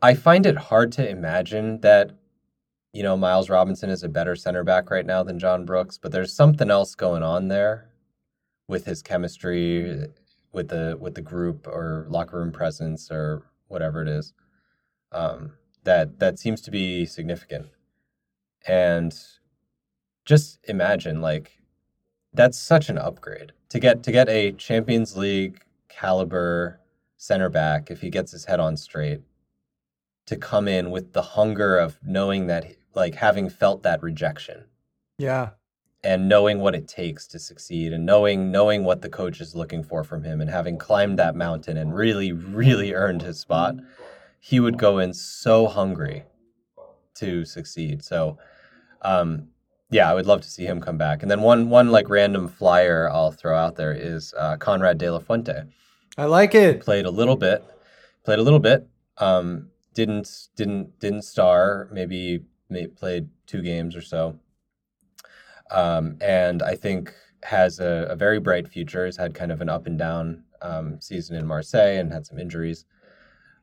I 0.00 0.14
find 0.14 0.46
it 0.46 0.56
hard 0.56 0.92
to 0.92 1.08
imagine 1.08 1.80
that 1.80 2.12
you 2.92 3.02
know 3.02 3.16
Miles 3.16 3.50
Robinson 3.50 3.90
is 3.90 4.02
a 4.02 4.08
better 4.08 4.36
center 4.36 4.64
back 4.64 4.90
right 4.90 5.06
now 5.06 5.22
than 5.22 5.38
John 5.38 5.64
Brooks, 5.64 5.98
but 5.98 6.12
there's 6.12 6.34
something 6.34 6.70
else 6.70 6.94
going 6.94 7.22
on 7.22 7.48
there 7.48 7.90
with 8.68 8.86
his 8.86 9.02
chemistry 9.02 10.08
with 10.52 10.68
the 10.68 10.96
with 11.00 11.14
the 11.14 11.22
group 11.22 11.66
or 11.66 12.06
locker 12.08 12.38
room 12.38 12.52
presence 12.52 13.10
or 13.10 13.42
whatever 13.68 14.02
it 14.02 14.08
is 14.08 14.32
um, 15.12 15.52
that 15.84 16.18
that 16.18 16.38
seems 16.38 16.60
to 16.62 16.70
be 16.70 17.06
significant. 17.06 17.66
And 18.66 19.14
just 20.28 20.58
imagine 20.64 21.22
like 21.22 21.58
that's 22.34 22.58
such 22.58 22.90
an 22.90 22.98
upgrade. 22.98 23.52
To 23.70 23.80
get 23.80 24.02
to 24.02 24.12
get 24.12 24.28
a 24.28 24.52
Champions 24.52 25.16
League 25.16 25.62
caliber 25.88 26.80
center 27.16 27.48
back 27.48 27.90
if 27.90 28.02
he 28.02 28.10
gets 28.10 28.30
his 28.30 28.44
head 28.44 28.60
on 28.60 28.76
straight 28.76 29.22
to 30.26 30.36
come 30.36 30.68
in 30.68 30.90
with 30.90 31.14
the 31.14 31.22
hunger 31.22 31.78
of 31.78 31.98
knowing 32.04 32.46
that 32.48 32.66
like 32.94 33.14
having 33.14 33.48
felt 33.48 33.82
that 33.84 34.02
rejection. 34.02 34.64
Yeah. 35.18 35.50
and 36.04 36.28
knowing 36.28 36.60
what 36.60 36.76
it 36.76 36.86
takes 36.86 37.26
to 37.26 37.38
succeed 37.40 37.92
and 37.92 38.06
knowing 38.06 38.52
knowing 38.52 38.84
what 38.84 39.02
the 39.02 39.08
coach 39.08 39.40
is 39.40 39.56
looking 39.56 39.82
for 39.82 40.04
from 40.04 40.22
him 40.22 40.40
and 40.40 40.48
having 40.48 40.78
climbed 40.78 41.18
that 41.18 41.34
mountain 41.34 41.76
and 41.76 41.92
really 41.92 42.30
really 42.32 42.92
earned 42.94 43.22
his 43.22 43.40
spot 43.40 43.74
he 44.38 44.60
would 44.60 44.78
go 44.78 44.98
in 44.98 45.12
so 45.12 45.66
hungry 45.66 46.22
to 47.14 47.44
succeed. 47.44 48.04
So 48.04 48.38
um 49.02 49.48
yeah 49.90 50.10
i 50.10 50.14
would 50.14 50.26
love 50.26 50.40
to 50.40 50.50
see 50.50 50.64
him 50.64 50.80
come 50.80 50.98
back. 50.98 51.22
And 51.22 51.30
then 51.30 51.42
one 51.42 51.70
one 51.70 51.90
like 51.90 52.08
random 52.08 52.48
flyer 52.48 53.08
i'll 53.10 53.32
throw 53.32 53.56
out 53.56 53.76
there 53.76 53.92
is 53.92 54.34
uh, 54.36 54.56
Konrad 54.56 54.98
de 54.98 55.10
la 55.10 55.18
Fuente. 55.18 55.64
I 56.16 56.24
like 56.24 56.54
it. 56.54 56.80
played 56.80 57.06
a 57.06 57.10
little 57.10 57.36
bit 57.36 57.64
played 58.24 58.38
a 58.38 58.42
little 58.42 58.60
bit 58.60 58.86
um 59.18 59.68
didn't 59.94 60.48
didn't 60.56 60.98
didn't 61.00 61.22
star 61.22 61.88
maybe 61.92 62.40
may, 62.68 62.86
played 62.86 63.28
two 63.46 63.62
games 63.62 63.96
or 63.96 64.02
so. 64.02 64.38
Um 65.70 66.16
and 66.20 66.62
i 66.62 66.74
think 66.74 67.12
has 67.44 67.78
a, 67.80 68.06
a 68.10 68.16
very 68.16 68.40
bright 68.40 68.68
future. 68.68 69.06
Has 69.06 69.16
had 69.16 69.34
kind 69.34 69.52
of 69.52 69.60
an 69.60 69.68
up 69.68 69.86
and 69.86 69.98
down 69.98 70.44
um, 70.62 71.00
season 71.00 71.36
in 71.36 71.46
marseille 71.46 71.98
and 71.98 72.12
had 72.12 72.26
some 72.26 72.38
injuries. 72.38 72.84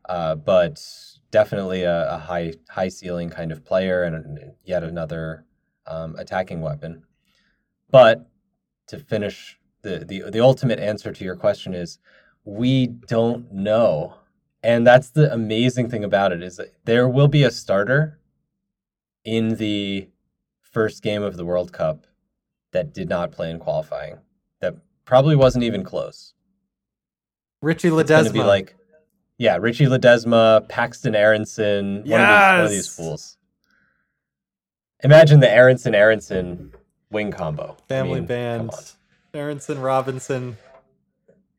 Uh, 0.07 0.35
but 0.35 0.81
definitely 1.31 1.83
a, 1.83 2.13
a 2.13 2.17
high 2.17 2.53
high 2.69 2.87
ceiling 2.87 3.29
kind 3.29 3.51
of 3.51 3.65
player 3.65 4.03
and 4.03 4.53
yet 4.63 4.83
another 4.83 5.45
um, 5.87 6.15
attacking 6.17 6.61
weapon 6.61 7.03
but 7.91 8.27
to 8.87 8.99
finish 8.99 9.59
the, 9.81 10.03
the 10.05 10.29
the 10.31 10.39
ultimate 10.39 10.79
answer 10.79 11.11
to 11.11 11.23
your 11.23 11.35
question 11.35 11.73
is 11.73 11.99
we 12.43 12.87
don't 12.87 13.51
know. 13.51 14.15
And 14.63 14.85
that's 14.85 15.09
the 15.09 15.31
amazing 15.31 15.89
thing 15.89 16.03
about 16.03 16.31
it 16.31 16.41
is 16.41 16.57
that 16.57 16.73
there 16.85 17.07
will 17.07 17.27
be 17.27 17.43
a 17.43 17.51
starter 17.51 18.19
in 19.23 19.55
the 19.55 20.07
first 20.61 21.03
game 21.03 21.21
of 21.21 21.37
the 21.37 21.45
World 21.45 21.71
Cup 21.71 22.05
that 22.71 22.93
did 22.93 23.09
not 23.09 23.31
play 23.31 23.49
in 23.51 23.59
qualifying. 23.59 24.17
That 24.61 24.75
probably 25.05 25.35
wasn't 25.35 25.63
even 25.63 25.83
close. 25.83 26.33
Richie 27.61 27.89
It's 27.89 28.09
be 28.09 28.39
Ledezma. 28.39 28.45
like, 28.45 28.75
yeah, 29.37 29.57
Richie 29.57 29.85
Ledezma, 29.85 30.67
Paxton 30.67 31.15
Aaronson, 31.15 32.03
one, 32.05 32.21
of 32.21 32.27
these, 32.27 32.57
one 32.57 32.65
of 32.65 32.69
these 32.71 32.87
fools. 32.87 33.37
Imagine 35.03 35.39
the 35.39 35.51
Aaronson 35.51 35.93
Aaronson 35.93 36.73
wing 37.11 37.31
combo. 37.31 37.75
I 37.79 37.87
Family 37.87 38.19
mean, 38.21 38.27
band. 38.27 38.71
Come. 38.71 38.79
Aaronson, 39.33 39.79
Robinson. 39.79 40.57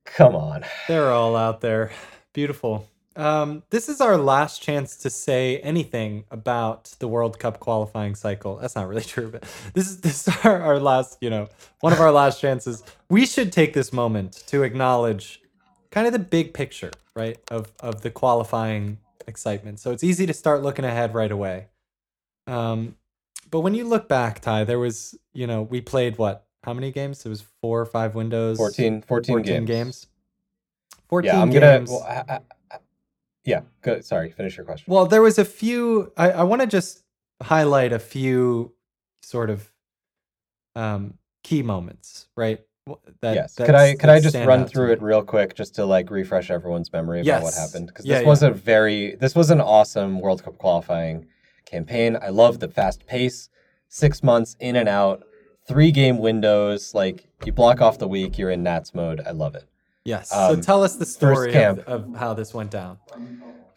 Come 0.05 0.35
on. 0.35 0.65
They're 0.89 1.11
all 1.11 1.37
out 1.37 1.61
there. 1.61 1.91
Beautiful. 2.33 2.89
Um, 3.17 3.63
this 3.71 3.89
is 3.89 4.01
our 4.01 4.19
last 4.19 4.63
chance 4.63 4.97
to 4.99 5.11
say 5.11 5.59
anything 5.59 6.25
about 6.31 6.95
the 6.99 7.09
World 7.09 7.39
Cup 7.39 7.61
qualifying 7.61 8.15
cycle. 8.15 8.57
That's 8.57 8.77
not 8.77 8.89
really 8.89 9.03
true, 9.15 9.31
but 9.31 9.43
this 9.75 9.89
is 9.89 10.01
this 10.03 10.29
is 10.29 10.37
our, 10.45 10.61
our 10.61 10.79
last, 10.79 11.19
you 11.21 11.31
know, 11.31 11.49
one 11.81 11.93
of 11.93 12.01
our 12.01 12.13
last 12.13 12.41
chances. 12.41 12.83
We 13.09 13.25
should 13.25 13.53
take 13.53 13.73
this 13.73 13.93
moment 13.93 14.45
to 14.49 14.63
acknowledge 14.63 15.41
kind 15.91 16.07
of 16.07 16.13
the 16.13 16.19
big 16.19 16.53
picture, 16.53 16.91
right, 17.15 17.39
of 17.51 17.73
of 17.81 18.03
the 18.03 18.11
qualifying 18.11 18.99
excitement. 19.27 19.81
So 19.81 19.93
it's 19.93 20.05
easy 20.05 20.27
to 20.27 20.35
start 20.35 20.63
looking 20.63 20.85
ahead 20.85 21.15
right 21.15 21.33
away. 21.33 21.69
Um, 22.47 22.97
but 23.57 23.61
when 23.61 23.73
you 23.75 23.85
look 23.89 24.07
back, 24.07 24.41
Ty, 24.41 24.65
there 24.65 24.79
was, 24.79 25.19
you 25.33 25.47
know, 25.47 25.63
we 25.63 25.81
played 25.81 26.19
what? 26.19 26.45
How 26.65 26.75
many 26.75 26.93
games? 26.93 27.25
It 27.25 27.31
was 27.31 27.43
four 27.63 27.81
or 27.81 27.87
five 27.87 28.15
windows. 28.15 28.59
14, 28.59 29.01
14, 29.01 29.33
14 29.35 29.45
games. 29.47 29.67
games. 29.67 30.07
14 31.09 31.27
Yeah, 31.27 31.41
I'm 31.41 31.49
games. 31.49 31.89
gonna. 31.89 31.99
Well, 31.99 32.03
I, 32.29 32.41
I, 32.71 32.79
yeah, 33.47 33.63
go, 33.81 34.03
sorry. 34.03 34.31
Finish 34.31 34.59
your 34.59 34.67
question. 34.67 34.93
Well, 34.93 35.07
there 35.07 35.23
was 35.23 35.39
a 35.39 35.45
few. 35.47 36.13
I, 36.19 36.33
I 36.33 36.43
want 36.43 36.61
to 36.61 36.67
just 36.67 37.03
highlight 37.43 37.95
a 37.95 37.99
few 37.99 38.75
sort 39.23 39.49
of 39.49 39.73
um, 40.75 41.15
key 41.43 41.63
moments, 41.63 42.29
right? 42.37 42.61
That, 43.23 43.37
yes. 43.37 43.55
Could 43.55 43.75
I 43.75 43.95
could 43.95 44.11
I 44.11 44.21
just 44.21 44.37
run 44.37 44.67
through 44.67 44.93
it 44.93 45.01
real 45.01 45.23
quick, 45.23 45.55
just 45.55 45.75
to 45.77 45.87
like 45.87 46.11
refresh 46.11 46.51
everyone's 46.51 46.93
memory 46.93 47.23
about 47.23 47.43
what 47.43 47.55
happened? 47.55 47.87
Because 47.87 48.05
Yeah, 48.05 48.19
this 48.19 48.27
was 48.27 48.43
yeah. 48.43 48.51
a 48.51 48.53
very 48.53 49.15
this 49.15 49.35
was 49.35 49.51
an 49.51 49.63
awesome 49.63 50.21
World 50.21 50.45
Cup 50.45 50.59
qualifying 50.59 51.27
campaign. 51.67 52.17
I 52.21 52.31
love 52.31 52.61
the 52.61 52.69
fast 52.69 53.07
pace, 53.07 53.51
six 53.89 54.23
months 54.23 54.57
in 54.59 54.77
and 54.77 54.89
out, 54.89 55.25
three 55.69 55.91
game 55.91 56.19
windows. 56.19 56.95
Like 56.95 57.29
you 57.45 57.53
block 57.53 57.81
off 57.81 57.99
the 57.99 58.09
week, 58.09 58.39
you're 58.39 58.51
in 58.51 58.63
Nats 58.63 58.95
mode. 58.95 59.21
I 59.27 59.33
love 59.33 59.55
it. 59.55 59.69
Yes. 60.05 60.31
so 60.31 60.53
um, 60.53 60.61
tell 60.61 60.85
us 60.85 60.97
the 60.97 61.05
story 61.05 61.49
of, 61.49 61.53
camp. 61.53 61.81
of 61.87 62.15
how 62.17 62.33
this 62.33 62.55
went 62.55 62.71
down. 62.71 62.99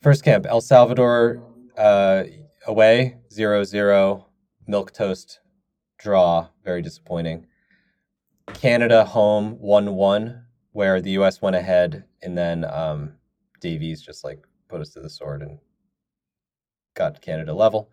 First 0.01 0.23
camp, 0.23 0.45
El 0.47 0.61
Salvador 0.61 1.41
uh, 1.75 2.23
away, 2.67 3.17
0-0, 3.35 4.25
milk 4.67 4.93
toast 4.93 5.39
draw, 5.97 6.47
very 6.63 6.81
disappointing. 6.81 7.47
Canada 8.53 9.05
home, 9.05 9.57
1-1, 9.57 10.43
where 10.71 11.01
the 11.01 11.11
U.S. 11.11 11.41
went 11.41 11.55
ahead, 11.55 12.05
and 12.21 12.37
then 12.37 12.63
um, 12.65 13.13
Davies 13.59 14.01
just 14.01 14.23
like 14.23 14.39
put 14.67 14.81
us 14.81 14.89
to 14.91 15.01
the 15.01 15.09
sword 15.09 15.41
and 15.41 15.57
got 16.99 17.15
to 17.15 17.21
Canada 17.21 17.53
level. 17.55 17.89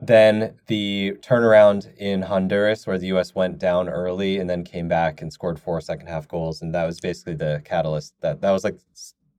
Then 0.00 0.54
the 0.66 1.18
turnaround 1.20 1.94
in 1.98 2.22
Honduras, 2.22 2.86
where 2.86 2.96
the 2.96 3.08
U.S. 3.08 3.34
went 3.34 3.58
down 3.58 3.86
early 3.90 4.38
and 4.38 4.48
then 4.48 4.64
came 4.64 4.88
back 4.88 5.20
and 5.20 5.30
scored 5.30 5.60
four 5.60 5.78
second 5.82 6.06
half 6.06 6.26
goals, 6.26 6.62
and 6.62 6.74
that 6.74 6.86
was 6.86 6.98
basically 7.00 7.34
the 7.34 7.60
catalyst. 7.66 8.14
That 8.22 8.40
that 8.40 8.50
was 8.50 8.64
like 8.64 8.78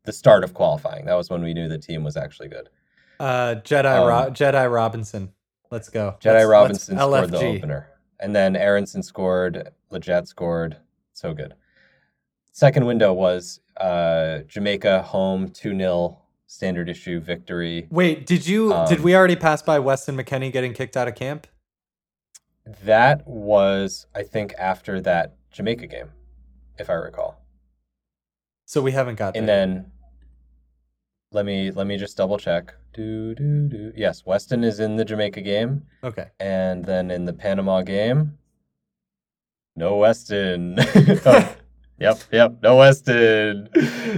the 0.04 0.14
start 0.14 0.44
of 0.44 0.54
qualifying. 0.54 1.06
That 1.06 1.16
was 1.16 1.32
when 1.32 1.42
we 1.42 1.56
knew 1.56 1.68
the 1.68 1.80
team 1.80 2.04
was 2.04 2.16
actually 2.16 2.50
good. 2.50 2.70
Uh, 3.20 3.56
Jedi 3.64 3.98
Um, 3.98 4.08
Ro- 4.08 4.30
Jedi 4.32 4.72
Robinson. 4.72 5.34
Let's 5.72 5.90
go. 5.90 6.18
Jedi 6.20 6.34
Let's- 6.36 6.48
Robinson 6.48 6.96
let's 6.98 7.28
scored 7.30 7.32
the 7.32 7.48
opener, 7.58 7.88
and 8.20 8.36
then 8.36 8.56
Aaronson 8.56 9.02
scored. 9.02 9.70
Lletget 9.92 10.28
scored. 10.28 10.78
So 11.14 11.34
good. 11.34 11.56
Second 12.52 12.86
window 12.86 13.14
was 13.14 13.62
uh, 13.78 14.40
Jamaica 14.48 15.02
home 15.02 15.50
two 15.50 15.76
0 15.76 16.21
standard 16.52 16.90
issue 16.90 17.20
victory. 17.22 17.88
Wait, 17.90 18.26
did 18.26 18.46
you? 18.46 18.70
did 18.90 18.98
Um, 18.98 19.04
we 19.04 19.16
already 19.16 19.38
pass 19.38 19.62
by 19.62 19.80
Weston 19.80 20.18
McKennie 20.18 20.52
getting 20.52 20.74
kicked 20.74 20.98
out 20.98 21.08
of 21.08 21.16
camp? 21.16 21.48
That 22.84 23.26
was, 23.26 24.06
I 24.14 24.24
think, 24.24 24.54
after 24.60 25.00
that 25.02 25.36
Jamaica 25.52 25.88
game, 25.88 26.12
if 26.78 26.90
I 26.90 26.94
recall. 26.94 27.42
So 28.66 28.82
we 28.82 28.92
haven't 28.92 29.16
got 29.16 29.36
And 29.38 29.48
there. 29.48 29.66
then 29.66 29.92
let 31.32 31.46
me 31.46 31.72
let 31.72 31.88
me 31.88 31.98
just 31.98 32.18
double 32.18 32.38
check. 32.38 32.76
Do 32.94 33.34
do 33.34 33.70
do. 33.70 33.94
Yes, 33.96 34.26
Weston 34.26 34.66
is 34.66 34.82
in 34.82 34.98
the 34.98 35.06
Jamaica 35.06 35.42
game, 35.42 35.84
Okay. 36.04 36.28
and 36.42 36.84
then 36.84 37.10
in 37.12 37.24
the 37.26 37.34
Panama 37.34 37.82
game, 37.82 38.38
no 39.78 39.96
Weston. 39.98 40.78
Oh, 41.26 41.56
yep, 42.02 42.20
yep, 42.32 42.58
no 42.62 42.78
Weston. 42.78 43.70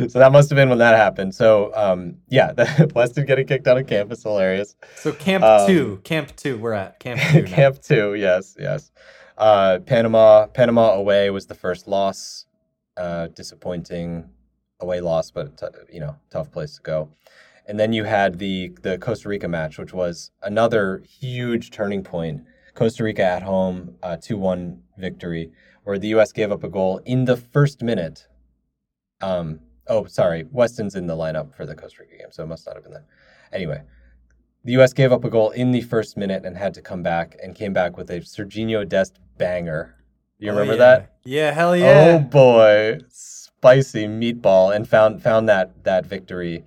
So 0.10 0.20
that 0.20 0.32
must 0.32 0.50
have 0.50 0.56
been 0.56 0.70
when 0.70 0.80
that 0.80 0.96
happened. 0.96 1.36
So 1.36 1.72
um, 1.76 2.16
yeah, 2.30 2.52
the, 2.58 2.92
Weston 2.96 3.26
getting 3.26 3.46
kicked 3.48 3.68
out 3.68 3.78
of 3.78 3.88
camp 3.88 4.12
is 4.12 4.24
hilarious. 4.24 4.76
So 4.96 5.12
camp 5.12 5.44
Um, 5.44 5.68
two, 5.68 6.02
camp 6.04 6.36
two, 6.36 6.58
we're 6.58 6.74
at 6.74 7.00
camp 7.00 7.22
two. 7.32 7.44
Camp 7.54 7.82
two, 7.82 8.16
yes, 8.16 8.56
yes. 8.60 8.92
Uh, 9.38 9.80
Panama, 9.86 10.48
Panama 10.48 10.94
away 10.94 11.30
was 11.30 11.48
the 11.48 11.56
first 11.56 11.88
loss. 11.88 12.46
Uh, 12.96 13.28
disappointing 13.30 14.30
away 14.80 15.02
loss, 15.02 15.32
but 15.32 15.58
t- 15.58 15.66
you 15.92 16.00
know, 16.00 16.16
tough 16.30 16.52
place 16.52 16.76
to 16.76 16.82
go. 16.84 17.10
And 17.68 17.80
then 17.80 17.92
you 17.92 18.04
had 18.04 18.38
the 18.38 18.72
the 18.84 18.98
Costa 19.00 19.30
Rica 19.30 19.48
match, 19.48 19.80
which 19.80 19.94
was 19.94 20.30
another 20.44 21.02
huge 21.08 21.72
turning 21.72 22.04
point. 22.04 22.44
Costa 22.76 23.04
Rica 23.04 23.24
at 23.24 23.42
home, 23.42 23.96
two 24.22 24.38
one 24.38 24.84
victory, 24.98 25.52
where 25.84 25.98
the 25.98 26.08
U.S. 26.10 26.32
gave 26.32 26.52
up 26.52 26.64
a 26.64 26.70
goal 26.70 27.00
in 27.06 27.26
the 27.26 27.38
first 27.38 27.82
minute. 27.82 28.28
Um, 29.22 29.60
oh, 29.88 30.06
sorry, 30.06 30.46
Weston's 30.52 30.96
in 30.96 31.08
the 31.08 31.16
lineup 31.16 31.56
for 31.56 31.66
the 31.66 31.76
Costa 31.76 32.02
Rica 32.02 32.18
game, 32.18 32.28
so 32.32 32.44
it 32.44 32.48
must 32.48 32.66
not 32.66 32.76
have 32.76 32.84
been 32.84 32.94
that. 32.94 33.06
Anyway, 33.52 33.82
the 34.64 34.74
U.S. 34.74 34.94
gave 34.94 35.12
up 35.12 35.24
a 35.24 35.30
goal 35.30 35.52
in 35.52 35.72
the 35.72 35.82
first 35.82 36.18
minute 36.18 36.46
and 36.46 36.58
had 36.58 36.74
to 36.74 36.82
come 36.82 37.04
back 37.04 37.36
and 37.42 37.56
came 37.56 37.74
back 37.74 37.98
with 37.98 38.10
a 38.10 38.20
Sergiño 38.22 38.88
Dest 38.88 39.20
banger. 39.38 39.96
You 40.40 40.50
Oh, 40.50 40.54
remember 40.54 40.74
yeah. 40.74 40.78
that? 40.80 41.16
Yeah, 41.24 41.52
hell 41.52 41.76
yeah! 41.76 42.16
Oh 42.16 42.20
boy, 42.20 43.00
spicy 43.10 44.08
meatball, 44.08 44.76
and 44.76 44.88
found 44.88 45.22
found 45.24 45.48
that 45.50 45.84
that 45.84 46.06
victory. 46.06 46.66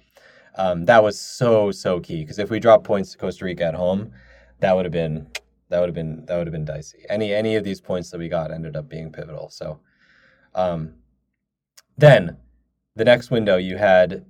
Um, 0.59 0.87
that 0.87 1.03
was 1.03 1.21
so 1.21 1.71
so 1.71 2.01
key 2.01 2.23
because 2.23 2.39
if 2.39 2.49
we 2.49 2.59
drop 2.59 2.85
points 2.85 3.13
to 3.13 3.19
Costa 3.19 3.45
Rica 3.45 3.65
at 3.65 3.75
home, 3.75 4.13
that 4.61 4.75
would 4.75 4.87
have 4.87 4.93
been 4.93 5.27
that 5.69 5.81
would 5.81 5.89
have 5.89 5.95
been 5.95 6.25
that 6.27 6.37
would 6.37 6.47
have 6.47 6.53
been 6.53 6.65
dicey. 6.65 7.05
Any 7.09 7.35
any 7.35 7.57
of 7.57 7.65
these 7.65 7.81
points 7.81 8.11
that 8.11 8.19
we 8.19 8.29
got 8.29 8.51
ended 8.51 8.77
up 8.77 8.89
being 8.89 9.11
pivotal. 9.11 9.51
So, 9.51 9.81
um, 10.55 10.95
then 11.99 12.37
the 12.95 13.05
next 13.05 13.31
window 13.31 13.57
you 13.57 13.77
had 13.77 14.25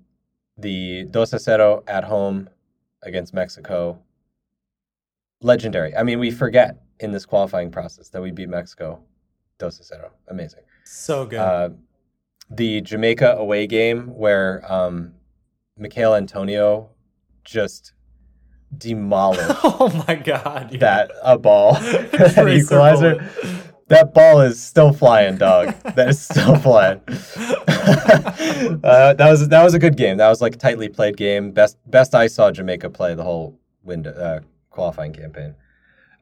the 0.59 1.05
dos 1.05 1.33
a 1.33 1.39
cero 1.39 1.85
at 1.87 2.05
home 2.05 2.49
against 3.03 3.35
Mexico. 3.35 3.99
Legendary. 5.43 5.95
I 5.95 6.03
mean, 6.03 6.19
we 6.19 6.31
forget 6.31 6.83
in 7.01 7.13
this 7.13 7.27
qualifying 7.27 7.71
process 7.71 8.09
that 8.09 8.23
we 8.23 8.31
beat 8.31 8.49
Mexico. 8.49 9.03
Dos 9.59 9.79
a 9.81 9.85
cero. 9.85 10.11
Amazing. 10.29 10.63
So 10.85 11.27
good. 11.27 11.39
Uh, 11.39 11.71
the 12.49 12.81
Jamaica 12.81 13.35
away 13.39 13.67
game 13.67 14.15
where 14.15 14.65
um, 14.73 15.13
Michail 15.79 16.15
Antonio 16.15 16.91
just 17.45 17.93
demolished 18.77 19.43
oh 19.65 20.05
my 20.07 20.15
god. 20.15 20.71
dude. 20.71 20.81
that 20.81 21.11
a 21.23 21.39
ball, 21.39 21.75
that 21.81 22.49
equalizer. 22.63 23.29
That 23.89 24.13
ball 24.15 24.41
is 24.41 24.61
still 24.61 24.93
flying, 24.93 25.37
dog. 25.37 25.73
That 25.95 26.09
is 26.09 26.21
still 26.21 26.57
flying. 26.57 27.01
uh, 28.83 29.15
that 29.15 29.29
was 29.31 29.49
that 29.49 29.63
was 29.63 29.75
a 29.75 29.79
good 29.79 29.97
game. 29.97 30.17
That 30.17 30.29
was 30.29 30.41
like 30.43 30.57
a 30.57 30.59
tightly 30.59 30.89
played 30.89 31.17
game. 31.17 31.53
Best 31.53 31.79
best 31.87 32.15
I 32.15 32.27
saw 32.27 32.51
Jamaica 32.51 32.91
play 32.91 33.15
the 33.15 33.23
whole 33.23 33.61
window 33.85 34.11
uh, 34.11 34.41
qualifying 34.71 35.13
campaign. 35.13 35.55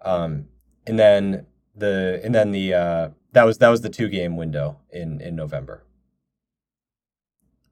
Um, 0.02 0.46
and 0.86 0.98
then 0.98 1.46
the 1.74 2.20
and 2.22 2.34
then 2.34 2.50
the 2.50 2.74
uh, 2.74 3.08
that 3.32 3.44
was 3.44 3.58
that 3.58 3.68
was 3.68 3.80
the 3.80 3.88
two 3.88 4.08
game 4.08 4.36
window 4.36 4.78
in 4.90 5.22
in 5.22 5.34
November. 5.34 5.84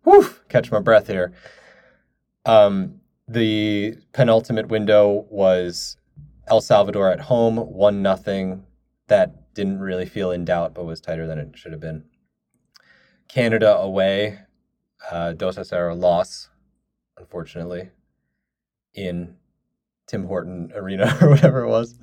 Whew, 0.04 0.34
catch 0.48 0.72
my 0.72 0.80
breath 0.80 1.06
here. 1.06 1.32
Um, 2.44 3.01
the 3.28 3.96
penultimate 4.12 4.68
window 4.68 5.26
was 5.30 5.96
El 6.48 6.60
Salvador 6.60 7.10
at 7.10 7.20
home, 7.20 7.56
one 7.56 8.02
nothing. 8.02 8.64
That 9.08 9.54
didn't 9.54 9.80
really 9.80 10.06
feel 10.06 10.30
in 10.30 10.44
doubt, 10.44 10.74
but 10.74 10.84
was 10.84 11.00
tighter 11.00 11.26
than 11.26 11.38
it 11.38 11.56
should 11.56 11.72
have 11.72 11.80
been. 11.80 12.04
Canada 13.28 13.76
away, 13.76 14.38
uh, 15.10 15.32
Dos 15.32 15.56
a 15.56 15.64
cero 15.64 15.94
loss, 15.94 16.50
unfortunately, 17.16 17.90
in 18.94 19.36
Tim 20.06 20.26
Horton 20.26 20.72
Arena 20.74 21.16
or 21.20 21.30
whatever 21.30 21.62
it 21.62 21.68
was. 21.68 21.98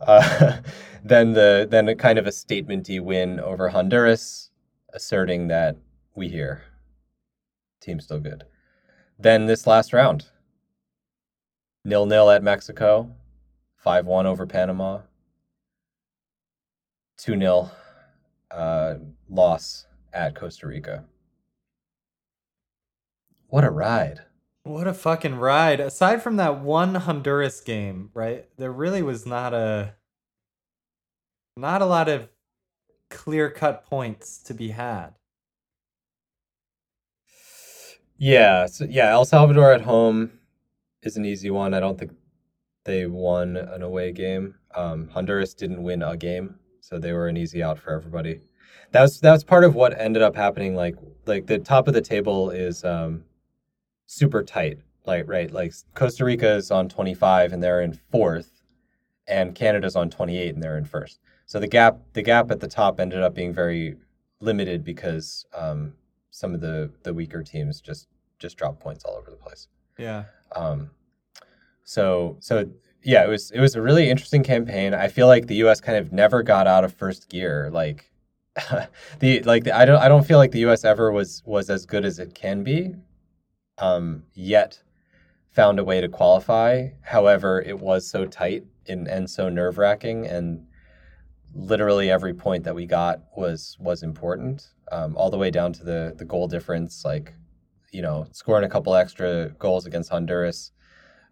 Uh, 0.00 0.58
then 1.04 1.32
the 1.32 1.66
then 1.70 1.88
a 1.88 1.94
kind 1.94 2.18
of 2.18 2.26
a 2.26 2.30
statementy 2.30 3.00
win 3.00 3.40
over 3.40 3.68
Honduras, 3.68 4.50
asserting 4.92 5.48
that 5.48 5.76
we 6.14 6.28
here, 6.28 6.62
team's 7.80 8.04
still 8.04 8.20
good. 8.20 8.44
Then 9.18 9.46
this 9.46 9.66
last 9.66 9.92
round, 9.92 10.26
nil 11.86 12.04
nil 12.04 12.30
at 12.30 12.42
Mexico, 12.42 13.10
five 13.76 14.06
one 14.06 14.26
over 14.26 14.44
Panama, 14.44 15.00
two 17.16 17.38
0 17.38 17.70
uh, 18.50 18.94
loss 19.30 19.86
at 20.12 20.34
Costa 20.34 20.66
Rica. 20.66 21.04
What 23.48 23.64
a 23.64 23.70
ride! 23.70 24.22
What 24.64 24.88
a 24.88 24.94
fucking 24.94 25.36
ride. 25.36 25.78
Aside 25.78 26.22
from 26.22 26.36
that 26.36 26.60
one 26.60 26.96
Honduras 26.96 27.60
game, 27.60 28.10
right? 28.14 28.48
There 28.58 28.72
really 28.72 29.02
was 29.02 29.24
not 29.24 29.54
a 29.54 29.94
not 31.56 31.80
a 31.80 31.86
lot 31.86 32.08
of 32.08 32.28
clear-cut 33.08 33.86
points 33.86 34.38
to 34.38 34.52
be 34.52 34.70
had. 34.70 35.10
Yeah, 38.18 38.66
so 38.66 38.86
yeah, 38.90 39.10
El 39.10 39.24
Salvador 39.24 39.72
at 39.72 39.82
home 39.82 40.32
is 41.06 41.16
an 41.16 41.24
easy 41.24 41.50
one. 41.50 41.74
I 41.74 41.80
don't 41.80 41.98
think 41.98 42.12
they 42.84 43.06
won 43.06 43.56
an 43.56 43.82
away 43.82 44.12
game. 44.12 44.54
Um, 44.74 45.08
Honduras 45.08 45.54
didn't 45.54 45.82
win 45.82 46.02
a 46.02 46.16
game, 46.16 46.56
so 46.80 46.98
they 46.98 47.12
were 47.12 47.28
an 47.28 47.36
easy 47.36 47.62
out 47.62 47.78
for 47.78 47.92
everybody. 47.92 48.40
That 48.92 49.02
was 49.02 49.20
that 49.20 49.32
was 49.32 49.44
part 49.44 49.64
of 49.64 49.74
what 49.74 49.98
ended 49.98 50.22
up 50.22 50.36
happening. 50.36 50.74
Like 50.74 50.96
like 51.26 51.46
the 51.46 51.58
top 51.58 51.88
of 51.88 51.94
the 51.94 52.00
table 52.00 52.50
is 52.50 52.84
um, 52.84 53.24
super 54.06 54.42
tight. 54.42 54.78
Like 55.04 55.28
right, 55.28 55.50
like 55.50 55.72
Costa 55.94 56.24
Rica 56.24 56.54
is 56.54 56.70
on 56.70 56.88
twenty 56.88 57.14
five 57.14 57.52
and 57.52 57.62
they're 57.62 57.82
in 57.82 57.98
fourth, 58.10 58.62
and 59.26 59.54
Canada's 59.54 59.96
on 59.96 60.10
twenty 60.10 60.38
eight 60.38 60.54
and 60.54 60.62
they're 60.62 60.78
in 60.78 60.84
first. 60.84 61.20
So 61.46 61.60
the 61.60 61.68
gap 61.68 61.98
the 62.12 62.22
gap 62.22 62.50
at 62.50 62.60
the 62.60 62.68
top 62.68 63.00
ended 63.00 63.22
up 63.22 63.34
being 63.34 63.52
very 63.52 63.96
limited 64.40 64.84
because 64.84 65.46
um, 65.54 65.94
some 66.30 66.54
of 66.54 66.60
the 66.60 66.90
the 67.02 67.14
weaker 67.14 67.42
teams 67.42 67.80
just 67.80 68.08
just 68.38 68.56
dropped 68.56 68.80
points 68.80 69.04
all 69.04 69.16
over 69.16 69.30
the 69.30 69.36
place. 69.36 69.68
Yeah. 69.98 70.24
Um, 70.54 70.90
so 71.86 72.36
so 72.40 72.68
yeah, 73.02 73.24
it 73.24 73.28
was 73.28 73.52
it 73.52 73.60
was 73.60 73.76
a 73.76 73.80
really 73.80 74.10
interesting 74.10 74.42
campaign. 74.42 74.92
I 74.92 75.08
feel 75.08 75.28
like 75.28 75.46
the 75.46 75.54
U.S. 75.56 75.80
kind 75.80 75.96
of 75.96 76.12
never 76.12 76.42
got 76.42 76.66
out 76.66 76.84
of 76.84 76.92
first 76.92 77.30
gear. 77.30 77.70
Like 77.72 78.10
the 79.20 79.40
like 79.44 79.64
the, 79.64 79.74
I 79.74 79.84
don't 79.84 80.02
I 80.02 80.08
don't 80.08 80.26
feel 80.26 80.38
like 80.38 80.50
the 80.50 80.60
U.S. 80.60 80.84
ever 80.84 81.12
was 81.12 81.42
was 81.46 81.70
as 81.70 81.86
good 81.86 82.04
as 82.04 82.18
it 82.18 82.34
can 82.34 82.64
be. 82.64 82.94
Um, 83.78 84.24
yet 84.34 84.82
found 85.52 85.78
a 85.78 85.84
way 85.84 86.00
to 86.00 86.08
qualify. 86.08 86.88
However, 87.02 87.62
it 87.62 87.78
was 87.78 88.08
so 88.10 88.26
tight 88.26 88.64
and 88.88 89.06
and 89.06 89.30
so 89.30 89.48
nerve 89.48 89.78
wracking, 89.78 90.26
and 90.26 90.66
literally 91.54 92.10
every 92.10 92.34
point 92.34 92.64
that 92.64 92.74
we 92.74 92.86
got 92.86 93.20
was 93.36 93.76
was 93.78 94.02
important. 94.02 94.68
Um, 94.90 95.16
all 95.16 95.30
the 95.30 95.38
way 95.38 95.52
down 95.52 95.72
to 95.74 95.84
the 95.84 96.14
the 96.18 96.24
goal 96.24 96.48
difference, 96.48 97.04
like 97.04 97.34
you 97.92 98.02
know, 98.02 98.26
scoring 98.32 98.64
a 98.64 98.68
couple 98.68 98.96
extra 98.96 99.50
goals 99.60 99.86
against 99.86 100.10
Honduras, 100.10 100.72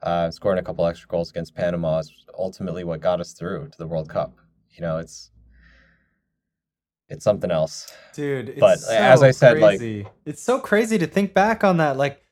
uh, 0.04 0.30
scoring 0.30 0.58
a 0.58 0.62
couple 0.62 0.86
extra 0.86 1.08
goals 1.08 1.30
against 1.30 1.54
Panama 1.54 1.98
is 1.98 2.12
ultimately 2.38 2.84
what 2.84 3.00
got 3.00 3.20
us 3.20 3.32
through 3.32 3.68
to 3.72 3.78
the 3.78 3.86
World 3.86 4.08
Cup. 4.08 4.38
You 4.70 4.82
know, 4.82 4.98
it's 4.98 5.30
it's 7.08 7.24
something 7.24 7.50
else. 7.50 7.92
Dude, 8.14 8.50
it's 8.50 8.60
But, 8.60 8.78
so 8.80 8.92
as 8.94 9.22
I 9.22 9.30
said, 9.30 9.58
like- 9.58 9.78
crazy. 9.78 10.06
it's 10.24 10.42
so 10.42 10.58
crazy 10.58 10.98
to 10.98 11.06
think 11.06 11.34
back 11.34 11.64
on 11.64 11.76
that. 11.78 11.96
Like, 11.96 12.22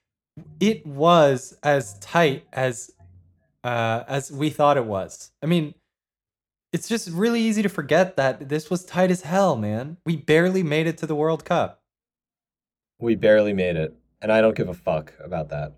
it 0.60 0.86
was 0.86 1.56
as 1.62 1.98
tight 1.98 2.46
as 2.52 2.90
uh, 3.64 4.02
as 4.08 4.30
we 4.32 4.50
thought 4.50 4.76
it 4.76 4.86
was. 4.86 5.30
I 5.42 5.46
mean, 5.46 5.74
it's 6.72 6.88
just 6.88 7.10
really 7.10 7.40
easy 7.40 7.62
to 7.62 7.68
forget 7.68 8.16
that 8.16 8.48
this 8.48 8.70
was 8.70 8.84
tight 8.84 9.10
as 9.10 9.22
hell, 9.22 9.56
man. 9.56 9.98
We 10.06 10.16
barely 10.16 10.62
made 10.62 10.86
it 10.86 10.98
to 10.98 11.06
the 11.06 11.14
World 11.14 11.44
Cup. 11.44 11.82
We 12.98 13.14
barely 13.14 13.52
made 13.52 13.76
it, 13.76 13.94
and 14.22 14.32
I 14.32 14.40
don't 14.40 14.56
give 14.56 14.68
a 14.68 14.74
fuck 14.74 15.12
about 15.22 15.50
that. 15.50 15.74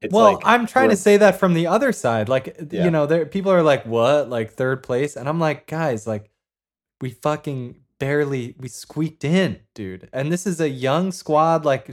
It's 0.00 0.12
well, 0.14 0.34
like 0.34 0.42
I'm 0.46 0.66
trying 0.66 0.88
to 0.90 0.96
say 0.96 1.18
that 1.18 1.38
from 1.38 1.52
the 1.54 1.66
other 1.66 1.92
side. 1.92 2.28
Like, 2.28 2.56
Yeah. 2.70 2.84
you 2.84 2.90
know, 2.90 3.06
there 3.06 3.26
people 3.26 3.52
are 3.52 3.62
like, 3.62 3.84
"What? 3.84 4.30
Like 4.30 4.52
third 4.52 4.82
place?" 4.82 5.14
And 5.16 5.28
I'm 5.28 5.38
like, 5.38 5.66
"Guys, 5.66 6.06
like 6.06 6.30
we 7.00 7.10
fucking 7.10 7.76
barely 7.98 8.54
we 8.58 8.68
squeaked 8.68 9.24
in, 9.24 9.60
dude." 9.74 10.08
And 10.12 10.32
this 10.32 10.46
is 10.46 10.58
a 10.60 10.68
young 10.70 11.12
squad 11.12 11.64
like 11.66 11.90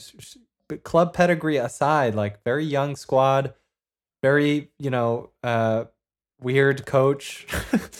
club 0.83 1.13
pedigree 1.13 1.57
aside, 1.57 2.15
like 2.15 2.43
very 2.45 2.63
young 2.65 2.95
squad, 2.95 3.53
very, 4.23 4.71
you 4.79 4.89
know, 4.89 5.31
uh 5.43 5.85
weird 6.41 6.85
coach. 6.85 7.45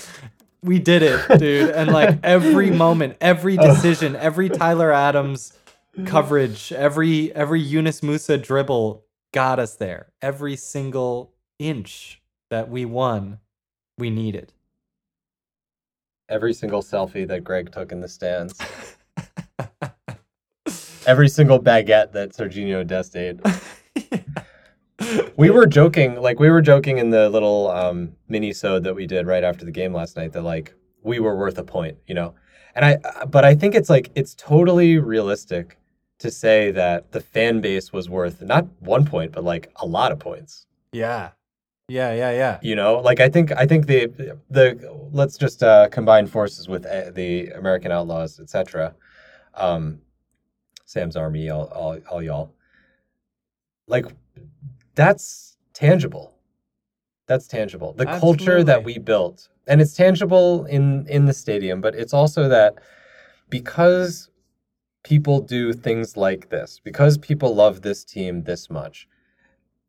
we 0.63 0.79
did 0.79 1.01
it, 1.03 1.39
dude. 1.39 1.69
And 1.71 1.91
like 1.91 2.19
every 2.23 2.71
moment, 2.85 3.17
every 3.19 3.57
decision, 3.57 4.15
every 4.15 4.47
Tyler 4.49 4.91
Adams 4.91 5.51
coverage, 6.05 6.71
every 6.71 7.33
every 7.35 7.59
Yunus 7.59 8.01
Musah 8.01 8.41
dribble 8.41 9.03
got 9.37 9.59
us 9.59 9.75
there. 9.75 10.11
Every 10.21 10.55
single 10.55 11.33
inch 11.59 12.21
that 12.49 12.69
we 12.69 12.85
won, 12.85 13.39
we 13.99 14.09
needed. 14.09 14.53
every 16.29 16.53
single 16.53 16.81
selfie 16.81 17.27
that 17.27 17.43
Greg 17.43 17.71
took 17.71 17.91
in 17.91 18.01
the 18.01 18.07
stands, 18.07 18.59
every 21.07 21.29
single 21.29 21.59
baguette 21.59 22.11
that 22.13 22.31
Sergiño 22.33 22.85
Dest 22.85 23.15
ate. 23.15 23.39
We 25.37 25.51
were 25.51 25.67
joking, 25.67 26.19
like 26.19 26.39
we 26.39 26.49
were 26.49 26.61
joking 26.61 26.97
in 26.97 27.11
the 27.11 27.29
little 27.29 27.69
um, 27.69 28.13
mini 28.27 28.51
sode 28.51 28.83
that 28.85 28.95
we 28.95 29.05
did 29.05 29.27
right 29.27 29.43
after 29.43 29.63
the 29.63 29.71
game 29.71 29.93
last 29.93 30.17
night 30.17 30.33
that 30.33 30.41
like 30.41 30.73
we 31.03 31.19
were 31.19 31.37
worth 31.37 31.59
a 31.59 31.63
point, 31.63 31.97
you 32.07 32.15
know. 32.15 32.33
And 32.75 32.83
I, 32.83 32.97
but 33.25 33.45
I 33.45 33.53
think 33.55 33.75
it's 33.75 33.89
like 33.89 34.09
it's 34.15 34.33
totally 34.35 34.97
realistic 34.97 35.77
to 36.19 36.31
say 36.31 36.71
that 36.71 37.11
the 37.11 37.21
fan 37.21 37.61
base 37.61 37.93
was 37.93 38.09
worth 38.09 38.41
not 38.41 38.65
one 38.79 39.05
point, 39.05 39.31
but 39.31 39.43
like 39.43 39.71
a 39.77 39.85
lot 39.85 40.11
of 40.11 40.19
points. 40.19 40.65
yeah. 40.91 41.31
Yeah, 41.89 42.13
yeah, 42.13 42.31
yeah. 42.31 42.59
You 42.61 42.75
know, 42.75 42.99
like 42.99 43.21
I 43.21 43.29
think 43.29 43.53
I 43.53 43.65
think 43.65 43.87
the 43.87 44.37
the 44.49 45.07
let's 45.13 45.37
just 45.37 45.63
uh, 45.63 45.87
combine 45.87 46.27
forces 46.27 46.67
with 46.67 46.85
uh, 46.85 47.11
the 47.11 47.47
American 47.51 47.93
Outlaws, 47.93 48.41
etc. 48.41 48.93
Um, 49.53 50.01
Sam's 50.83 51.15
Army, 51.15 51.49
all, 51.49 51.67
all 51.67 51.97
all 52.11 52.21
y'all. 52.21 52.53
Like 53.87 54.05
that's 54.95 55.55
tangible. 55.73 56.33
That's 57.25 57.47
tangible. 57.47 57.93
The 57.93 58.05
culture 58.05 58.65
that 58.65 58.83
we 58.83 58.97
built, 58.97 59.47
and 59.65 59.79
it's 59.79 59.93
tangible 59.93 60.65
in 60.65 61.07
in 61.07 61.23
the 61.23 61.33
stadium, 61.33 61.79
but 61.79 61.95
it's 61.95 62.13
also 62.13 62.49
that 62.49 62.79
because 63.49 64.29
people 65.07 65.39
do 65.39 65.71
things 65.71 66.17
like 66.17 66.49
this, 66.49 66.81
because 66.83 67.17
people 67.17 67.55
love 67.55 67.81
this 67.81 68.03
team 68.03 68.43
this 68.43 68.69
much, 68.69 69.07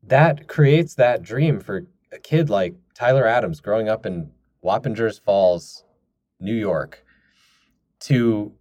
that 0.00 0.46
creates 0.46 0.94
that 0.94 1.22
dream 1.22 1.58
for 1.58 1.84
a 2.12 2.18
kid 2.18 2.48
like 2.48 2.74
Tyler 2.94 3.26
Adams 3.26 3.60
growing 3.60 3.88
up 3.88 4.06
in 4.06 4.30
Wappingers 4.62 5.20
Falls, 5.20 5.82
New 6.38 6.54
York, 6.54 7.04
to 8.00 8.52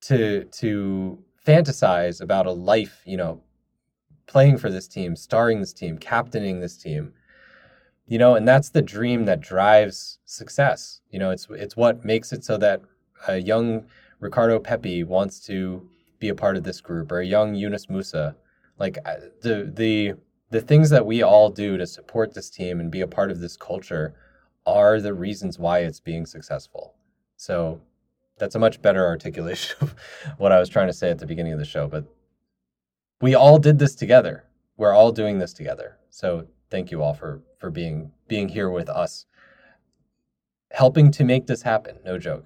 to 0.00 0.44
to 0.46 1.16
fantasize 1.46 2.20
about 2.20 2.46
a 2.46 2.50
life, 2.50 3.02
you 3.04 3.16
know, 3.16 3.40
playing 4.26 4.58
for 4.58 4.68
this 4.68 4.88
team, 4.88 5.14
starring 5.14 5.60
this 5.60 5.72
team, 5.72 5.96
captaining 5.96 6.58
this 6.58 6.76
team, 6.76 7.12
you 8.08 8.18
know, 8.18 8.34
and 8.34 8.48
that's 8.48 8.70
the 8.70 8.82
dream 8.82 9.26
that 9.26 9.40
drives 9.40 10.18
success. 10.24 11.02
You 11.12 11.20
know, 11.20 11.30
it's 11.30 11.46
it's 11.50 11.76
what 11.76 12.04
makes 12.04 12.32
it 12.32 12.42
so 12.44 12.56
that 12.58 12.80
a 13.28 13.38
young 13.38 13.84
Ricardo 14.20 14.58
Pepi 14.58 15.04
wants 15.04 15.40
to 15.46 15.88
be 16.18 16.28
a 16.28 16.34
part 16.34 16.56
of 16.56 16.64
this 16.64 16.80
group, 16.80 17.12
or 17.12 17.20
a 17.20 17.26
young 17.26 17.54
Yunus 17.54 17.86
Musah. 17.86 18.34
Like 18.78 18.98
uh, 19.04 19.16
the 19.42 19.70
the 19.74 20.14
the 20.50 20.60
things 20.60 20.90
that 20.90 21.06
we 21.06 21.22
all 21.22 21.50
do 21.50 21.76
to 21.76 21.86
support 21.86 22.34
this 22.34 22.50
team 22.50 22.80
and 22.80 22.90
be 22.90 23.00
a 23.00 23.06
part 23.06 23.30
of 23.30 23.40
this 23.40 23.56
culture 23.56 24.14
are 24.64 25.00
the 25.00 25.14
reasons 25.14 25.58
why 25.58 25.80
it's 25.80 26.00
being 26.00 26.26
successful. 26.26 26.94
So 27.36 27.80
that's 28.38 28.54
a 28.54 28.58
much 28.58 28.80
better 28.80 29.04
articulation 29.06 29.76
of 29.80 29.94
what 30.38 30.52
I 30.52 30.58
was 30.58 30.68
trying 30.68 30.86
to 30.88 30.92
say 30.92 31.10
at 31.10 31.18
the 31.18 31.26
beginning 31.26 31.52
of 31.52 31.58
the 31.58 31.64
show. 31.64 31.88
But 31.88 32.04
we 33.20 33.34
all 33.34 33.58
did 33.58 33.78
this 33.78 33.94
together. 33.94 34.44
We're 34.76 34.92
all 34.92 35.12
doing 35.12 35.38
this 35.38 35.52
together. 35.52 35.98
So 36.10 36.46
thank 36.70 36.90
you 36.90 37.02
all 37.02 37.14
for 37.14 37.42
for 37.58 37.70
being 37.70 38.12
being 38.28 38.48
here 38.48 38.70
with 38.70 38.88
us, 38.88 39.26
helping 40.70 41.10
to 41.12 41.24
make 41.24 41.46
this 41.46 41.62
happen. 41.62 41.98
No 42.04 42.18
joke. 42.18 42.44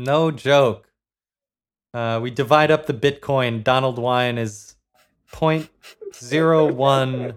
No 0.00 0.30
joke. 0.30 0.88
Uh, 1.92 2.20
we 2.22 2.30
divide 2.30 2.70
up 2.70 2.86
the 2.86 2.94
Bitcoin. 2.94 3.62
Donald 3.62 3.98
Wine 3.98 4.38
is 4.38 4.76
0.01 5.32 7.36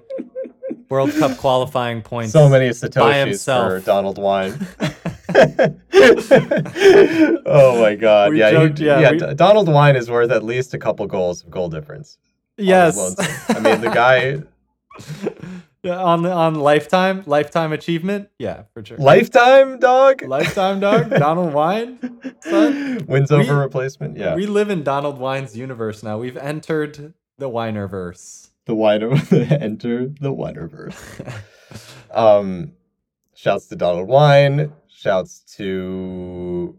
World 0.90 1.12
Cup 1.20 1.38
qualifying 1.38 2.02
points. 2.02 2.32
So 2.32 2.48
many 2.48 2.68
by 2.68 2.72
satoshis 2.72 3.26
himself. 3.26 3.68
for 3.68 3.82
Donald 3.82 4.18
Wine. 4.18 4.66
oh 7.46 7.82
my 7.82 7.96
God! 7.96 8.32
We 8.32 8.40
yeah, 8.40 8.50
he- 8.52 8.56
joked, 8.56 8.80
yeah, 8.80 9.00
yeah. 9.00 9.12
we- 9.12 9.18
D- 9.18 9.34
Donald 9.34 9.68
Wine 9.68 9.96
is 9.96 10.08
worth 10.10 10.30
at 10.32 10.44
least 10.44 10.74
a 10.76 10.78
couple 10.78 11.06
goals 11.08 11.44
of 11.44 11.50
goal 11.50 11.70
difference. 11.70 12.20
Yes. 12.58 12.96
I 13.50 13.60
mean, 13.60 13.82
the 13.82 13.90
guy 13.90 14.26
Yeah, 14.26 14.38
on 15.86 16.26
on 16.26 16.56
lifetime 16.56 17.24
lifetime 17.26 17.74
achievement. 17.74 18.30
Yeah, 18.40 18.64
for 18.74 18.84
sure. 18.86 18.98
lifetime 18.98 19.80
dog 19.80 20.22
lifetime 20.24 20.80
dog. 20.80 21.10
Donald 21.10 21.54
Wine. 21.54 22.00
son. 22.42 23.06
wins 23.08 23.32
We- 23.32 23.38
over 23.38 23.56
replacement. 23.58 24.18
Yeah, 24.18 24.36
We 24.36 24.46
live 24.46 24.70
in 24.70 24.84
Donald 24.84 25.18
Wine's 25.18 25.58
universe 25.58 26.04
now. 26.04 26.18
We've 26.18 26.38
entered 26.38 27.14
the 27.38 27.50
Winerverse. 27.50 28.50
the 28.66 28.76
winer 28.76 29.12
enter 29.62 30.08
the 30.08 30.32
Winerverse. 30.34 31.42
um, 32.14 32.72
shouts 33.36 33.68
to 33.68 33.76
Donald 33.76 34.08
Wine. 34.08 34.72
Shouts 34.88 35.42
to 35.58 36.78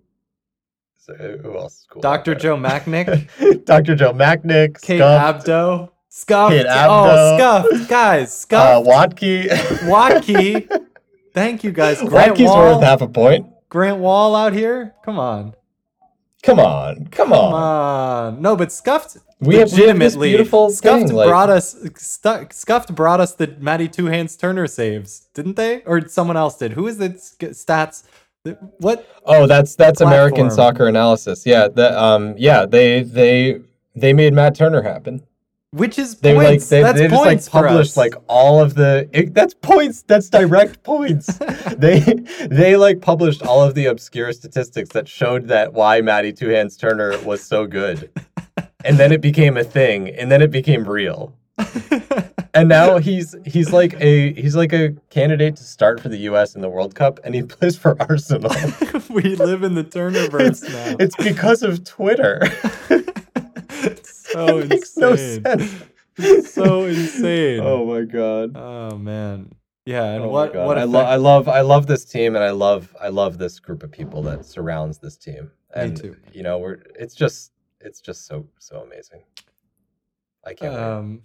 so, 0.96 1.14
who 1.14 1.58
else 1.58 1.80
is 1.80 1.86
cool? 1.90 2.00
Dr. 2.00 2.34
Joe 2.34 2.56
Machnik, 2.56 3.64
Dr. 3.66 3.94
Joe 3.94 4.14
Machnik, 4.14 4.80
Kate 4.80 5.00
Abdo, 5.02 5.90
Scuffed. 6.16 6.52
Kate 6.52 6.66
Oh, 6.68 6.70
Abdo. 6.70 7.36
Scuffed, 7.36 7.88
guys, 7.90 8.22
uh, 8.22 8.26
Scuffed. 8.28 8.86
Watke. 8.86 9.48
Watke. 9.88 10.68
Thank 11.34 11.64
you 11.64 11.72
guys. 11.72 11.98
Grant 12.00 12.36
Watke's 12.36 12.40
Wahl. 12.48 12.74
worth 12.76 12.84
half 12.84 13.00
a 13.02 13.08
point. 13.08 13.46
Grant 13.68 13.98
Wahl 13.98 14.36
out 14.36 14.52
here. 14.52 14.94
Come 15.04 15.18
on. 15.18 15.54
Come 16.44 16.60
on, 16.60 17.06
come 17.06 17.30
Come 17.30 17.32
on. 17.32 17.52
on. 17.54 18.42
No, 18.42 18.54
but 18.54 18.70
Scuffed 18.70 19.16
We 19.40 19.56
have- 19.56 19.72
we 19.72 19.86
have 19.88 19.98
beautiful 19.98 20.70
Scuffed 20.70 21.08
thing, 21.08 21.16
like- 21.16 21.26
brought 21.28 21.50
us 21.50 21.74
Stu- 21.96 22.46
Scuffed 22.52 22.94
brought 22.94 23.18
us 23.18 23.32
the 23.32 23.56
Matty 23.58 23.88
Two 23.88 24.06
Hands 24.06 24.36
Turner 24.36 24.66
saves, 24.68 25.26
didn't 25.34 25.56
they? 25.56 25.82
Or 25.84 26.06
someone 26.06 26.36
else 26.36 26.56
did. 26.58 26.72
Who 26.74 26.86
is 26.86 26.98
the 26.98 27.08
stats? 27.10 28.04
What 28.78 29.04
Oh, 29.24 29.46
that's 29.48 29.74
that's 29.74 30.00
American 30.02 30.50
soccer 30.50 30.86
analysis. 30.86 31.44
Yeah, 31.46 31.66
the, 31.68 32.00
um, 32.00 32.34
yeah, 32.36 32.66
they 32.66 33.02
they 33.02 33.60
they 33.96 34.12
made 34.12 34.32
Matt 34.34 34.54
Turner 34.54 34.82
happen. 34.82 35.22
Which 35.74 35.98
is 35.98 36.16
They 36.16 36.34
like 36.34 36.46
points. 36.46 36.68
they, 36.68 36.82
That's 36.82 36.98
they 36.98 37.08
just 37.08 37.24
like 37.24 37.50
published 37.50 37.96
like 37.96 38.14
all 38.28 38.60
of 38.62 38.74
the 38.74 39.08
it, 39.12 39.34
that's 39.34 39.54
points. 39.54 40.02
That's 40.02 40.28
direct 40.28 40.82
points. 40.84 41.26
they 41.76 42.00
they 42.48 42.76
like 42.76 43.00
published 43.00 43.42
all 43.42 43.62
of 43.62 43.74
the 43.74 43.86
obscure 43.86 44.32
statistics 44.32 44.90
that 44.90 45.08
showed 45.08 45.48
that 45.48 45.72
why 45.72 46.00
Matty 46.00 46.32
Two 46.32 46.48
Hands 46.48 46.74
Turner 46.76 47.18
was 47.22 47.42
so 47.42 47.66
good, 47.66 48.10
and 48.84 48.98
then 48.98 49.10
it 49.10 49.20
became 49.20 49.56
a 49.56 49.64
thing, 49.64 50.10
and 50.10 50.30
then 50.30 50.42
it 50.42 50.52
became 50.52 50.84
real. 50.88 51.34
and 52.54 52.68
now 52.68 52.98
he's 52.98 53.34
he's 53.44 53.72
like 53.72 53.94
a 54.00 54.32
he's 54.34 54.54
like 54.54 54.72
a 54.72 54.94
candidate 55.10 55.56
to 55.56 55.64
start 55.64 56.00
for 56.00 56.08
the 56.08 56.18
U.S. 56.18 56.54
in 56.54 56.60
the 56.60 56.68
World 56.68 56.94
Cup, 56.94 57.18
and 57.24 57.34
he 57.34 57.42
plays 57.42 57.76
for 57.76 58.00
Arsenal. 58.00 58.50
we 59.10 59.34
live 59.34 59.64
in 59.64 59.74
the 59.74 59.84
Turnerverse 59.84 60.62
now. 60.68 60.96
it's 61.00 61.16
because 61.16 61.64
of 61.64 61.82
Twitter. 61.82 62.40
It's 64.34 64.44
so 64.60 64.66
makes 64.68 64.96
no 64.96 65.10
insane. 65.12 65.42
sense. 65.44 65.74
So 66.52 66.84
insane. 66.84 67.60
Oh 67.64 67.84
my 67.86 68.02
god. 68.02 68.52
Oh, 68.56 68.96
man. 68.96 69.52
Yeah, 69.84 70.04
and 70.12 70.24
Oh 70.24 70.28
what 70.28 70.54
what 70.54 70.78
I, 70.78 70.82
effect- 70.82 70.92
lo- 70.92 71.00
I 71.04 71.16
love 71.16 71.48
I 71.48 71.60
love 71.60 71.86
this 71.88 72.04
team 72.04 72.36
and 72.36 72.44
I 72.44 72.50
love 72.52 72.94
I 73.00 73.08
love 73.08 73.36
this 73.36 73.58
group 73.58 73.82
of 73.82 73.90
people 73.92 74.22
that 74.22 74.44
surrounds 74.46 74.98
this 74.98 75.16
team. 75.16 75.50
And 75.74 75.96
too. 75.96 76.16
you 76.32 76.42
know, 76.42 76.58
we're 76.58 76.78
it's 76.98 77.14
just 77.14 77.52
it's 77.80 78.00
just 78.00 78.26
so 78.26 78.46
so 78.60 78.80
amazing. 78.80 79.24
I 80.46 80.54
can't 80.54 80.72
wait. 80.72 80.80
um 80.82 81.22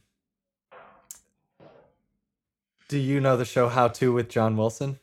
Do 2.89 2.97
you 2.97 3.21
know 3.21 3.37
the 3.37 3.45
show 3.45 3.69
How 3.69 3.87
to 3.89 4.11
with 4.11 4.27
John 4.27 4.57
Wilson? 4.57 4.99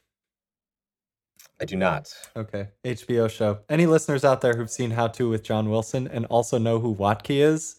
I 1.60 1.64
do 1.64 1.76
not. 1.76 2.12
Okay, 2.36 2.68
HBO 2.84 3.30
show. 3.30 3.60
Any 3.70 3.86
listeners 3.86 4.24
out 4.24 4.40
there 4.42 4.54
who've 4.56 4.68
seen 4.70 4.90
How 4.90 5.06
to 5.08 5.30
with 5.30 5.42
John 5.42 5.70
Wilson 5.70 6.06
and 6.08 6.26
also 6.26 6.58
know 6.58 6.80
who 6.80 6.90
Watke 6.90 7.30
is? 7.30 7.76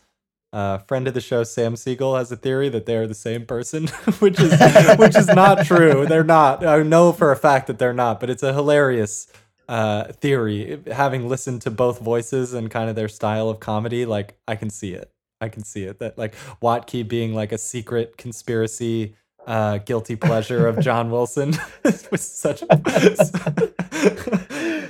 Uh, 0.53 0.77
friend 0.79 1.07
of 1.07 1.13
the 1.13 1.21
show, 1.21 1.43
Sam 1.43 1.75
Siegel, 1.75 2.15
has 2.15 2.31
a 2.31 2.37
theory 2.37 2.69
that 2.69 2.85
they 2.85 2.95
are 2.95 3.05
the 3.05 3.13
same 3.13 3.45
person, 3.45 3.87
which 4.19 4.39
is 4.39 4.53
which 4.97 5.15
is 5.15 5.27
not 5.27 5.65
true. 5.65 6.05
They're 6.05 6.23
not. 6.23 6.65
I 6.65 6.81
know 6.83 7.11
for 7.11 7.31
a 7.31 7.35
fact 7.35 7.67
that 7.67 7.79
they're 7.79 7.93
not, 7.93 8.19
but 8.19 8.29
it's 8.29 8.43
a 8.43 8.53
hilarious 8.53 9.27
uh, 9.67 10.05
theory. 10.13 10.81
Having 10.91 11.27
listened 11.27 11.61
to 11.63 11.71
both 11.71 11.99
voices 11.99 12.53
and 12.53 12.71
kind 12.71 12.89
of 12.89 12.95
their 12.95 13.09
style 13.09 13.49
of 13.49 13.59
comedy, 13.59 14.05
like 14.05 14.37
I 14.47 14.55
can 14.55 14.69
see 14.69 14.93
it. 14.93 15.11
I 15.41 15.49
can 15.49 15.63
see 15.63 15.83
it. 15.83 15.99
That 15.99 16.17
like 16.17 16.33
Watkey 16.61 17.07
being 17.07 17.33
like 17.35 17.51
a 17.51 17.57
secret 17.57 18.17
conspiracy, 18.17 19.15
uh, 19.45 19.79
guilty 19.79 20.15
pleasure 20.15 20.65
of 20.67 20.79
John 20.79 21.11
Wilson 21.11 21.55
was 22.11 22.21
such. 22.21 22.63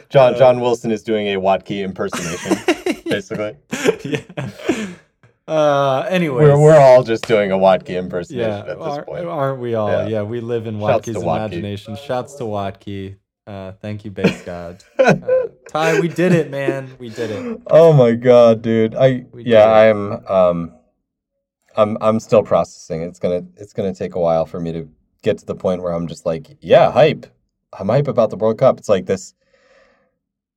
John 0.10 0.38
John 0.38 0.60
Wilson 0.62 0.91
is 0.91 1.01
doing 1.03 1.28
a 1.28 1.39
Watkey 1.39 1.84
impersonation, 1.84 3.03
basically. 3.10 3.58
yeah. 4.05 4.88
Uh, 5.48 6.06
anyways, 6.10 6.43
We're 6.43 6.60
we're 6.60 6.78
all 6.78 7.04
just 7.04 7.26
doing 7.26 7.52
a 7.52 7.58
Watke 7.58 7.89
impersonation 7.91 8.50
yeah, 8.50 8.60
at 8.60 8.78
this 8.78 8.78
are, 8.80 9.06
point. 9.06 9.26
aren't 9.26 9.62
we 9.62 9.76
all? 9.76 9.89
Yeah. 9.89 10.08
Yeah, 10.08 10.22
we 10.24 10.41
live 10.41 10.68
in 10.68 10.80
Shouts 10.80 11.08
Watke's 11.08 11.20
to 11.20 11.26
Watke. 11.26 11.38
imagination. 11.38 11.95
Shouts 11.95 12.36
to 12.36 12.45
Watke. 12.45 13.16
Uh, 13.48 13.72
thank 13.82 14.04
you, 14.04 14.12
base 14.12 14.41
god. 14.43 14.84
Uh, 15.00 15.48
Ty, 15.70 16.02
we 16.02 16.10
did 16.10 16.34
it, 16.34 16.52
man. 16.52 16.93
We 17.00 17.10
did 17.10 17.32
it. 17.32 17.62
Oh 17.68 17.93
my 17.93 18.12
god, 18.12 18.62
dude. 18.62 18.93
I 18.93 19.26
We 19.32 19.45
yeah. 19.45 19.70
I'm 19.70 20.26
um 20.28 20.74
I'm 21.78 21.98
I'm 22.02 22.20
still 22.20 22.43
processing. 22.43 23.04
It's 23.04 23.20
gonna 23.20 23.45
it's 23.56 23.72
gonna 23.72 23.93
take 23.93 24.16
a 24.16 24.20
while 24.20 24.45
for 24.45 24.60
me 24.60 24.74
to 24.74 24.89
get 25.22 25.38
to 25.38 25.45
the 25.45 25.56
point 25.56 25.82
where 25.82 25.93
I'm 25.93 26.08
just 26.08 26.26
like, 26.26 26.58
yeah, 26.60 26.91
hype. 26.91 27.26
I'm 27.78 27.88
hype 27.88 28.10
about 28.10 28.32
the 28.32 28.36
World 28.38 28.58
Cup. 28.58 28.80
It's 28.80 28.89
like 28.89 29.06
this 29.06 29.34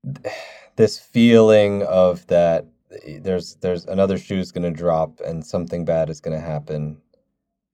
this 0.76 0.98
feeling 0.98 1.84
of 1.84 2.26
that 2.26 2.66
there's 3.20 3.56
there's 3.56 3.86
another 3.86 4.18
shoe's 4.18 4.52
gonna 4.52 4.70
drop 4.70 5.20
and 5.20 5.44
something 5.44 5.84
bad 5.84 6.10
is 6.10 6.20
gonna 6.20 6.40
happen 6.40 7.00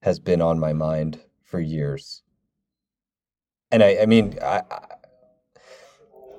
has 0.02 0.18
been 0.18 0.42
on 0.42 0.58
my 0.58 0.72
mind 0.72 1.20
for 1.42 1.58
years. 1.60 2.22
And 3.72 3.82
I, 3.82 3.98
I 4.02 4.06
mean, 4.06 4.38
I, 4.40 4.62
I, 4.70 4.86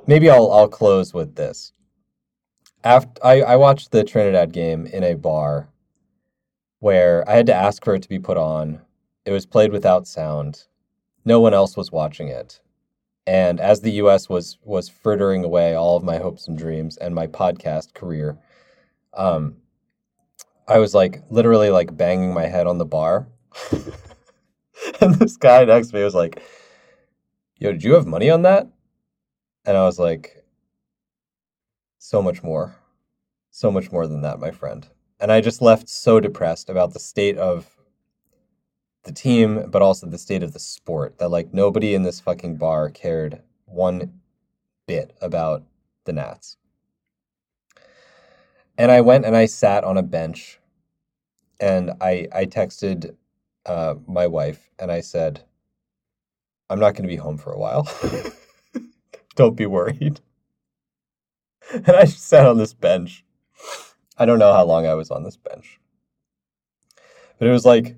maybe 0.06 0.30
I'll 0.30 0.52
I'll 0.52 0.70
close 0.70 1.14
with 1.14 1.36
this 1.36 1.74
after 2.84 3.26
I, 3.26 3.42
I 3.42 3.56
watched 3.58 3.92
the 3.92 4.04
Trinidad 4.04 4.54
game 4.54 4.86
in 4.88 5.04
a 5.04 5.16
bar 5.16 5.70
where 6.80 7.28
I 7.30 7.36
had 7.36 7.48
to 7.48 7.56
ask 7.56 7.84
for 7.84 7.96
it 7.96 8.04
to 8.04 8.10
be 8.10 8.20
put 8.20 8.38
on. 8.38 8.82
It 9.26 9.32
was 9.32 9.46
played 9.46 9.72
without 9.72 10.08
sound. 10.08 10.66
No 11.26 11.42
one 11.42 11.54
else 11.54 11.76
was 11.76 11.92
watching 11.92 12.30
it. 12.30 12.62
And 13.26 13.60
as 13.60 13.82
the 13.82 13.92
US 14.04 14.30
was 14.30 14.58
was 14.64 14.88
frittering 14.88 15.44
away 15.44 15.76
all 15.76 15.98
of 15.98 16.04
my 16.04 16.18
hopes 16.18 16.48
and 16.48 16.58
dreams 16.58 16.96
and 16.98 17.14
my 17.14 17.28
podcast 17.28 17.94
career, 17.94 18.38
um 19.18 19.58
I 20.68 20.80
was 20.80 20.94
like 20.94 21.24
literally 21.30 21.70
like 21.70 21.96
banging 21.96 22.34
my 22.34 22.46
head 22.46 22.68
on 22.68 22.78
the 22.78 22.86
bar. 22.86 23.28
and 25.02 25.16
this 25.16 25.38
guy 25.38 25.66
next 25.66 25.90
to 25.90 25.96
me 25.96 26.04
was 26.04 26.16
like, 26.16 26.42
Yo, 27.58 27.72
did 27.72 27.84
you 27.84 27.94
have 27.96 28.06
money 28.06 28.30
on 28.30 28.44
that? 28.44 28.68
And 29.66 29.76
I 29.76 29.84
was 29.84 29.98
like, 29.98 30.46
so 31.98 32.22
much 32.22 32.44
more. 32.44 32.76
So 33.52 33.72
much 33.72 33.92
more 33.92 34.08
than 34.08 34.22
that, 34.22 34.40
my 34.40 34.52
friend. 34.52 34.88
And 35.20 35.32
I 35.32 35.42
just 35.42 35.62
left 35.62 35.90
so 35.90 36.20
depressed 36.20 36.70
about 36.70 36.94
the 36.94 37.00
state 37.00 37.38
of 37.38 37.78
the 39.04 39.12
team, 39.12 39.70
but 39.70 39.82
also 39.82 40.08
the 40.08 40.18
state 40.18 40.44
of 40.44 40.54
the 40.54 40.60
sport 40.60 41.18
that 41.18 41.30
like 41.30 41.54
nobody 41.54 41.96
in 41.96 42.04
this 42.04 42.20
fucking 42.20 42.58
bar 42.58 42.90
cared 42.90 43.42
one 43.66 44.22
bit 44.86 45.18
about 45.22 45.64
the 46.06 46.14
Nats. 46.14 46.58
And 48.78 48.92
I 48.92 49.02
went 49.02 49.26
and 49.26 49.36
I 49.36 49.46
sat 49.46 49.84
on 49.84 49.98
a 49.98 50.04
bench 50.04 50.60
and 51.60 51.92
I 52.00 52.28
I 52.34 52.46
texted 52.46 53.16
uh, 53.66 53.96
my 54.08 54.28
wife 54.28 54.70
and 54.80 54.92
I 54.92 55.02
said, 55.02 55.44
I'm 56.70 56.80
not 56.80 56.94
going 56.94 57.04
to 57.04 57.10
be 57.10 57.16
home 57.16 57.38
for 57.38 57.52
a 57.52 57.60
while. 57.60 57.88
Don't 59.36 59.56
be 59.56 59.66
worried. 59.66 60.22
And 61.72 61.90
I 61.90 62.06
sat 62.06 62.46
on 62.46 62.58
this 62.58 62.74
bench. 62.74 63.26
I 64.18 64.26
don't 64.26 64.40
know 64.40 64.54
how 64.54 64.66
long 64.66 64.88
I 64.88 64.96
was 64.96 65.12
on 65.12 65.24
this 65.24 65.38
bench. 65.38 65.80
But 67.38 67.48
it 67.48 67.52
was 67.52 67.66
like 67.66 67.98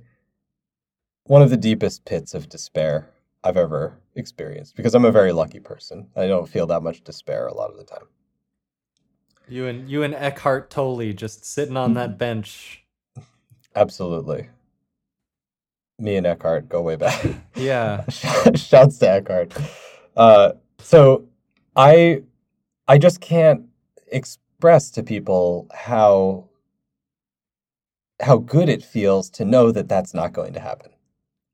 one 1.24 1.42
of 1.42 1.50
the 1.50 1.58
deepest 1.58 2.04
pits 2.04 2.34
of 2.34 2.50
despair 2.50 3.10
I've 3.44 3.58
ever 3.58 4.00
experienced 4.16 4.76
because 4.76 4.96
I'm 4.96 5.06
a 5.06 5.12
very 5.12 5.32
lucky 5.32 5.60
person. 5.60 6.10
I 6.16 6.28
don't 6.28 6.50
feel 6.50 6.66
that 6.68 6.84
much 6.84 7.04
despair 7.04 7.48
a 7.48 7.54
lot 7.54 7.72
of 7.72 7.78
the 7.78 7.86
time. 7.86 8.08
You 9.50 9.66
and 9.66 9.90
you 9.90 10.04
and 10.04 10.14
Eckhart 10.14 10.70
Tolle 10.70 11.12
just 11.14 11.44
sitting 11.44 11.76
on 11.76 11.96
that 11.96 12.18
bench. 12.20 12.84
Absolutely. 13.76 14.50
Me 15.98 16.16
and 16.16 16.26
Eckhart 16.26 16.70
go 16.70 16.82
way 16.82 16.96
back. 16.96 17.26
Yeah. 17.56 18.06
Shouts 18.10 19.00
to 19.00 19.10
Eckhart. 19.10 19.54
Uh, 20.16 20.54
so 20.78 21.26
I 21.76 22.24
I 22.88 22.98
just 22.98 23.20
can't 23.20 23.66
express 24.12 24.92
to 24.92 25.04
people 25.04 25.68
how 25.74 26.46
how 28.22 28.38
good 28.38 28.70
it 28.70 28.84
feels 28.84 29.30
to 29.32 29.46
know 29.46 29.72
that 29.72 29.90
that's 29.90 30.14
not 30.14 30.34
going 30.34 30.54
to 30.54 30.60
happen 30.60 30.92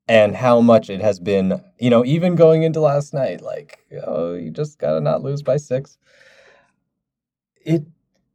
and 0.08 0.36
how 0.36 0.60
much 0.60 0.90
it 0.90 1.00
has 1.00 1.18
been 1.20 1.60
you 1.78 1.90
know 1.90 2.04
even 2.04 2.34
going 2.34 2.62
into 2.62 2.80
last 2.80 3.14
night 3.14 3.40
like 3.40 3.78
oh 4.06 4.34
you 4.34 4.50
just 4.50 4.78
gotta 4.78 5.00
not 5.00 5.22
lose 5.22 5.42
by 5.42 5.56
six 5.56 5.98
it 7.66 7.84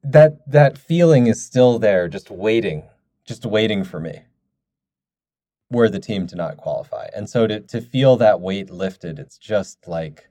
that 0.03 0.49
that 0.51 0.77
feeling 0.77 1.27
is 1.27 1.43
still 1.43 1.79
there 1.79 2.07
just 2.07 2.31
waiting 2.31 2.83
just 3.25 3.45
waiting 3.45 3.83
for 3.83 3.99
me 3.99 4.21
were 5.71 5.89
the 5.89 5.99
team 5.99 6.27
to 6.27 6.35
not 6.35 6.57
qualify 6.57 7.07
and 7.15 7.29
so 7.29 7.47
to 7.47 7.61
to 7.61 7.81
feel 7.81 8.17
that 8.17 8.41
weight 8.41 8.69
lifted 8.69 9.19
it's 9.19 9.37
just 9.37 9.87
like 9.87 10.29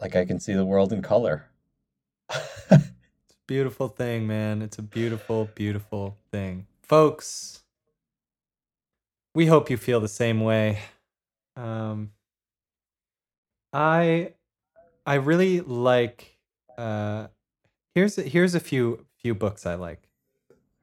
like 0.00 0.16
i 0.16 0.24
can 0.24 0.40
see 0.40 0.54
the 0.54 0.66
world 0.66 0.92
in 0.92 1.02
color 1.02 1.46
it's 2.30 2.72
a 2.72 2.82
Beautiful 3.48 3.88
thing, 3.88 4.26
man. 4.26 4.60
It's 4.60 4.78
a 4.78 4.82
beautiful, 4.82 5.48
beautiful 5.54 6.18
thing. 6.30 6.66
Folks, 6.82 7.62
we 9.34 9.46
hope 9.46 9.70
you 9.70 9.78
feel 9.78 10.00
the 10.00 10.08
same 10.08 10.40
way. 10.40 10.80
Um, 11.56 12.12
I 13.72 14.34
I 15.06 15.14
really 15.14 15.62
like 15.62 16.36
uh 16.76 17.28
here's 17.98 18.16
here's 18.16 18.54
a 18.54 18.60
few 18.60 19.04
few 19.16 19.34
books 19.34 19.66
I 19.66 19.74
like. 19.74 20.08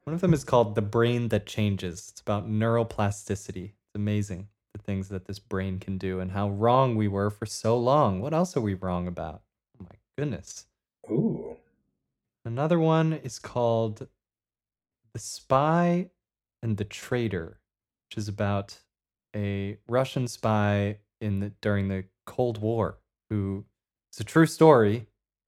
One 0.04 0.12
of 0.12 0.20
them 0.20 0.34
is 0.34 0.44
called 0.44 0.74
The 0.74 0.82
Brain 0.82 1.28
That 1.28 1.46
Changes. 1.46 2.10
It's 2.10 2.20
about 2.20 2.48
neuroplasticity. 2.48 3.70
It's 3.70 3.94
amazing 3.94 4.48
the 4.74 4.82
things 4.82 5.08
that 5.08 5.24
this 5.24 5.38
brain 5.38 5.78
can 5.78 5.96
do 5.96 6.20
and 6.20 6.32
how 6.32 6.50
wrong 6.50 6.94
we 6.94 7.08
were 7.08 7.30
for 7.30 7.46
so 7.46 7.78
long. 7.78 8.20
What 8.20 8.34
else 8.34 8.54
are 8.56 8.60
we 8.60 8.74
wrong 8.74 9.08
about? 9.08 9.40
Oh 9.80 9.86
my 9.88 9.96
goodness. 10.18 10.66
ooh 11.10 11.56
Another 12.44 12.78
one 12.78 13.14
is 13.14 13.38
called 13.38 14.06
The 15.14 15.18
Spy 15.18 16.10
and 16.62 16.76
the 16.76 16.84
Traitor, 16.84 17.58
which 18.08 18.18
is 18.18 18.28
about 18.28 18.78
a 19.34 19.78
Russian 19.88 20.28
spy 20.28 20.98
in 21.20 21.40
the 21.40 21.52
during 21.62 21.88
the 21.88 22.04
Cold 22.26 22.58
War 22.58 22.98
who 23.30 23.64
it's 24.10 24.20
a 24.20 24.24
true 24.24 24.46
story 24.46 25.06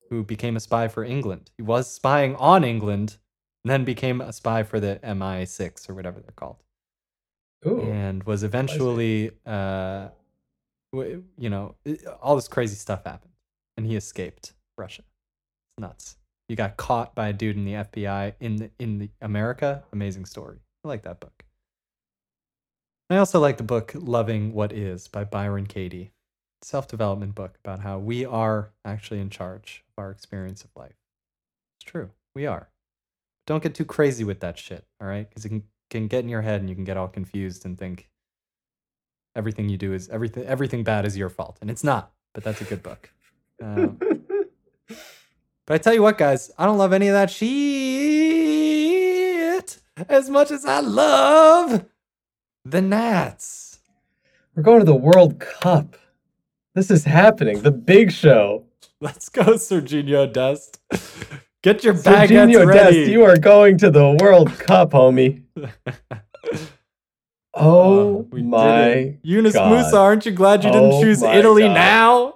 who 0.08 0.24
became 0.24 0.56
a 0.56 0.60
spy 0.60 0.88
for 0.88 1.04
England. 1.04 1.50
He 1.56 1.62
was 1.62 1.90
spying 1.90 2.34
on 2.36 2.64
England 2.64 3.16
and 3.64 3.70
then 3.70 3.84
became 3.84 4.20
a 4.20 4.32
spy 4.32 4.62
for 4.62 4.80
the 4.80 5.00
MI6 5.02 5.88
or 5.88 5.94
whatever 5.94 6.20
they're 6.20 6.32
called. 6.32 6.62
ooh 7.66 7.82
And 7.82 8.22
was 8.24 8.42
eventually 8.42 9.30
uh 9.46 10.08
you 10.92 11.50
know, 11.50 11.74
all 12.22 12.34
this 12.34 12.48
crazy 12.48 12.76
stuff 12.76 13.04
happened 13.04 13.34
and 13.76 13.86
he 13.86 13.94
escaped 13.94 14.54
Russia. 14.78 15.02
It's 15.02 15.82
nuts. 15.82 16.16
He 16.48 16.54
got 16.54 16.78
caught 16.78 17.14
by 17.14 17.28
a 17.28 17.32
dude 17.32 17.56
in 17.56 17.66
the 17.66 17.74
FBI 17.74 18.34
in 18.40 18.56
the, 18.56 18.70
in 18.78 18.98
the 18.98 19.10
America. 19.20 19.84
Amazing 19.92 20.24
story. 20.24 20.58
I 20.84 20.88
like 20.88 21.02
that 21.02 21.20
book. 21.20 21.44
I 23.10 23.16
also 23.18 23.38
like 23.38 23.56
the 23.56 23.62
book 23.62 23.92
Loving 23.94 24.52
What 24.52 24.72
Is 24.72 25.08
by 25.08 25.24
Byron 25.24 25.66
Katie. 25.66 26.12
Self-development 26.62 27.34
book 27.34 27.58
about 27.64 27.80
how 27.80 27.98
we 27.98 28.24
are 28.24 28.72
actually 28.84 29.20
in 29.20 29.30
charge 29.30 29.84
of 29.90 30.02
our 30.02 30.10
experience 30.10 30.64
of 30.64 30.70
life. 30.76 30.96
It's 31.80 31.90
true. 31.90 32.10
We 32.34 32.46
are. 32.46 32.68
Don't 33.46 33.62
get 33.62 33.74
too 33.74 33.84
crazy 33.84 34.24
with 34.24 34.40
that 34.40 34.58
shit, 34.58 34.84
all 35.00 35.08
right? 35.08 35.28
Because 35.28 35.44
it 35.44 35.48
can, 35.50 35.62
can 35.88 36.06
get 36.08 36.24
in 36.24 36.28
your 36.28 36.42
head 36.42 36.60
and 36.60 36.68
you 36.68 36.74
can 36.74 36.84
get 36.84 36.96
all 36.96 37.08
confused 37.08 37.64
and 37.64 37.78
think 37.78 38.08
everything 39.36 39.68
you 39.68 39.76
do 39.76 39.92
is 39.92 40.08
everything 40.08 40.44
everything 40.44 40.82
bad 40.82 41.06
is 41.06 41.16
your 41.16 41.28
fault. 41.28 41.58
And 41.60 41.70
it's 41.70 41.84
not, 41.84 42.12
but 42.34 42.42
that's 42.44 42.60
a 42.60 42.64
good 42.64 42.82
book. 42.82 43.10
Um, 43.62 43.98
but 45.66 45.74
I 45.74 45.78
tell 45.78 45.94
you 45.94 46.02
what, 46.02 46.18
guys, 46.18 46.50
I 46.58 46.66
don't 46.66 46.78
love 46.78 46.92
any 46.92 47.08
of 47.08 47.14
that 47.14 47.30
shit 47.30 47.88
as 50.08 50.28
much 50.30 50.50
as 50.50 50.64
I 50.64 50.80
love 50.80 51.86
the 52.64 52.82
Nats. 52.82 53.78
we're 54.54 54.62
going 54.62 54.80
to 54.80 54.84
the 54.84 54.94
world 54.94 55.38
cup 55.40 55.96
this 56.74 56.90
is 56.90 57.04
happening 57.04 57.60
the 57.62 57.70
big 57.72 58.12
show 58.12 58.64
Let's 59.00 59.28
go, 59.28 59.44
Sergiño 59.54 60.32
Dust. 60.32 60.80
Get 61.62 61.84
your 61.84 61.94
baguettes 61.94 62.28
Sergiño 62.28 62.66
ready. 62.66 62.96
Dest, 63.04 63.10
you 63.12 63.22
are 63.24 63.36
going 63.36 63.78
to 63.78 63.90
the 63.90 64.16
World 64.20 64.50
Cup, 64.58 64.90
homie. 64.90 65.44
Oh 67.54 68.28
Uh, 68.32 68.36
my! 68.36 69.18
Yunus 69.22 69.54
God. 69.54 69.72
Musah, 69.72 69.98
aren't 69.98 70.26
you 70.26 70.32
glad 70.32 70.62
you 70.64 70.70
didn't 70.70 70.92
Oh 70.92 71.02
choose 71.02 71.22
Italy 71.22 71.62
God. 71.62 71.74
now? 71.74 72.34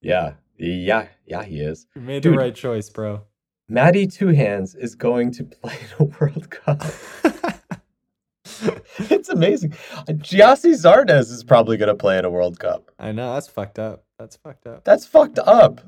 Yeah, 0.00 0.34
yeah, 0.58 1.08
yeah. 1.26 1.42
He 1.42 1.60
is. 1.60 1.86
You 1.96 2.02
made 2.02 2.22
the 2.22 2.30
right 2.30 2.54
choice, 2.54 2.88
bro. 2.90 3.22
Matty 3.68 4.06
Two 4.06 4.28
Hands 4.28 4.72
is 4.76 4.94
going 4.94 5.32
to 5.32 5.44
play 5.44 5.74
in 5.98 6.06
a 6.06 6.08
World 6.20 6.50
Cup. 6.50 6.82
it's 8.98 9.28
amazing. 9.28 9.70
Gyasi 10.08 10.72
Zardes 10.72 11.30
is 11.32 11.44
probably 11.44 11.76
going 11.76 11.88
to 11.88 11.94
play 11.94 12.18
in 12.18 12.24
a 12.24 12.30
World 12.30 12.58
Cup. 12.58 12.90
I 12.98 13.12
know 13.12 13.34
that's 13.34 13.48
fucked 13.48 13.78
up. 13.78 14.04
That's 14.18 14.36
fucked 14.36 14.66
up. 14.66 14.84
That's 14.84 15.06
fucked 15.06 15.38
up. 15.38 15.80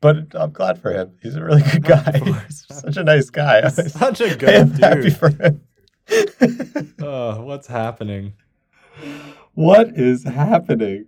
But 0.00 0.34
I'm 0.34 0.52
glad 0.52 0.80
for 0.80 0.92
him. 0.92 1.16
He's 1.22 1.34
a 1.34 1.42
really 1.42 1.62
good 1.62 1.84
guy. 1.84 2.20
He's 2.46 2.66
such 2.70 2.96
a 2.96 3.02
nice 3.04 3.30
guy. 3.30 3.62
He's 3.62 3.92
such 3.98 4.20
a 4.20 4.36
good 4.36 4.78
happy 4.78 5.02
dude. 5.02 5.16
for 5.16 5.30
him. 5.30 5.62
Oh, 7.00 7.42
what's 7.42 7.66
happening? 7.66 8.34
what 9.54 9.88
is 9.96 10.24
happening? 10.24 11.06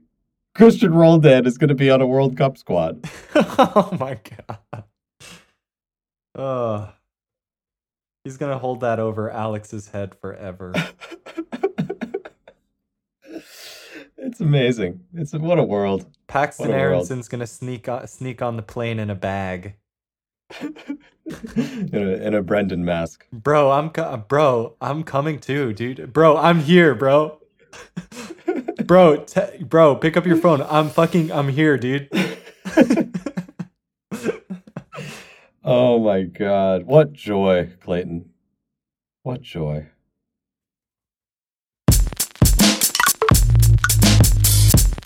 Cristian 0.57 0.93
Roldan 0.95 1.47
is 1.47 1.57
going 1.57 1.68
to 1.68 1.74
be 1.74 1.91
on 1.91 2.01
a 2.01 2.07
World 2.07 2.36
Cup 2.36 2.59
squad. 2.59 3.09
oh 3.34 3.97
my 3.99 4.18
god. 4.49 4.84
Oh. 6.34 6.93
He's 8.24 8.36
gonna 8.36 8.58
hold 8.58 8.80
that 8.80 8.98
over 8.98 9.30
Alex's 9.30 9.88
head 9.88 10.14
forever. 10.14 10.74
it's 14.18 14.40
amazing. 14.40 15.00
It's 15.14 15.32
what 15.32 15.58
a 15.58 15.64
world. 15.64 16.04
Paxton 16.26 16.66
a 16.66 16.68
world. 16.68 16.80
Aaronson's 16.80 17.28
gonna 17.28 17.46
sneak 17.46 17.88
on, 17.88 18.06
sneak 18.06 18.42
on 18.42 18.56
the 18.56 18.62
plane 18.62 18.98
in 18.98 19.08
a 19.08 19.14
bag. 19.14 19.76
in, 20.60 20.98
a, 21.94 22.26
in 22.26 22.34
a 22.34 22.42
Brenden 22.42 22.80
mask. 22.80 23.26
Bro, 23.32 23.70
I'm 23.70 23.88
co- 23.88 24.18
bro, 24.28 24.76
I'm 24.82 25.02
coming 25.02 25.38
too, 25.38 25.72
dude. 25.72 26.12
Bro, 26.12 26.36
I'm 26.36 26.60
here, 26.60 26.94
bro. 26.94 27.40
bro, 28.84 29.24
te- 29.24 29.62
bro, 29.62 29.96
pick 29.96 30.18
up 30.18 30.26
your 30.26 30.36
phone. 30.36 30.60
I'm 30.62 30.90
fucking, 30.90 31.32
I'm 31.32 31.48
here, 31.48 31.78
dude. 31.78 32.10
Oh 35.62 35.98
my 35.98 36.22
God. 36.22 36.84
What 36.86 37.12
joy, 37.12 37.68
Clayton. 37.82 38.30
What 39.22 39.42
joy. 39.42 39.88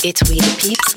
It's 0.05 0.23
We 0.31 0.39
the 0.39 0.55
Peeps. 0.61 0.95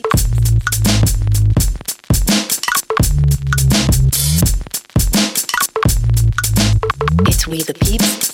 It's 7.28 7.48
We 7.48 7.64
the 7.64 7.74
Peeps. 7.74 8.32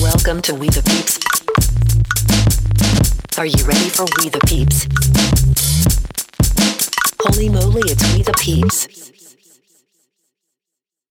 Welcome 0.00 0.40
to 0.42 0.54
We 0.54 0.68
the 0.68 0.82
Peeps. 0.84 1.18
Are 3.36 3.46
you 3.46 3.64
ready 3.64 3.88
for 3.88 4.04
We 4.22 4.28
the 4.28 4.38
Peeps? 4.46 4.86
Holy 7.20 7.48
moly, 7.48 7.82
it's 7.90 8.14
We 8.14 8.22
the 8.22 8.34
Peeps. 8.34 9.17